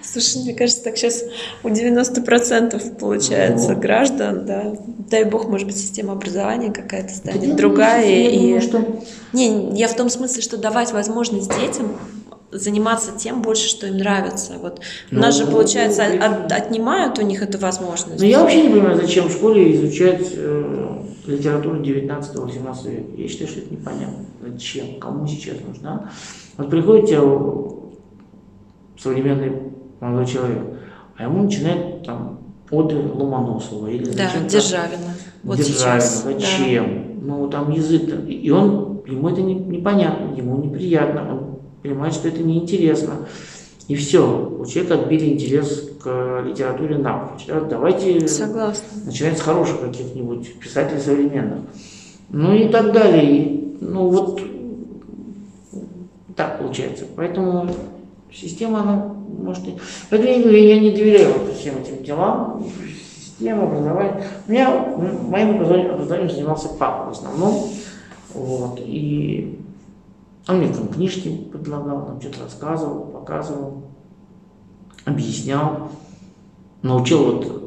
Слушай, 0.02 0.42
мне 0.42 0.54
кажется, 0.54 0.82
так 0.84 0.96
сейчас 0.96 1.22
у 1.62 1.68
90% 1.68 2.96
получается 2.98 3.72
Ну. 3.74 3.80
граждан, 3.80 4.46
да. 4.46 4.72
Дай 5.10 5.24
бог, 5.24 5.46
может 5.48 5.66
быть, 5.66 5.76
система 5.76 6.12
образования 6.14 6.72
какая-то 6.72 7.12
станет 7.14 7.42
я 7.42 7.54
другая. 7.54 8.02
думаю, 8.02 8.30
и... 8.30 8.38
думаю, 8.38 8.60
что 8.62 9.02
Не, 9.32 9.76
я 9.78 9.88
в 9.88 9.96
том 9.96 10.08
смысле, 10.08 10.42
что 10.42 10.56
давать 10.56 10.92
возможность 10.92 11.50
детям 11.60 11.96
заниматься 12.52 13.12
тем 13.16 13.42
больше, 13.42 13.68
что 13.68 13.86
им 13.86 13.98
нравится. 13.98 14.54
Вот 14.60 14.80
у 15.12 15.14
нас 15.14 15.36
же, 15.36 15.44
Ну, 15.44 15.52
получается, 15.52 16.02
ну, 16.12 16.24
от- 16.24 16.50
отнимают 16.52 17.18
у 17.18 17.22
них 17.22 17.42
эту 17.42 17.58
возможность. 17.58 18.18
Но 18.20 18.26
я 18.26 18.40
вообще 18.40 18.62
не 18.62 18.70
понимаю, 18.70 18.96
зачем 19.00 19.28
в 19.28 19.32
школе 19.32 19.76
изучать 19.76 20.26
э, 20.34 20.96
литературу 21.26 21.80
19-18 21.80 22.90
века. 22.90 23.04
Я 23.16 23.28
считаю, 23.28 23.50
что 23.50 23.60
это 23.60 23.72
непонятно. 23.72 24.24
Зачем? 24.46 24.98
Кому 25.00 25.26
сейчас 25.26 25.56
нужна? 25.66 26.10
Вот 26.56 26.70
приходит 26.70 27.06
тебе 27.06 27.20
современный 28.98 29.52
молодой 30.00 30.26
человек, 30.26 30.62
а 31.16 31.24
ему 31.24 31.42
начинает 31.44 32.04
там 32.04 32.38
оды 32.70 32.96
Ломоносова 32.96 33.88
или 33.88 34.04
Да, 34.04 34.24
зачем-то 34.24 34.48
Державина. 34.50 35.14
Вот 35.42 35.56
Державина, 35.58 36.00
сейчас. 36.00 36.22
да. 36.22 36.32
зачем? 36.32 37.04
Ну, 37.22 37.48
там 37.48 37.70
язык, 37.70 38.02
и 38.28 38.50
он, 38.50 39.02
ему 39.06 39.28
это 39.28 39.42
не- 39.42 39.54
непонятно, 39.54 40.34
ему 40.34 40.56
неприятно, 40.62 41.32
он 41.32 41.58
понимает, 41.82 42.14
что 42.14 42.28
это 42.28 42.42
неинтересно. 42.42 43.26
И 43.90 43.96
все, 43.96 44.56
у 44.56 44.64
человека 44.66 45.02
отбили 45.02 45.32
интерес 45.32 45.90
к 46.00 46.44
литературе 46.46 46.96
напрочь. 46.96 47.46
Да? 47.48 47.58
Давайте 47.58 48.28
Согласна. 48.28 48.86
начинать 49.04 49.36
с 49.36 49.40
хороших 49.40 49.80
каких-нибудь 49.80 50.60
писателей 50.60 51.00
современных. 51.00 51.58
Ну 52.28 52.54
и 52.54 52.68
так 52.68 52.92
далее. 52.92 53.34
И, 53.34 53.76
ну 53.80 54.08
вот 54.08 54.40
так 56.36 56.60
получается. 56.60 57.04
Поэтому 57.16 57.68
система, 58.32 58.82
она 58.82 59.12
может... 59.42 59.64
Поэтому 60.08 60.30
я 60.30 60.40
говорю, 60.40 60.58
я 60.58 60.78
не 60.78 60.92
доверяю 60.92 61.32
вот 61.32 61.56
всем 61.56 61.78
этим 61.78 62.04
делам. 62.04 62.64
Система 63.18 63.64
образования. 63.64 64.22
У 64.46 64.52
меня 64.52 64.70
моим 65.28 65.56
образованием, 65.56 66.30
занимался 66.30 66.68
папа 66.78 67.08
в 67.08 67.18
основном. 67.18 67.70
Вот. 68.34 68.80
И 68.84 69.58
он 70.46 70.58
мне 70.58 70.72
там 70.72 70.86
книжки 70.86 71.28
предлагал, 71.52 72.06
там 72.06 72.20
что-то 72.20 72.44
рассказывал, 72.44 73.09
показывал, 73.20 73.84
объяснял, 75.04 75.90
научил 76.82 77.24
вот 77.24 77.60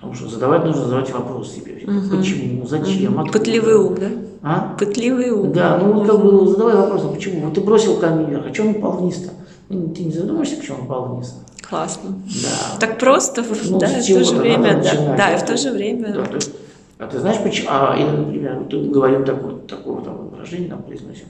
Потому 0.00 0.14
что 0.14 0.28
задавать 0.30 0.64
нужно 0.64 0.84
задавать 0.84 1.12
вопрос 1.12 1.52
себе. 1.52 1.82
Мгм. 1.86 2.16
Почему? 2.18 2.66
Зачем? 2.66 3.20
Откуда? 3.20 3.38
Пытливый 3.38 3.74
ум, 3.74 3.94
да? 3.96 4.06
А? 4.42 4.76
Пытливый 4.78 5.30
ум. 5.30 5.52
Да, 5.52 5.76
ну 5.76 5.92
вот 5.92 6.06
как 6.06 6.22
бы 6.22 6.48
задавай 6.48 6.74
вопрос, 6.74 7.02
а 7.04 7.08
почему? 7.08 7.44
Вот 7.44 7.52
ты 7.52 7.60
бросил 7.60 7.98
камень 7.98 8.30
вверх, 8.30 8.46
а 8.48 8.54
что 8.54 8.62
он 8.62 8.70
упал 8.70 8.92
вниз-то? 8.92 9.30
Ну, 9.68 9.88
Ты 9.88 10.04
не 10.04 10.12
задумаешься, 10.12 10.56
почему 10.56 10.78
он 10.78 10.84
упал 10.84 11.04
вниз? 11.14 11.36
Классно. 11.68 12.14
Да. 12.42 12.78
Так 12.80 12.98
просто, 12.98 13.44
Ну, 13.68 13.78
да, 13.78 13.88
в 13.88 14.06
то 14.06 14.24
же 14.24 14.36
время, 14.36 14.82
да, 14.82 15.16
да, 15.16 15.34
и 15.34 15.38
в 15.38 15.44
то 15.44 15.58
же 15.58 15.70
время. 15.70 16.14
Да, 16.14 16.34
есть, 16.34 16.52
а 16.98 17.06
ты 17.06 17.18
знаешь 17.18 17.42
почему? 17.42 17.68
А, 17.70 17.94
или, 17.94 18.08
например, 18.08 18.58
вот 18.58 18.68
тут 18.70 18.90
говорим 18.90 19.26
такое, 19.26 19.56
такое 19.68 20.00
там 20.00 20.28
выражение, 20.30 20.70
там 20.70 20.82
произносим. 20.82 21.26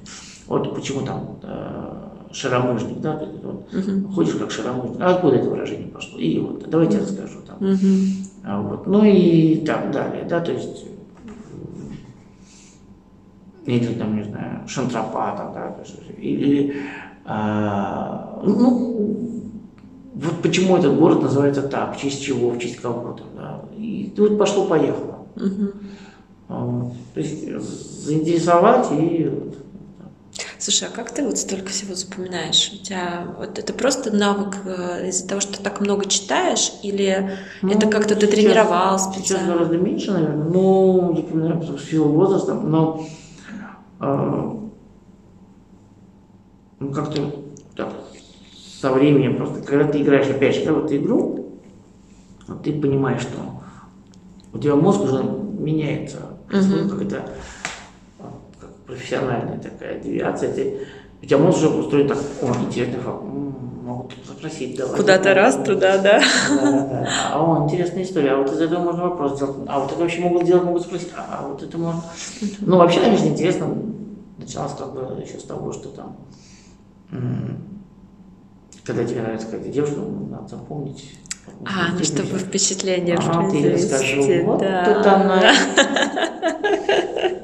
Вот 0.47 0.73
почему 0.77 1.05
там 1.05 1.41
шаромыжник, 2.33 3.01
да, 3.01 3.21
вот, 3.43 3.75
угу. 3.75 4.13
ходишь 4.15 4.35
как 4.35 4.51
шаромыжник. 4.51 5.01
А 5.01 5.15
откуда 5.15 5.37
это 5.37 5.49
выражение 5.49 5.89
пошло? 5.89 6.19
И 6.19 6.39
вот, 6.39 6.69
давайте 6.69 6.99
угу. 6.99 7.07
расскажу 7.07 7.39
там. 7.47 7.57
Угу. 7.57 7.87
А 8.45 8.61
вот, 8.61 8.87
ну 8.87 9.05
и 9.05 9.57
так 9.57 9.91
далее, 9.91 10.25
да, 10.29 10.41
то 10.41 10.53
есть 10.53 10.87
или 13.67 13.95
там, 13.95 14.17
не 14.17 14.25
знаю, 14.25 14.67
шантропа, 14.67 15.53
да, 15.55 15.77
или, 16.19 16.77
а, 17.25 18.41
ну, 18.45 19.41
вот 20.15 20.43
почему 20.43 20.77
этот 20.77 20.99
город 20.99 21.23
называется 21.23 21.63
так, 21.63 21.97
в 21.97 22.01
честь 22.01 22.23
чего, 22.23 22.51
в 22.51 22.59
честь 22.59 22.77
кого-то, 22.77 23.23
да, 23.37 23.63
и 23.77 24.13
вот 24.17 24.39
пошло-поехало. 24.39 25.27
Угу. 25.37 26.95
То 27.15 27.21
есть 27.21 27.49
заинтересовать 28.05 28.89
и 28.93 29.31
Слушай, 30.61 30.89
а 30.89 30.95
как 30.95 31.11
ты 31.11 31.25
вот 31.25 31.39
столько 31.39 31.71
всего 31.71 31.95
запоминаешь? 31.95 32.71
У 32.75 32.85
тебя 32.85 33.27
вот 33.39 33.59
это 33.59 33.73
просто 33.73 34.15
навык 34.15 34.59
э, 34.67 35.09
из-за 35.09 35.27
того, 35.27 35.41
что 35.41 35.63
так 35.63 35.81
много 35.81 36.05
читаешь, 36.05 36.73
или 36.83 37.39
ну, 37.63 37.71
это 37.71 37.87
как-то 37.87 38.15
ты 38.15 38.27
тренировал 38.27 38.99
специально? 38.99 39.25
Сейчас 39.25 39.47
гораздо 39.47 39.79
меньше, 39.79 40.13
наверное, 40.13 40.45
но 40.45 41.15
запоминаю, 41.17 41.61
потому 41.61 41.79
что 41.79 41.87
с 41.87 41.99
возрастом, 41.99 42.71
но 42.71 43.07
э, 44.01 44.51
ну, 46.81 46.93
как-то 46.93 47.35
так, 47.75 47.95
со 48.83 48.93
временем 48.93 49.37
просто, 49.37 49.63
когда 49.63 49.85
ты 49.91 50.03
играешь 50.03 50.29
опять 50.29 50.57
же, 50.57 50.71
в 50.75 50.85
эту 50.85 50.97
игру, 50.97 51.55
ты 52.63 52.79
понимаешь, 52.79 53.23
что 53.23 53.39
у 54.53 54.59
тебя 54.59 54.77
мозг 54.77 55.01
уже 55.01 55.23
меняется, 55.23 56.19
uh-huh. 56.51 56.91
как 56.91 57.01
это 57.01 57.31
профессиональная 58.91 59.59
такая 59.59 60.01
девиация, 60.01 60.53
ты, 60.53 60.87
у 61.23 61.27
тебя 61.27 61.39
мозг 61.39 61.59
уже 61.59 61.69
устроен 61.69 62.09
так, 62.09 62.19
о, 62.43 62.47
интересный 62.67 62.99
факт, 62.99 63.23
могут 63.23 64.13
запросить, 64.27 64.77
давай. 64.77 64.97
Куда-то 64.97 65.35
раз 65.35 65.57
туда, 65.57 65.99
да? 65.99 66.21
Да, 66.49 66.73
да, 66.73 66.87
да. 66.87 67.09
А 67.33 67.41
о, 67.41 67.65
интересная 67.65 68.03
история, 68.03 68.33
а 68.33 68.37
вот 68.39 68.53
из 68.53 68.61
этого 68.61 68.83
можно 68.83 69.09
вопрос 69.09 69.37
сделать, 69.37 69.57
а 69.69 69.81
вот 69.81 69.93
это 69.93 70.01
вообще 70.01 70.21
могут 70.21 70.45
сделать, 70.45 70.65
могут 70.65 70.83
спросить, 70.83 71.11
а 71.17 71.47
вот 71.49 71.63
это 71.63 71.79
можно. 71.79 72.03
Ну, 72.61 72.77
вообще, 72.77 73.01
конечно, 73.01 73.27
интересно, 73.27 73.69
началось 74.39 74.73
как 74.77 74.93
бы 74.93 75.23
еще 75.23 75.39
с 75.39 75.45
того, 75.45 75.73
что 75.73 75.89
там, 75.91 76.17
когда 78.85 79.05
тебе 79.05 79.23
нравится 79.23 79.47
какая-то 79.47 79.71
девушка, 79.71 79.97
ну, 79.97 80.27
надо 80.27 80.49
запомнить, 80.49 81.13
а, 81.65 81.93
ну 81.93 82.05
чтобы 82.05 82.39
впечатление 82.39 83.17
а, 83.21 83.51
ты 83.51 83.73
расскажу, 83.73 84.45
вот 84.45 84.61
да. 84.61 84.83
это 84.83 85.15
она. 85.15 85.53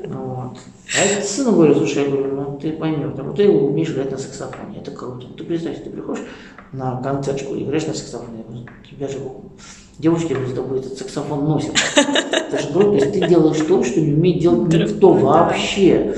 А 0.94 1.04
я 1.04 1.22
сыну 1.22 1.52
говорю, 1.52 1.74
слушай, 1.74 2.04
я 2.04 2.11
говорю, 2.11 2.34
ну 2.34 2.59
ты 2.61 2.72
поймешь, 2.72 3.12
ну 3.16 3.34
ты 3.34 3.48
умеешь 3.48 3.90
играть 3.90 4.11
на 4.11 4.18
саксофоне, 4.18 4.78
это 4.78 4.90
круто. 4.90 5.26
Ты 5.36 5.44
представь, 5.44 5.82
ты 5.82 5.90
приходишь 5.90 6.24
на 6.72 7.00
концертку 7.02 7.54
и 7.54 7.64
играешь 7.64 7.86
на 7.86 7.94
саксофоне, 7.94 8.44
тебя 8.88 9.09
же 9.09 9.18
девушки 9.98 10.34
с 10.34 10.54
тобой 10.54 10.80
этот 10.80 10.98
саксофон 10.98 11.44
носят. 11.44 11.74
Это 11.96 12.62
же 12.62 12.68
круто, 12.72 12.90
то 12.90 12.96
есть 12.96 13.12
ты 13.12 13.26
делаешь 13.26 13.57
то, 13.66 13.82
что 13.82 14.00
не 14.00 14.12
умеет 14.12 14.40
делать 14.40 14.72
никто 14.72 15.12
вообще. 15.12 16.14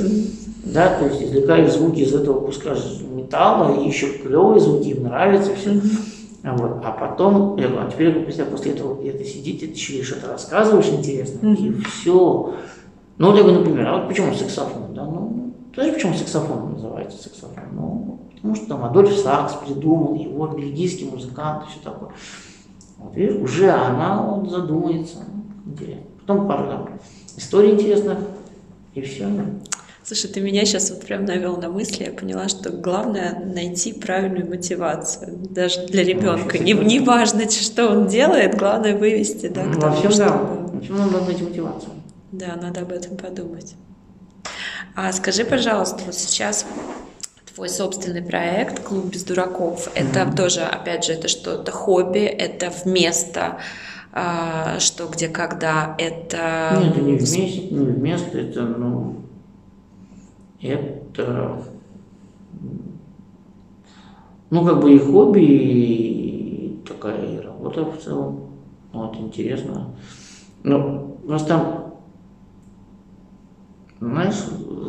Да, 0.64 0.98
то 0.98 1.06
есть 1.06 1.22
извлекаешь 1.22 1.72
звуки 1.72 2.00
из 2.00 2.14
этого 2.14 2.40
куска 2.40 2.76
металла, 3.10 3.80
и 3.80 3.86
еще 3.86 4.08
клевые 4.08 4.60
звуки, 4.60 4.88
им 4.88 5.04
нравится 5.04 5.54
все. 5.54 5.80
Вот. 6.42 6.80
А 6.84 6.92
потом, 6.92 7.56
я 7.56 7.68
говорю, 7.68 7.86
а 7.86 7.90
теперь, 7.90 8.12
представь, 8.12 8.48
после 8.48 8.72
этого 8.72 9.00
где-то 9.00 9.24
сидите, 9.24 9.66
ты 9.66 9.72
еще 9.72 10.02
что-то 10.02 10.28
рассказываешь 10.28 10.88
интересно, 10.88 11.54
и 11.54 11.72
все. 11.82 12.54
Ну, 13.18 13.32
говорю, 13.32 13.58
например, 13.58 13.86
а 13.86 13.98
вот 13.98 14.08
почему 14.08 14.32
саксофон? 14.34 14.94
Да? 14.94 15.04
Ну, 15.04 15.54
знаешь, 15.74 15.94
почему 15.94 16.14
саксофон 16.14 16.72
называется 16.72 17.22
саксофон? 17.22 17.64
Ну, 17.72 18.20
потому 18.34 18.54
что 18.54 18.66
там 18.66 18.84
Адольф 18.84 19.16
Сакс 19.16 19.54
придумал 19.54 20.14
его, 20.14 20.46
бельгийский 20.46 21.10
музыкант 21.10 21.64
и 21.64 21.70
все 21.70 21.80
такое. 21.82 22.10
Вот, 22.98 23.14
видишь, 23.16 23.36
уже 23.36 23.70
она 23.70 24.22
вот 24.22 24.50
задумается. 24.50 25.18
Интересно. 25.66 26.04
Потом 26.20 26.46
пару 26.46 26.68
там 26.68 26.90
историй 27.36 27.72
интересных, 27.72 28.18
и 28.94 29.00
все. 29.00 29.28
Слушай, 30.04 30.30
ты 30.30 30.40
меня 30.40 30.64
сейчас 30.64 30.90
вот 30.90 31.04
прям 31.04 31.26
навел 31.26 31.58
на 31.58 31.68
мысли, 31.68 32.04
я 32.04 32.12
поняла, 32.12 32.48
что 32.48 32.70
главное 32.70 33.42
найти 33.44 33.92
правильную 33.92 34.48
мотивацию, 34.48 35.36
даже 35.50 35.86
для 35.86 36.02
ребенка. 36.02 36.56
Ну, 36.58 36.64
не, 36.64 36.72
не 36.72 37.00
важно, 37.00 37.48
что 37.50 37.88
он 37.88 38.06
делает, 38.06 38.56
главное 38.56 38.96
вывести, 38.96 39.48
да, 39.48 39.64
к 39.64 39.78
тому, 39.78 39.96
чтобы... 39.96 40.16
да. 40.16 40.80
Всем 40.82 40.96
надо 40.96 41.20
найти 41.20 41.42
мотивацию. 41.42 41.92
Да, 42.32 42.56
надо 42.56 42.82
об 42.82 42.92
этом 42.92 43.16
подумать. 43.16 43.74
А 44.94 45.12
скажи, 45.12 45.44
пожалуйста, 45.44 46.02
вот 46.04 46.14
сейчас 46.14 46.66
твой 47.54 47.68
собственный 47.68 48.22
проект 48.22 48.82
«Клуб 48.82 49.06
без 49.06 49.24
дураков» 49.24 49.88
mm-hmm. 49.88 50.12
это 50.12 50.36
тоже, 50.36 50.60
опять 50.60 51.04
же, 51.04 51.12
это 51.12 51.28
что-то 51.28 51.72
хобби, 51.72 52.20
это 52.20 52.70
вместо 52.84 53.58
а, 54.12 54.78
что, 54.78 55.06
где, 55.06 55.28
когда, 55.28 55.94
это... 55.98 56.78
Нет, 56.82 56.92
это 56.92 57.00
не 57.00 57.16
вместе, 57.16 57.68
не 57.70 57.86
вместо, 57.86 58.38
это, 58.38 58.62
ну, 58.62 59.16
это, 60.60 61.62
ну, 64.50 64.64
как 64.64 64.80
бы 64.80 64.94
и 64.94 64.98
хобби, 64.98 65.40
и 65.40 66.82
такая 66.88 67.24
и 67.24 67.40
работа 67.40 67.84
в 67.84 67.98
целом, 67.98 68.50
вот, 68.92 69.16
интересно. 69.16 69.94
Ну, 70.62 71.18
у 71.24 71.28
нас 71.28 71.44
там 71.44 71.87
знаешь, 74.00 74.36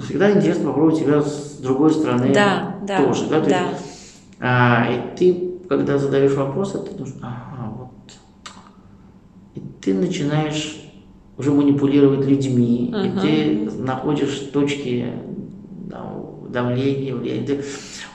всегда 0.03 0.31
интересно 0.31 0.67
попробовать 0.67 0.97
себя 0.97 1.21
с 1.21 1.57
другой 1.61 1.91
стороны 1.91 2.33
да, 2.33 2.75
да, 2.85 3.03
тоже. 3.03 3.27
Да, 3.27 3.41
То 3.41 3.49
да. 3.49 3.69
Есть, 3.69 3.83
а, 4.39 4.87
и 4.91 5.17
ты, 5.17 5.51
когда 5.67 5.97
задаешь 5.97 6.33
вопросы, 6.33 6.79
ты 6.79 6.91
думаешь, 6.91 7.15
ага, 7.21 7.73
вот. 7.77 7.89
И 9.55 9.61
ты 9.81 9.93
начинаешь 9.93 10.77
уже 11.37 11.51
манипулировать 11.51 12.25
людьми, 12.25 12.93
uh-huh. 12.93 13.07
и 13.07 13.67
ты 13.67 13.77
находишь 13.77 14.37
точки 14.51 15.13
давления, 16.49 17.15
влияния. 17.15 17.45
Ты, 17.45 17.63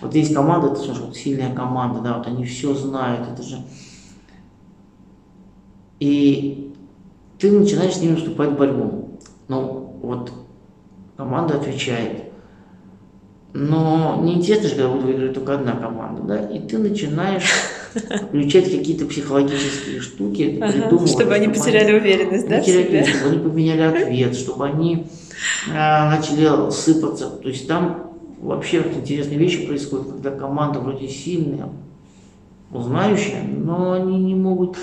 вот 0.01 0.15
есть 0.15 0.35
команда, 0.35 0.71
ты 0.71 0.77
слушай, 0.77 1.05
вот 1.05 1.17
сильная 1.17 1.55
команда, 1.55 2.01
да, 2.01 2.19
вот 2.19 2.27
они 2.27 2.45
все 2.45 2.75
знают, 2.75 3.29
это 3.33 3.43
же... 3.43 3.59
И 6.01 6.75
ты 7.39 7.51
начинаешь 7.51 7.95
с 7.95 8.03
ними 8.03 8.17
вступать 8.17 8.51
в 8.51 8.57
борьбу. 8.57 9.19
Ну, 9.49 9.99
вот 10.03 10.33
команда 11.17 11.57
отвечает. 11.57 12.25
Но 13.53 14.21
неинтересно 14.21 14.69
же, 14.69 14.75
когда 14.75 14.89
будет 14.89 15.05
выиграть 15.05 15.35
только 15.35 15.55
одна 15.55 15.73
команда, 15.77 16.23
да, 16.23 16.49
и 16.49 16.59
ты 16.59 16.77
начинаешь 16.77 17.49
включать 17.95 18.65
какие-то 18.65 19.07
психологические 19.07 20.01
штуки, 20.01 20.61
ага, 20.61 21.07
чтобы 21.07 21.35
они 21.35 21.47
потеряли 21.47 21.97
уверенность, 21.97 22.49
да, 22.49 22.59
потеряли, 22.59 23.05
Чтобы 23.05 23.29
они 23.29 23.39
поменяли 23.39 23.83
ответ, 24.03 24.35
чтобы 24.35 24.67
они 24.67 25.07
а, 25.73 26.11
начали 26.11 26.71
сыпаться. 26.73 27.31
То 27.31 27.49
есть 27.49 27.69
там 27.69 28.11
вообще 28.41 28.79
интересные 28.79 29.39
вещи 29.39 29.65
происходят, 29.65 30.09
когда 30.09 30.33
команда 30.33 30.81
вроде 30.81 31.09
сильная, 31.09 31.69
знающая, 32.73 33.43
но 33.45 33.93
они 33.93 34.19
не 34.19 34.35
могут 34.35 34.77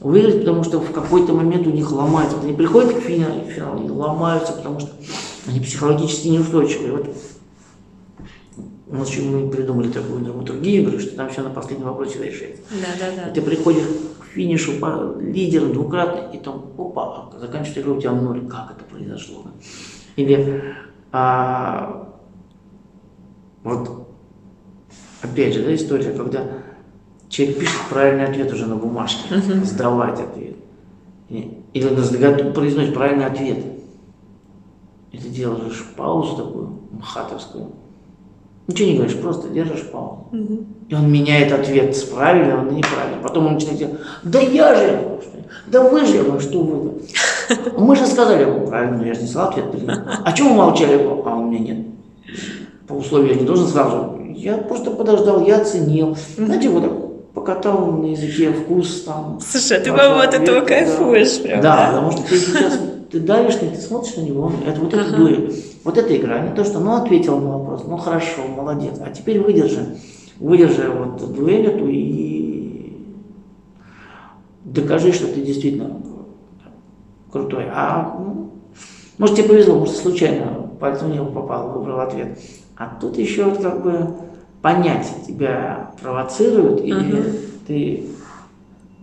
выиграть, 0.00 0.40
потому 0.40 0.64
что 0.64 0.80
в 0.80 0.90
какой-то 0.90 1.34
момент 1.34 1.66
у 1.66 1.70
них 1.70 1.90
ломается. 1.92 2.38
Они 2.42 2.52
приходят 2.54 2.94
к 2.94 3.00
финалу, 3.00 3.44
финалу 3.54 3.86
и 3.86 3.90
ломаются, 3.90 4.54
потому 4.54 4.80
что 4.80 4.90
они 5.46 5.60
психологически 5.60 6.28
неустойчивые. 6.28 6.92
Вот 6.92 7.16
у 8.88 8.94
нас 8.94 9.10
еще 9.10 9.22
мы 9.22 9.50
придумали 9.50 9.90
такую 9.90 10.20
драматургию, 10.20 10.84
говорю, 10.84 11.00
что 11.00 11.16
там 11.16 11.28
все 11.28 11.42
на 11.42 11.50
последнем 11.50 11.86
вопросе 11.86 12.22
решается. 12.22 12.62
Да, 12.70 12.86
да, 12.98 13.24
да. 13.24 13.30
И 13.30 13.34
ты 13.34 13.42
приходишь 13.42 13.84
к 14.20 14.26
финишу 14.26 14.78
по 14.78 15.16
лидером 15.20 15.72
двукратно, 15.72 16.32
и 16.32 16.38
там, 16.38 16.72
опа, 16.78 17.30
заканчивается 17.38 17.80
игра, 17.80 17.92
у 17.92 18.00
тебя 18.00 18.12
ноль. 18.12 18.46
Как 18.46 18.72
это 18.76 18.84
произошло? 18.84 19.44
Или 20.14 20.62
а, 21.10 22.12
вот 23.64 24.08
опять 25.20 25.54
же, 25.54 25.64
да, 25.64 25.74
история, 25.74 26.12
когда 26.12 26.44
человек 27.28 27.58
пишет 27.58 27.80
правильный 27.90 28.26
ответ 28.26 28.52
уже 28.52 28.66
на 28.66 28.76
бумажке, 28.76 29.34
uh-huh. 29.34 29.64
сдавать 29.64 30.20
ответ. 30.20 30.56
Или 31.28 32.52
произносит 32.52 32.94
правильный 32.94 33.26
ответ. 33.26 33.58
И 35.16 35.18
ты 35.18 35.28
делаешь 35.28 35.86
паузу 35.96 36.36
такую, 36.36 36.70
мхатовскую. 36.92 37.70
Ничего 38.66 38.88
не 38.88 38.96
говоришь, 38.96 39.16
просто 39.16 39.48
держишь 39.48 39.90
паузу. 39.90 40.26
Угу. 40.32 40.64
И 40.88 40.94
он 40.94 41.10
меняет 41.10 41.52
ответ 41.52 41.96
с 41.96 42.02
правильного 42.02 42.62
на 42.62 42.70
неправильный. 42.72 43.22
Потом 43.22 43.46
он 43.46 43.54
начинает 43.54 43.78
делать, 43.78 43.94
да 44.24 44.40
я 44.40 44.74
же, 44.74 45.20
да 45.68 45.82
вы 45.88 46.04
же, 46.04 46.22
ну 46.22 46.38
что 46.38 46.60
вы. 46.60 46.92
Мы 47.78 47.96
же 47.96 48.06
сказали, 48.06 48.44
правильно, 48.66 49.02
я 49.04 49.14
же 49.14 49.22
не 49.22 49.28
сказал 49.28 49.50
ответ. 49.50 49.64
А 50.24 50.32
чего 50.32 50.48
вы 50.50 50.56
молчали? 50.56 51.00
А 51.24 51.36
у 51.36 51.44
меня 51.44 51.60
нет. 51.60 51.86
По 52.88 52.94
условию 52.94 53.34
я 53.34 53.40
не 53.40 53.46
должен 53.46 53.68
сразу. 53.68 54.18
Я 54.34 54.58
просто 54.58 54.90
подождал, 54.90 55.44
я 55.46 55.58
оценил. 55.58 56.16
Знаете, 56.36 56.68
вот 56.68 56.82
так 56.82 57.06
покатал 57.34 57.86
на 57.92 58.06
языке 58.06 58.52
вкус 58.52 59.02
там. 59.02 59.38
Слушай, 59.40 59.78
а 59.78 59.80
ты, 59.80 59.90
по-моему, 59.90 60.18
от 60.18 60.34
этого 60.34 60.60
кайфуешь 60.62 61.40
прям. 61.42 61.60
Да, 61.60 61.86
потому 61.92 62.10
что 62.10 62.22
ты 62.22 62.36
сейчас 62.36 62.80
ты 63.10 63.20
давишь, 63.20 63.56
ты 63.56 63.74
смотришь 63.76 64.16
на 64.16 64.22
него, 64.22 64.52
это 64.66 64.80
вот 64.80 64.94
это 64.94 65.16
дуэль. 65.16 65.54
Вот 65.84 65.98
эта 65.98 66.16
игра, 66.16 66.40
не 66.40 66.54
то, 66.54 66.64
что, 66.64 66.80
ну, 66.80 66.94
ответил 66.94 67.38
на 67.38 67.58
вопрос, 67.58 67.84
ну, 67.86 67.96
хорошо, 67.96 68.42
молодец, 68.48 68.98
а 69.00 69.10
теперь 69.10 69.40
выдержи, 69.40 69.96
выдержи 70.38 70.90
вот 70.90 71.32
дуэль 71.32 71.66
эту 71.66 71.86
и 71.88 72.96
докажи, 74.64 75.12
что 75.12 75.28
ты 75.28 75.40
действительно 75.40 76.00
крутой. 77.30 77.66
А, 77.72 78.16
ну, 78.18 78.50
может, 79.18 79.36
тебе 79.36 79.48
повезло, 79.48 79.78
может, 79.78 79.96
случайно 79.96 80.70
пальцем 80.80 81.10
в 81.10 81.12
небо 81.12 81.26
попал, 81.26 81.70
выбрал 81.70 82.00
ответ. 82.00 82.38
А 82.76 82.98
тут 83.00 83.16
еще 83.16 83.44
вот 83.44 83.58
как 83.58 83.82
бы 83.82 84.16
понять, 84.60 85.24
тебя 85.26 85.92
провоцируют, 86.02 86.80
или 86.80 87.20
Мгм. 87.20 87.26
ты, 87.66 88.06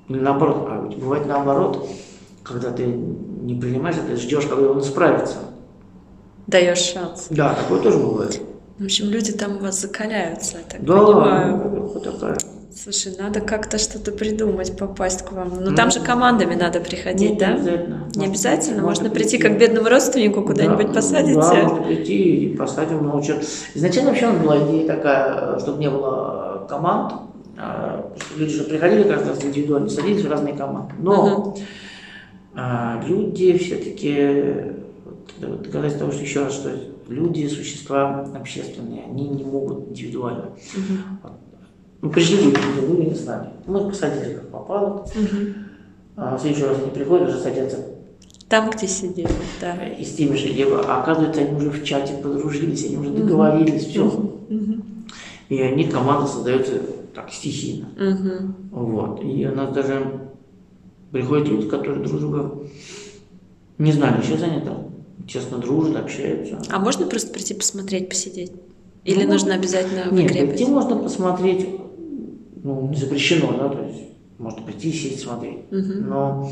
или 0.10 0.20
наоборот, 0.20 0.68
а 0.70 0.88
ведь 0.88 1.00
бывает 1.00 1.26
наоборот, 1.26 1.88
когда 2.44 2.72
ты 2.72 2.94
не 3.44 3.56
принимаешь, 3.56 3.96
ты 4.08 4.16
ждешь, 4.16 4.46
когда 4.46 4.70
он 4.72 4.82
справится. 4.84 5.38
Даешь 6.48 6.80
шанс. 6.80 7.28
Да, 7.30 7.54
такое 7.54 7.82
тоже 7.82 7.98
бывает. 7.98 8.40
В 8.80 8.86
общем, 8.86 9.10
люди 9.10 9.32
там 9.32 9.58
у 9.58 9.60
вас 9.60 9.80
закаляются, 9.82 10.58
я 10.58 10.64
так 10.70 10.84
Да, 10.84 10.98
понимаю. 10.98 11.58
вот 11.94 12.04
такая. 12.04 12.38
Слушай, 12.76 13.14
надо 13.20 13.40
как-то 13.40 13.78
что-то 13.78 14.12
придумать, 14.12 14.76
попасть 14.76 15.24
к 15.24 15.32
вам. 15.32 15.52
Ну 15.62 15.76
там 15.76 15.92
же 15.92 16.00
командами 16.00 16.56
надо 16.56 16.80
приходить, 16.80 17.30
Нет, 17.32 17.40
да? 17.40 17.48
Не 17.52 17.56
обязательно. 17.60 18.08
Не 18.16 18.26
обязательно? 18.26 18.82
Можно 18.82 19.10
прийти 19.12 19.38
прийти. 19.38 19.44
как 19.48 19.60
бедному 19.60 19.90
родственнику 19.90 20.42
куда-нибудь 20.42 20.88
Да, 20.88 20.94
посадите? 20.94 21.40
Да, 21.40 21.54
можно 21.54 21.84
прийти 21.84 22.46
и 22.46 22.58
посадим 22.58 23.04
научат. 23.06 23.46
Изначально 23.76 24.10
вообще 24.10 24.32
была 24.32 24.58
идея 24.58 24.88
такая, 24.88 25.60
чтобы 25.60 25.78
не 25.78 25.90
было 25.90 26.66
команд. 26.68 27.14
а, 27.60 28.12
Люди 28.38 28.54
же 28.54 28.64
приходили 28.64 29.04
каждый 29.04 29.30
раз 29.30 29.44
индивидуально, 29.44 29.88
садились 29.90 30.26
в 30.26 30.32
разные 30.32 30.56
команды. 30.56 30.94
Но 30.98 31.54
а, 31.56 31.60
люди 32.56 33.58
все-таки, 33.58 34.74
вот, 35.42 35.62
доказательство 35.64 36.00
того, 36.00 36.12
что 36.12 36.22
еще 36.22 36.44
раз, 36.44 36.54
что 36.54 36.72
люди 37.08 37.48
существа 37.48 38.22
общественные, 38.36 39.04
они 39.06 39.28
не 39.30 39.44
могут 39.44 39.90
индивидуально. 39.90 40.52
Мы 42.02 42.10
пришли, 42.10 42.38
люди 42.38 43.10
не 43.10 43.16
знали. 43.16 43.50
Мы 43.66 43.90
посадили 43.90 44.36
как 44.36 44.50
попало. 44.50 45.06
А 46.16 46.38
в 46.38 46.42
следующий 46.42 46.66
раз 46.66 46.78
они 46.80 46.92
приходят, 46.92 47.30
уже 47.30 47.40
садятся 47.40 47.80
Там, 48.48 48.70
где 48.70 48.88
сидели, 48.88 49.28
да. 49.60 49.76
и 49.88 50.06
с 50.06 50.14
теми 50.14 50.36
же, 50.36 50.48
либо, 50.48 50.82
а 50.88 51.02
оказывается, 51.02 51.42
они 51.42 51.56
уже 51.56 51.72
в 51.72 51.84
чате 51.84 52.14
подружились, 52.22 52.86
они 52.86 52.98
уже 52.98 53.10
договорились, 53.10 53.86
все. 53.86 54.32
И 55.50 55.60
они, 55.60 55.86
команда 55.86 56.28
создается 56.28 56.74
так, 57.16 57.32
стихийно. 57.32 57.88
Вот. 58.72 59.24
И 59.24 59.48
у 59.48 59.56
нас 59.56 59.74
даже 59.74 60.23
приходят 61.14 61.48
люди, 61.48 61.70
которые 61.70 62.04
друг 62.04 62.20
друга 62.20 62.58
не 63.78 63.92
знали, 63.92 64.16
они 64.44 64.62
там 64.62 64.88
честно 65.28 65.60
дружат, 65.60 65.96
общаются. 65.96 66.60
А 66.70 66.80
можно 66.80 67.06
просто 67.06 67.32
прийти 67.32 67.54
посмотреть, 67.54 68.10
посидеть? 68.10 68.52
Или 69.06 69.24
Ну, 69.24 69.34
нужно 69.34 69.54
обязательно 69.54 70.10
в 70.10 70.14
Нет, 70.14 70.32
игре 70.32 70.48
прийти 70.48 70.66
можно 70.66 70.96
посмотреть, 70.96 71.70
ну, 72.64 72.90
не 72.90 72.96
запрещено, 72.96 73.56
да, 73.58 73.70
то 73.70 73.84
есть 73.84 74.02
можно 74.40 74.64
прийти, 74.64 74.92
сесть, 74.92 75.22
смотреть. 75.22 75.72
Мгм. 75.72 76.10
Но, 76.10 76.52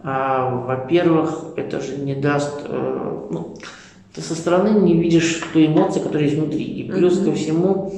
а, 0.00 0.64
во-первых, 0.66 1.54
это 1.56 1.80
же 1.80 1.96
не 1.96 2.14
даст, 2.14 2.60
э, 2.66 3.28
ну, 3.30 3.56
ты 4.14 4.20
со 4.20 4.34
стороны 4.34 4.78
не 4.80 4.94
видишь 4.94 5.42
той 5.52 5.66
эмоции, 5.66 6.00
которая 6.00 6.24
есть 6.24 6.36
внутри. 6.36 6.64
И 6.64 6.90
плюс 6.90 7.18
ко 7.18 7.32
всему, 7.32 7.92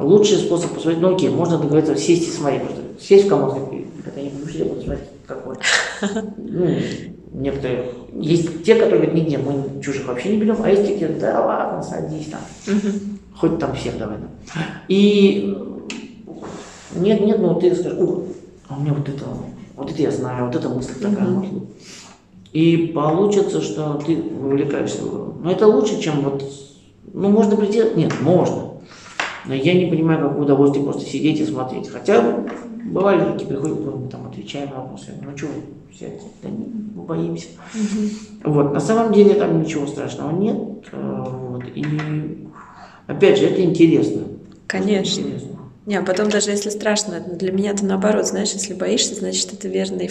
лучший 0.00 0.38
способ 0.38 0.74
посмотреть, 0.74 1.02
ну 1.02 1.14
окей, 1.14 1.28
можно 1.28 1.58
договориться 1.58 1.96
сесть 1.96 2.28
и 2.28 2.30
смотреть, 2.30 2.62
просто 2.62 2.82
сесть 3.00 3.28
в 3.28 3.74
и 3.74 3.86
когда 4.04 4.20
они 4.20 4.30
будут 4.30 4.68
буду 4.68 4.82
смотреть, 4.82 5.08
какой. 5.26 5.56
Ну, 6.36 6.76
некоторые, 7.32 7.86
есть 8.12 8.64
те, 8.64 8.74
которые 8.74 9.06
говорят, 9.06 9.14
нет, 9.14 9.28
нет, 9.28 9.40
мы 9.44 9.82
чужих 9.82 10.06
вообще 10.06 10.30
не 10.30 10.38
берем, 10.38 10.56
а 10.62 10.70
есть 10.70 10.86
те, 10.86 10.94
которые, 10.94 11.20
да 11.20 11.44
ладно, 11.44 11.82
садись 11.82 12.26
там, 12.26 12.40
хоть 13.36 13.58
там 13.58 13.74
всех 13.74 13.98
давай. 13.98 14.18
да. 14.18 14.62
И 14.88 15.56
нет, 16.96 17.20
нет, 17.20 17.38
ну 17.38 17.54
ты 17.58 17.74
скажешь, 17.74 17.98
о, 17.98 18.24
а 18.68 18.76
у 18.76 18.80
меня 18.80 18.92
вот 18.92 19.08
это, 19.08 19.24
вот 19.76 19.90
это 19.90 20.02
я 20.02 20.10
знаю, 20.10 20.46
вот 20.46 20.56
эта 20.56 20.68
мысль 20.68 20.94
такая 21.00 21.26
может 21.28 21.52
быть. 21.52 21.68
И 22.52 22.92
получится, 22.94 23.60
что 23.60 23.94
ты 24.04 24.20
вовлекаешься. 24.20 25.02
Но 25.02 25.52
это 25.52 25.68
лучше, 25.68 26.00
чем 26.00 26.22
вот, 26.22 26.44
ну 27.12 27.28
можно 27.28 27.56
прийти, 27.56 27.82
нет, 27.94 28.12
можно. 28.20 28.69
Но 29.46 29.54
я 29.54 29.74
не 29.74 29.86
понимаю, 29.86 30.20
какое 30.28 30.42
удовольствие 30.42 30.84
просто 30.84 31.04
сидеть 31.04 31.40
и 31.40 31.46
смотреть. 31.46 31.88
Хотя 31.88 32.44
бывали 32.84 33.24
люди 33.32 33.44
приходят, 33.44 33.78
«Ой, 33.86 33.94
мы 33.96 34.08
там 34.08 34.26
отвечаем 34.26 34.70
на 34.70 34.76
вопросы. 34.82 35.12
Ну 35.22 35.36
что 35.36 35.46
сядьте? 35.98 36.26
Да 36.42 36.48
не, 36.48 36.66
мы 36.94 37.02
боимся. 37.02 37.48
Вот, 38.44 38.72
на 38.72 38.80
самом 38.80 39.12
деле 39.12 39.34
там 39.34 39.62
ничего 39.62 39.86
страшного 39.86 40.32
нет. 40.32 40.58
э, 40.92 41.24
Вот, 41.28 41.64
и 41.74 41.84
опять 43.06 43.38
же, 43.38 43.46
это 43.46 43.62
интересно. 43.62 44.22
Конечно. 44.66 45.20
Интересно. 45.20 45.48
Не, 45.86 45.96
а 45.96 46.02
потом 46.02 46.28
даже 46.28 46.50
если 46.50 46.70
страшно, 46.70 47.20
для 47.20 47.52
меня 47.52 47.70
это 47.72 47.84
наоборот, 47.84 48.26
знаешь, 48.26 48.52
если 48.52 48.74
боишься, 48.74 49.14
значит, 49.14 49.52
это 49.52 49.66
верный 49.68 50.08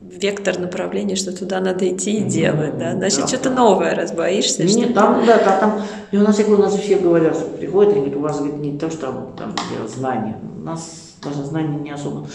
вектор 0.00 0.58
направления, 0.58 1.14
что 1.14 1.36
туда 1.36 1.60
надо 1.60 1.88
идти 1.88 2.18
и 2.18 2.22
делать, 2.22 2.78
да? 2.78 2.94
Значит, 2.94 3.20
да. 3.20 3.26
что-то 3.28 3.50
новое, 3.50 3.94
раз 3.94 4.12
боишься. 4.12 4.64
Нет, 4.64 4.70
что- 4.70 4.92
там, 4.94 5.26
да, 5.26 5.38
там, 5.38 5.60
там, 5.60 5.82
и 6.10 6.16
у 6.16 6.22
нас, 6.22 6.38
я 6.38 6.44
говорю, 6.44 6.62
у 6.62 6.64
нас 6.66 6.74
все 6.76 6.96
говорят, 6.96 7.56
приходят, 7.58 7.92
и 7.92 7.96
говорят, 7.96 8.16
у 8.16 8.20
вас 8.20 8.38
говорит, 8.38 8.58
не 8.58 8.78
то, 8.78 8.90
что 8.90 9.32
там 9.36 9.54
где 9.54 9.88
знания. 9.88 10.38
У 10.58 10.64
нас 10.64 11.14
даже 11.22 11.44
знания 11.44 11.78
не 11.78 11.90
особо 11.90 12.26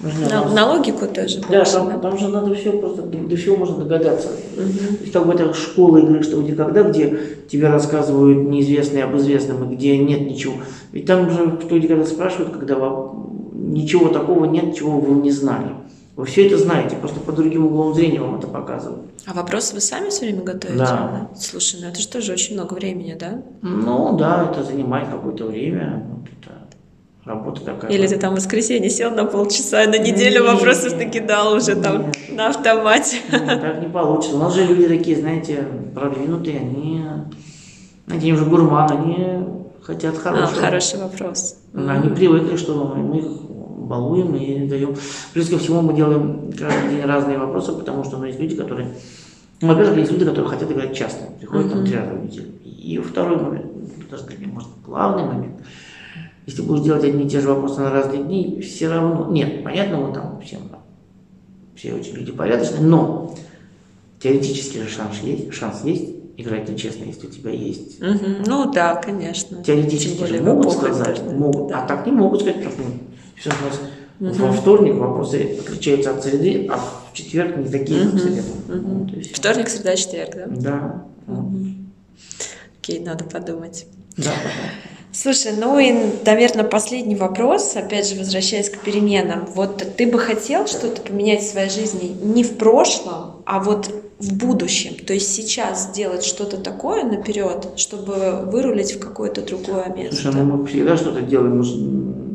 нужны. 0.00 0.28
На, 0.28 0.48
на 0.48 0.72
логику 0.72 1.06
тоже 1.06 1.40
Да, 1.48 1.64
там, 1.64 1.88
да? 1.88 1.98
там 1.98 2.18
же 2.18 2.28
надо 2.28 2.54
все 2.54 2.72
просто, 2.72 3.02
до, 3.02 3.18
до 3.18 3.36
всего 3.36 3.56
можно 3.56 3.84
догадаться. 3.84 4.28
Мгм. 4.56 4.96
То 4.96 5.00
есть 5.02 5.12
как 5.12 5.26
бы 5.26 5.32
это 5.32 5.54
школа 5.54 5.98
игры, 5.98 6.22
что 6.22 6.42
где 6.42 6.54
когда, 6.54 6.82
где 6.82 7.18
тебе 7.48 7.68
рассказывают 7.68 8.48
неизвестные 8.48 9.04
об 9.04 9.16
известном, 9.16 9.70
и 9.70 9.76
где 9.76 9.96
нет 9.96 10.20
ничего. 10.28 10.54
Ведь 10.92 11.06
там 11.06 11.30
же 11.30 11.58
где 11.64 11.88
когда 11.88 12.04
спрашивают, 12.04 12.52
когда 12.52 12.76
вам 12.76 13.50
ничего 13.54 14.08
такого 14.08 14.44
нет, 14.44 14.76
чего 14.76 14.98
вы 14.98 15.20
не 15.22 15.30
знали. 15.30 15.68
Вы 16.16 16.26
все 16.26 16.46
это 16.46 16.58
знаете, 16.58 16.94
просто 16.96 17.18
по 17.20 17.32
другим 17.32 17.66
углом 17.66 17.92
зрения 17.92 18.20
вам 18.20 18.36
это 18.38 18.46
показывают. 18.46 19.02
А 19.26 19.32
вопросы 19.34 19.74
вы 19.74 19.80
сами 19.80 20.10
все 20.10 20.26
время 20.26 20.42
готовите? 20.42 20.78
Да. 20.78 21.28
Слушай, 21.36 21.80
ну 21.82 21.88
это 21.88 22.00
же 22.00 22.06
тоже 22.08 22.32
очень 22.32 22.54
много 22.54 22.74
времени, 22.74 23.16
да? 23.18 23.42
Ну 23.62 24.16
да, 24.16 24.48
это 24.50 24.62
занимает 24.62 25.08
какое-то 25.08 25.46
время. 25.46 26.06
Вот 26.08 26.28
это 26.28 26.52
работа 27.24 27.62
такая. 27.62 27.90
Или 27.90 28.06
ты 28.06 28.16
там 28.16 28.34
в 28.34 28.36
воскресенье 28.36 28.90
сел 28.90 29.10
на 29.10 29.24
полчаса, 29.24 29.82
и 29.82 29.86
на 29.88 29.98
неделю 29.98 30.42
Не, 30.44 30.52
вопросов 30.52 30.92
не, 30.96 31.06
накидал 31.06 31.54
уже 31.54 31.74
там 31.74 32.06
нет. 32.06 32.16
на 32.30 32.48
автомате. 32.50 33.16
Нет, 33.32 33.60
так 33.60 33.80
не 33.82 33.88
получится. 33.88 34.36
У 34.36 34.38
нас 34.38 34.54
же 34.54 34.64
люди 34.66 34.86
такие, 34.86 35.16
знаете, 35.16 35.66
продвинутые, 35.94 36.58
они, 36.60 37.02
знаете, 38.06 38.22
они 38.26 38.32
уже 38.34 38.44
гурманы, 38.44 38.92
они 38.92 39.46
хотят 39.82 40.14
А, 40.14 40.18
хорошего. 40.18 40.60
хороший 40.60 40.98
вопрос. 41.00 41.56
Они 41.74 42.08
привыкли, 42.10 42.56
что 42.56 42.74
мы 42.94 43.18
их 43.18 43.26
балуем 43.86 44.34
и 44.34 44.66
даем. 44.66 44.94
Плюс 45.32 45.48
ко 45.48 45.58
всему 45.58 45.82
мы 45.82 45.94
делаем 45.94 46.50
каждый 46.58 46.90
день 46.90 47.04
разные 47.04 47.38
вопросы, 47.38 47.72
потому 47.72 48.04
что 48.04 48.18
ну, 48.18 48.24
есть 48.24 48.40
люди, 48.40 48.56
которые... 48.56 48.88
Ну, 49.60 49.68
во-первых, 49.68 49.98
есть 49.98 50.12
люди, 50.12 50.24
которые 50.24 50.50
хотят 50.50 50.70
играть 50.70 50.96
часто, 50.96 51.24
приходят 51.38 51.70
там 51.70 51.80
Мгм. 51.80 51.86
три 51.86 51.96
раза 51.96 52.12
в 52.12 52.24
неделю. 52.24 52.48
И 52.64 52.98
второй 52.98 53.36
момент, 53.40 53.66
ну, 53.74 54.04
даже 54.10 54.24
может, 54.46 54.68
главный 54.84 55.24
момент, 55.24 55.60
если 56.46 56.62
будешь 56.62 56.82
делать 56.84 57.04
одни 57.04 57.24
и 57.24 57.28
те 57.28 57.40
же 57.40 57.48
вопросы 57.48 57.80
на 57.80 57.90
разные 57.90 58.22
дни, 58.22 58.60
все 58.60 58.88
равно... 58.88 59.30
Нет, 59.30 59.64
понятно, 59.64 59.98
мы 59.98 60.12
там 60.12 60.40
всем 60.44 60.68
там, 60.68 60.80
все 61.74 61.94
очень 61.94 62.14
люди 62.14 62.32
порядочные, 62.32 62.82
но 62.82 63.34
теоретически 64.20 64.78
же 64.78 64.88
шанс 64.88 65.20
есть, 65.22 65.54
шанс 65.54 65.84
есть 65.84 66.14
играть 66.36 66.68
нечестно, 66.68 67.04
если 67.04 67.26
у 67.26 67.30
тебя 67.30 67.50
есть 67.50 68.00
Мгм. 68.00 68.44
Ну 68.46 68.70
да, 68.72 68.96
конечно. 68.96 69.62
Теоретически 69.62 70.24
же 70.24 70.42
могут 70.42 70.72
сказать, 70.72 71.18
интернета, 71.18 71.38
могут, 71.38 71.68
да. 71.68 71.82
а 71.82 71.86
так 71.86 72.06
не 72.06 72.12
могут 72.12 72.40
сказать, 72.40 72.62
как 72.62 72.72
мы. 72.78 72.84
Все 73.36 73.50
у 73.50 73.66
нас 73.66 73.80
Мгм. 74.20 74.46
во 74.46 74.52
вторник 74.52 74.94
вопросы 74.94 75.58
отличаются 75.60 76.12
от 76.12 76.22
среды, 76.22 76.68
а 76.70 76.76
в 76.78 77.12
четверг 77.14 77.56
не 77.56 77.68
такие, 77.68 78.00
как. 78.04 78.12
Вот 78.68 79.12
и 79.12 79.20
всё. 79.20 79.34
Вторник, 79.34 79.68
среда, 79.68 79.96
четверг, 79.96 80.34
да? 80.34 80.44
Да. 80.46 81.04
Мгм. 81.26 81.92
Окей, 82.80 83.00
надо 83.00 83.24
подумать. 83.24 83.86
Да. 84.16 84.30
Слушай, 85.12 85.52
ну 85.56 85.78
и, 85.78 85.94
наверное, 86.24 86.64
последний 86.64 87.14
вопрос, 87.16 87.76
опять 87.76 88.08
же, 88.08 88.16
возвращаясь 88.16 88.68
к 88.68 88.78
переменам. 88.80 89.46
Вот 89.54 89.84
ты 89.96 90.10
бы 90.10 90.18
хотел 90.18 90.66
что-то 90.66 91.02
поменять 91.02 91.42
в 91.42 91.50
своей 91.50 91.70
жизни 91.70 92.16
не 92.22 92.42
в 92.42 92.56
прошлом, 92.56 93.42
а 93.46 93.60
вот 93.60 93.90
в 94.18 94.34
будущем? 94.34 94.94
То 95.04 95.12
есть 95.14 95.32
сейчас 95.32 95.90
сделать 95.90 96.24
что-то 96.24 96.56
такое 96.56 97.04
наперед, 97.04 97.68
чтобы 97.76 98.42
вырулить 98.46 98.92
в 98.96 98.98
какое-то 98.98 99.42
другое 99.42 99.88
место? 99.96 100.16
Слушай, 100.22 100.36
ну 100.40 100.56
мы 100.56 100.66
всегда 100.66 100.96
что-то 100.96 101.20
делаем, 101.20 101.62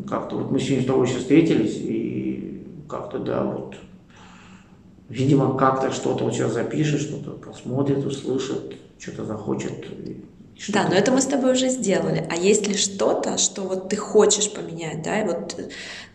как-то, 0.10 0.38
вот 0.38 0.52
мы 0.52 0.60
сегодня 0.60 0.84
с 0.84 0.88
тобой 0.88 1.08
сейчас 1.08 1.22
встретились, 1.22 1.76
и 1.78 2.66
как-то, 2.90 3.20
да, 3.20 3.44
вот, 3.44 3.76
видимо, 5.08 5.58
как-то 5.58 5.92
что-то 5.92 6.24
вот 6.24 6.34
сейчас 6.34 6.54
запишет, 6.54 7.02
что-то 7.02 7.32
посмотрит, 7.32 8.06
услышит, 8.06 8.76
что-то 8.98 9.26
захочет 9.26 9.86
Да, 10.70 10.88
но 10.90 10.96
это 10.96 11.12
мы 11.12 11.22
с 11.22 11.26
тобой 11.26 11.54
уже 11.54 11.70
сделали. 11.70 12.28
А 12.30 12.36
есть 12.36 12.68
ли 12.68 12.76
что-то, 12.76 13.38
что 13.38 13.62
вот 13.62 13.90
ты 13.90 13.96
хочешь 13.96 14.52
поменять, 14.52 15.04
да? 15.04 15.22
И 15.22 15.26
вот, 15.26 15.56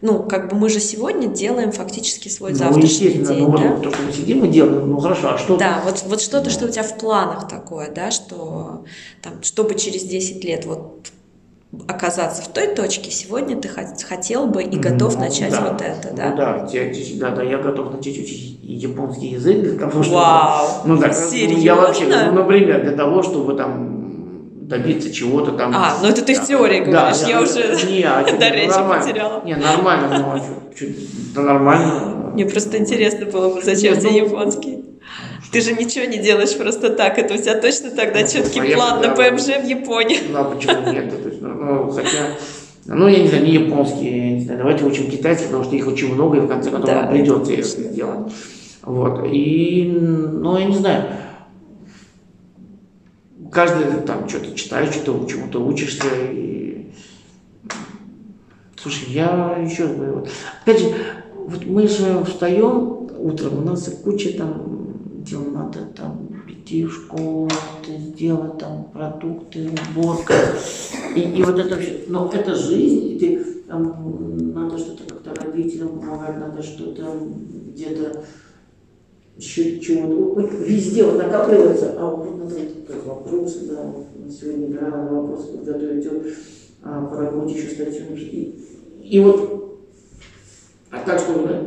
ну, 0.02 0.22
как 0.22 0.50
бы 0.50 0.56
мы 0.56 0.68
же 0.68 0.80
сегодня 0.80 1.28
делаем 1.28 1.72
фактически 1.72 2.28
свой 2.28 2.50
Ну, 2.50 2.56
завтрашний 2.56 2.88
естественно, 2.88 3.34
день, 3.34 3.48
ну, 3.48 3.58
да? 3.58 3.68
вот 3.68 3.82
только 3.82 4.02
мы 4.02 4.12
сидим 4.12 4.44
и 4.44 4.48
делаем, 4.48 4.90
ну 4.90 4.98
хорошо, 4.98 5.34
а 5.34 5.38
что? 5.38 5.56
Да, 5.56 5.80
вот, 5.84 6.04
вот 6.06 6.20
что-то, 6.20 6.50
что 6.50 6.66
у 6.66 6.68
тебя 6.68 6.82
в 6.82 6.98
планах 6.98 7.48
такое, 7.48 7.90
да, 7.90 8.10
что 8.10 8.84
там, 9.22 9.42
чтобы 9.42 9.76
через 9.76 10.02
10 10.02 10.44
лет 10.44 10.66
вот 10.66 11.08
оказаться 11.88 12.42
в 12.42 12.48
той 12.48 12.74
точке, 12.74 13.10
сегодня 13.10 13.56
ты 13.56 13.68
хот- 13.68 14.02
хотел 14.08 14.46
бы 14.46 14.62
и 14.62 14.76
готов 14.76 15.14
Ну, 15.14 15.20
начать 15.20 15.50
да. 15.52 15.60
вот 15.60 15.80
это, 15.82 16.08
Ну, 16.10 16.16
да? 16.16 16.32
да, 16.34 16.66
те- 16.66 16.92
те- 16.94 17.14
да, 17.18 17.30
да, 17.30 17.42
я 17.42 17.58
готов 17.58 17.92
начать 17.92 18.18
учить 18.18 18.58
японский 18.62 19.28
язык 19.28 19.60
для 19.62 19.78
того, 19.78 20.02
чтобы... 20.02 20.16
Вау! 20.16 20.68
Ну 20.86 20.96
да, 20.98 21.08
ну, 21.08 21.12
Серьезно? 21.30 21.60
я 21.62 21.74
вообще, 21.76 22.04
ну, 22.06 22.32
например, 22.32 22.82
для 22.82 22.92
того, 22.92 23.22
чтобы 23.22 23.54
там 23.54 23.94
добиться 24.62 25.12
чего-то 25.12 25.52
там. 25.52 25.72
А, 25.74 25.94
ну 26.02 26.08
это 26.08 26.24
ты 26.24 26.34
в 26.34 26.38
Да, 26.38 26.44
теории 26.46 26.80
да, 26.84 26.90
говоришь, 26.90 27.20
да, 27.20 27.28
я 27.28 27.36
ну, 27.36 27.42
уже 27.42 27.86
не, 27.92 28.02
а 28.02 28.24
до 28.24 28.32
ну, 28.48 28.54
речи 28.54 28.68
нормально. 28.70 29.04
потеряла. 29.06 29.42
Не, 29.44 29.56
нормально, 29.56 30.08
ну, 30.18 30.24
а 30.32 30.40
чё, 30.78 30.86
да 31.34 31.42
нормально. 31.42 32.30
Мне 32.32 32.46
просто 32.46 32.78
интересно 32.78 33.26
было 33.26 33.54
бы, 33.54 33.62
зачем 33.62 33.94
Ну, 33.94 34.00
тебе 34.00 34.10
ну, 34.10 34.16
японский? 34.26 34.84
Ты 35.54 35.60
же 35.60 35.72
ничего 35.72 36.04
не 36.06 36.18
делаешь 36.18 36.56
просто 36.56 36.90
так, 36.90 37.16
это 37.16 37.34
у 37.34 37.36
тебя 37.36 37.56
точно 37.60 37.92
тогда 37.92 38.22
Ну, 38.22 38.26
четкий 38.26 38.58
поехали, 38.58 38.74
план 38.74 39.00
на. 39.02 39.14
ПМЖ 39.14 39.44
в 39.62 39.68
Японии. 39.68 40.18
Ну, 40.28 40.38
а 40.40 40.44
почему 40.44 40.92
нет? 40.92 41.22
То 41.22 41.28
есть, 41.28 41.40
ну, 41.40 41.48
ну, 41.54 41.90
хотя, 41.92 42.36
ну, 42.86 43.06
я 43.06 43.22
не 43.22 43.28
знаю, 43.28 43.44
не 43.44 43.52
японский, 43.52 44.04
я 44.08 44.32
не 44.32 44.40
знаю, 44.40 44.58
давайте 44.58 44.84
учим 44.84 45.08
китайский, 45.08 45.44
потому 45.46 45.62
что 45.62 45.76
их 45.76 45.86
очень 45.86 46.12
много, 46.12 46.38
и 46.38 46.40
в 46.40 46.48
конце 46.48 46.72
концов 46.72 46.90
Да, 46.90 47.02
нам 47.02 47.12
придется 47.12 47.52
это 47.52 47.60
это 47.60 47.70
точно. 47.70 47.92
сделать. 47.92 48.32
Вот, 48.82 49.20
и, 49.30 49.96
ну, 49.96 50.58
я 50.58 50.64
не 50.64 50.74
знаю, 50.74 51.04
каждый 53.52 53.84
там 54.04 54.28
что-то 54.28 54.56
читает, 54.56 54.92
что-то 54.92 55.24
чему-то 55.30 55.64
учишься, 55.64 56.08
и... 56.32 56.88
Слушай, 58.76 59.04
я 59.10 59.56
еще 59.64 59.86
говорю, 59.86 60.14
вот, 60.14 60.30
опять 60.64 60.80
же, 60.80 60.92
вот 61.46 61.64
мы 61.64 61.86
же 61.86 62.24
встаем 62.24 63.08
утром, 63.18 63.58
у 63.58 63.62
нас 63.62 63.88
куча 64.02 64.36
там 64.36 64.73
дел 65.24 65.44
надо 65.50 65.80
там 65.96 66.28
идти 66.48 66.84
в 66.84 66.92
школу, 66.92 67.48
сделать 67.86 68.58
там 68.58 68.84
продукты, 68.92 69.70
уборка. 69.90 70.34
И, 71.16 71.20
и 71.20 71.42
вот 71.42 71.58
это 71.58 71.76
все, 71.76 72.04
но 72.08 72.30
это 72.32 72.54
жизнь, 72.54 73.12
и 73.12 73.18
ты 73.18 73.44
там 73.66 74.52
надо 74.52 74.78
что-то 74.78 75.04
как-то 75.04 75.42
родителям 75.42 76.00
помогать, 76.00 76.38
надо 76.38 76.62
что-то 76.62 77.18
где-то 77.72 78.24
еще 79.36 79.80
чего-то. 79.80 80.14
Вот 80.14 80.52
везде 80.52 81.04
вот 81.04 81.18
накапливается, 81.18 81.94
а 81.98 82.10
вот 82.10 82.38
надо 82.38 82.54
как 82.86 83.06
вопросы, 83.06 83.66
да, 83.68 83.92
сегодня 84.30 84.68
игра 84.68 84.88
надо 84.88 85.14
вопросы 85.14 85.52
подготовить, 85.52 86.10
вот, 86.10 86.26
а 86.82 87.06
по 87.06 87.16
работе 87.16 87.54
еще 87.54 87.68
статью. 87.68 88.14
И, 88.16 88.54
и 89.02 89.20
вот, 89.20 89.80
а 90.90 91.00
так 91.04 91.18
что, 91.18 91.46
да, 91.46 91.62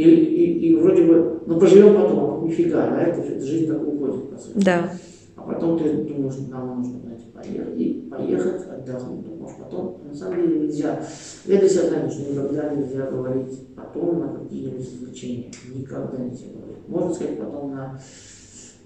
и, 0.00 0.24
и, 0.24 0.68
и 0.68 0.74
вроде 0.76 1.04
бы, 1.04 1.40
ну 1.46 1.60
поживем 1.60 1.94
потом, 1.94 2.44
нифига, 2.44 2.84
а 2.84 3.00
это, 3.02 3.22
же- 3.22 3.40
жизнь 3.40 3.66
так 3.66 3.86
уходит, 3.86 4.30
по 4.30 4.38
сути. 4.38 4.64
Да. 4.64 4.92
А 5.36 5.42
потом 5.42 5.78
ты 5.78 5.92
думаешь, 6.04 6.34
нам 6.50 6.78
нужно 6.78 7.00
знаете, 7.00 7.24
поехать, 7.34 7.78
и 7.78 8.08
поехать, 8.10 8.62
отдохнуть, 8.68 9.26
думаешь, 9.26 9.56
потом, 9.58 10.00
на 10.08 10.14
самом 10.14 10.36
деле 10.36 10.60
нельзя. 10.60 11.00
Я 11.46 11.58
для 11.58 11.68
себя 11.68 11.88
знаю, 11.88 12.10
что 12.10 12.30
никогда 12.30 12.74
нельзя 12.74 13.10
говорить 13.10 13.74
потом 13.74 14.20
на 14.20 14.28
какие-нибудь 14.38 14.80
развлечения. 14.80 15.50
Никогда 15.74 16.18
нельзя 16.18 16.46
говорить. 16.54 16.88
Можно 16.88 17.14
сказать 17.14 17.38
потом 17.38 17.70
на 17.72 18.00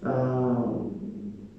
а, 0.02 0.90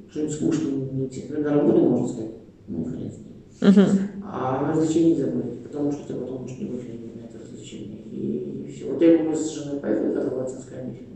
что-нибудь 0.10 0.34
скучное, 0.34 0.72
не. 0.72 1.10
Ну, 1.30 1.42
на 1.42 1.50
работу 1.50 1.80
можно 1.80 2.08
сказать, 2.08 2.32
ну 2.68 2.84
хрен 2.86 3.12
с 3.12 3.18
ним. 3.18 3.36
Мгм. 3.62 4.00
А 4.24 4.62
на 4.62 4.72
развлечения 4.72 5.12
нельзя 5.16 5.32
говорить, 5.32 5.64
потому 5.64 5.92
что 5.92 6.08
ты 6.08 6.14
потом 6.14 6.42
можешь 6.42 6.58
не 6.58 6.66
времени 6.66 7.12
на 7.16 7.26
это 7.26 7.40
развлечение. 7.44 8.05
И, 8.16 8.72
все. 8.72 8.92
Вот 8.92 9.02
я 9.02 9.24
мы 9.24 9.36
с 9.36 9.52
женой 9.52 9.80
поехали 9.80 10.30
в 10.30 10.34
Латинскую 10.34 10.82
Америку. 10.82 11.12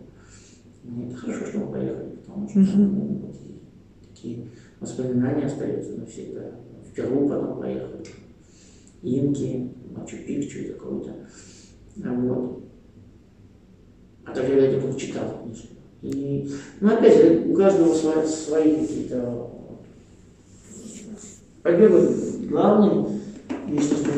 Мне 0.84 1.08
это 1.08 1.16
хорошо, 1.16 1.45
что 1.45 1.60
мы 1.60 1.72
поехали, 1.72 2.10
потому 2.26 2.50
что 2.50 2.60
ну, 2.60 3.22
вот 3.22 3.36
такие 4.08 4.47
воспоминания 4.80 5.45
остаются 5.45 5.93
навсегда. 5.93 6.52
В 6.86 6.93
Перу 6.93 7.28
потом 7.28 7.60
поехали. 7.60 8.04
Инки, 9.02 9.70
Мачу-Пикчу 9.95 10.60
и 10.60 10.74
какой-то. 10.74 11.16
А 12.04 12.14
Вот. 12.14 12.64
А 14.26 14.34
так 14.34 14.47
я 14.50 14.80
только 14.80 15.00
читал 15.00 15.41
книжку. 15.43 15.68
И, 16.02 16.52
ну, 16.82 16.93
опять 16.93 17.47
у 17.47 17.54
каждого 17.54 17.93
свои, 17.93 18.26
свои 18.26 18.76
какие-то 18.78 19.52
победы. 21.62 22.47
Главное, 22.47 23.10
если 23.68 23.95
что, 23.95 24.12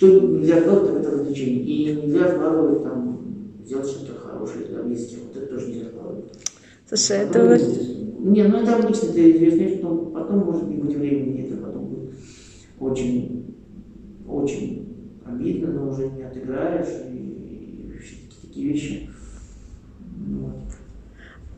что 0.00 0.18
нельзя 0.18 0.56
откладывать, 0.56 0.92
так 0.94 1.02
это 1.02 1.10
развлечение. 1.10 1.62
И 1.62 1.94
нельзя 2.06 2.24
откладывать 2.24 2.82
там, 2.84 3.18
сделать 3.66 3.86
что-то 3.86 4.18
хорошее 4.18 4.64
для 4.64 4.82
близких. 4.82 5.18
Вот 5.26 5.36
это 5.36 5.54
тоже 5.54 5.68
нельзя 5.68 5.88
откладывать. 5.88 6.24
Слушай, 6.88 7.16
это 7.18 7.32
Потом, 7.34 7.48
вот- 7.48 7.60
естественно, 7.60 8.10
Не, 8.22 8.42
ну 8.44 8.56
это 8.62 8.76
обычно 8.76 9.06
это 9.08 9.30
известно, 9.30 9.78
что 9.78 9.96
потом, 10.14 10.38
может 10.38 10.68
не 10.68 10.76
быть 10.76 10.96
времени, 10.96 11.46
это 11.46 11.56
потом 11.58 11.86
будет 11.86 12.10
очень, 12.78 13.54
очень 14.26 14.88
обидно, 15.26 15.72
но 15.72 15.90
уже 15.90 16.08
не 16.08 16.22
отыграешь, 16.22 16.88
и, 17.10 17.92
и 17.94 17.98
все 17.98 18.16
такие 18.42 18.68
вещи. 18.72 19.10
Ну, 20.26 20.38
Вот. 20.46 20.54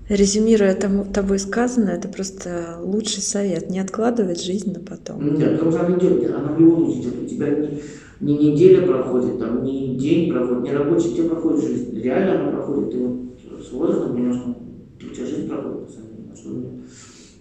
Резюмируя 0.08 0.74
тому, 0.74 1.04
тобой 1.04 1.38
сказанное, 1.38 1.96
это 1.96 2.08
просто 2.08 2.76
лучший 2.82 3.22
совет. 3.22 3.70
Не 3.70 3.78
откладывать 3.80 4.42
жизнь 4.42 4.72
на 4.72 4.80
потом. 4.80 5.24
Ну, 5.26 5.38
да, 5.38 5.50
потому 5.50 5.70
что 5.70 5.86
она 5.86 5.96
идет, 5.98 6.30
она 6.34 6.52
в 6.52 6.60
любом 6.60 6.84
случае 6.92 7.02
идет. 7.02 7.22
У 7.22 7.26
тебя 7.26 7.48
не, 7.50 7.82
не 8.22 8.38
неделя 8.38 8.86
проходит, 8.86 9.38
там, 9.40 9.64
не 9.64 9.96
день 9.96 10.32
проходит, 10.32 10.62
не 10.62 10.72
рабочий, 10.72 11.08
у 11.08 11.14
тебя 11.14 11.28
проходит 11.30 11.64
жизнь. 11.64 12.00
Реально 12.00 12.40
она 12.40 12.52
проходит. 12.52 12.92
Ты 12.92 12.98
вот 12.98 13.66
с 13.66 13.72
возрастом 13.72 14.16
немножко, 14.16 14.54
у 15.00 15.14
тебя 15.14 15.26
жизнь 15.26 15.48
проходит, 15.48 15.88
на 15.88 15.88
самом 15.88 16.16
деле. 16.16 16.28
А 16.32 16.36
что 16.36 16.48
мне, 16.50 16.68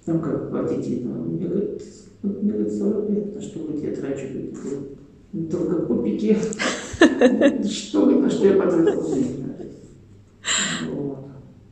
там 0.05 0.19
как 0.21 0.49
платить, 0.49 1.03
там, 1.03 1.27
мне 1.27 1.47
говорит, 1.47 1.83
вот 2.23 2.41
мне 2.41 2.51
говорит, 2.51 2.73
40 2.73 3.09
лет, 3.11 3.35
на 3.35 3.41
что 3.41 3.59
вот 3.59 3.83
я 3.83 3.95
трачу, 3.95 4.25
говорит, 4.33 5.51
только 5.51 5.85
копейки. 5.85 6.37
Что, 7.67 8.01
говорит, 8.01 8.21
на 8.21 8.29
что 8.29 8.47
я 8.47 8.53
потратил 8.61 9.07
жизнь? 9.07 9.43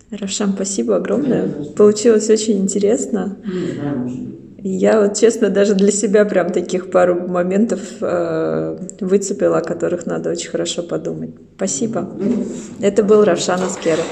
Равшан, 0.09 0.53
спасибо 0.53 0.95
огромное. 0.95 1.49
Получилось 1.75 2.29
очень 2.29 2.59
интересно. 2.59 3.37
Не 3.45 3.73
знаю, 3.73 3.99
может 3.99 4.19
быть. 4.21 4.38
Я 4.63 5.01
вот 5.01 5.17
честно 5.17 5.49
даже 5.49 5.75
для 5.75 5.91
себя 5.91 6.25
прям 6.25 6.51
таких 6.51 6.91
пару 6.91 7.27
моментов 7.27 7.79
э, 8.01 8.77
выцепила, 8.99 9.59
о 9.59 9.61
которых 9.61 10.05
надо 10.05 10.31
очень 10.31 10.49
хорошо 10.49 10.83
подумать. 10.83 11.31
Спасибо. 11.55 12.09
Это 12.81 13.03
был 13.03 13.23
Равшан 13.23 13.61
Аскеров. 13.61 14.05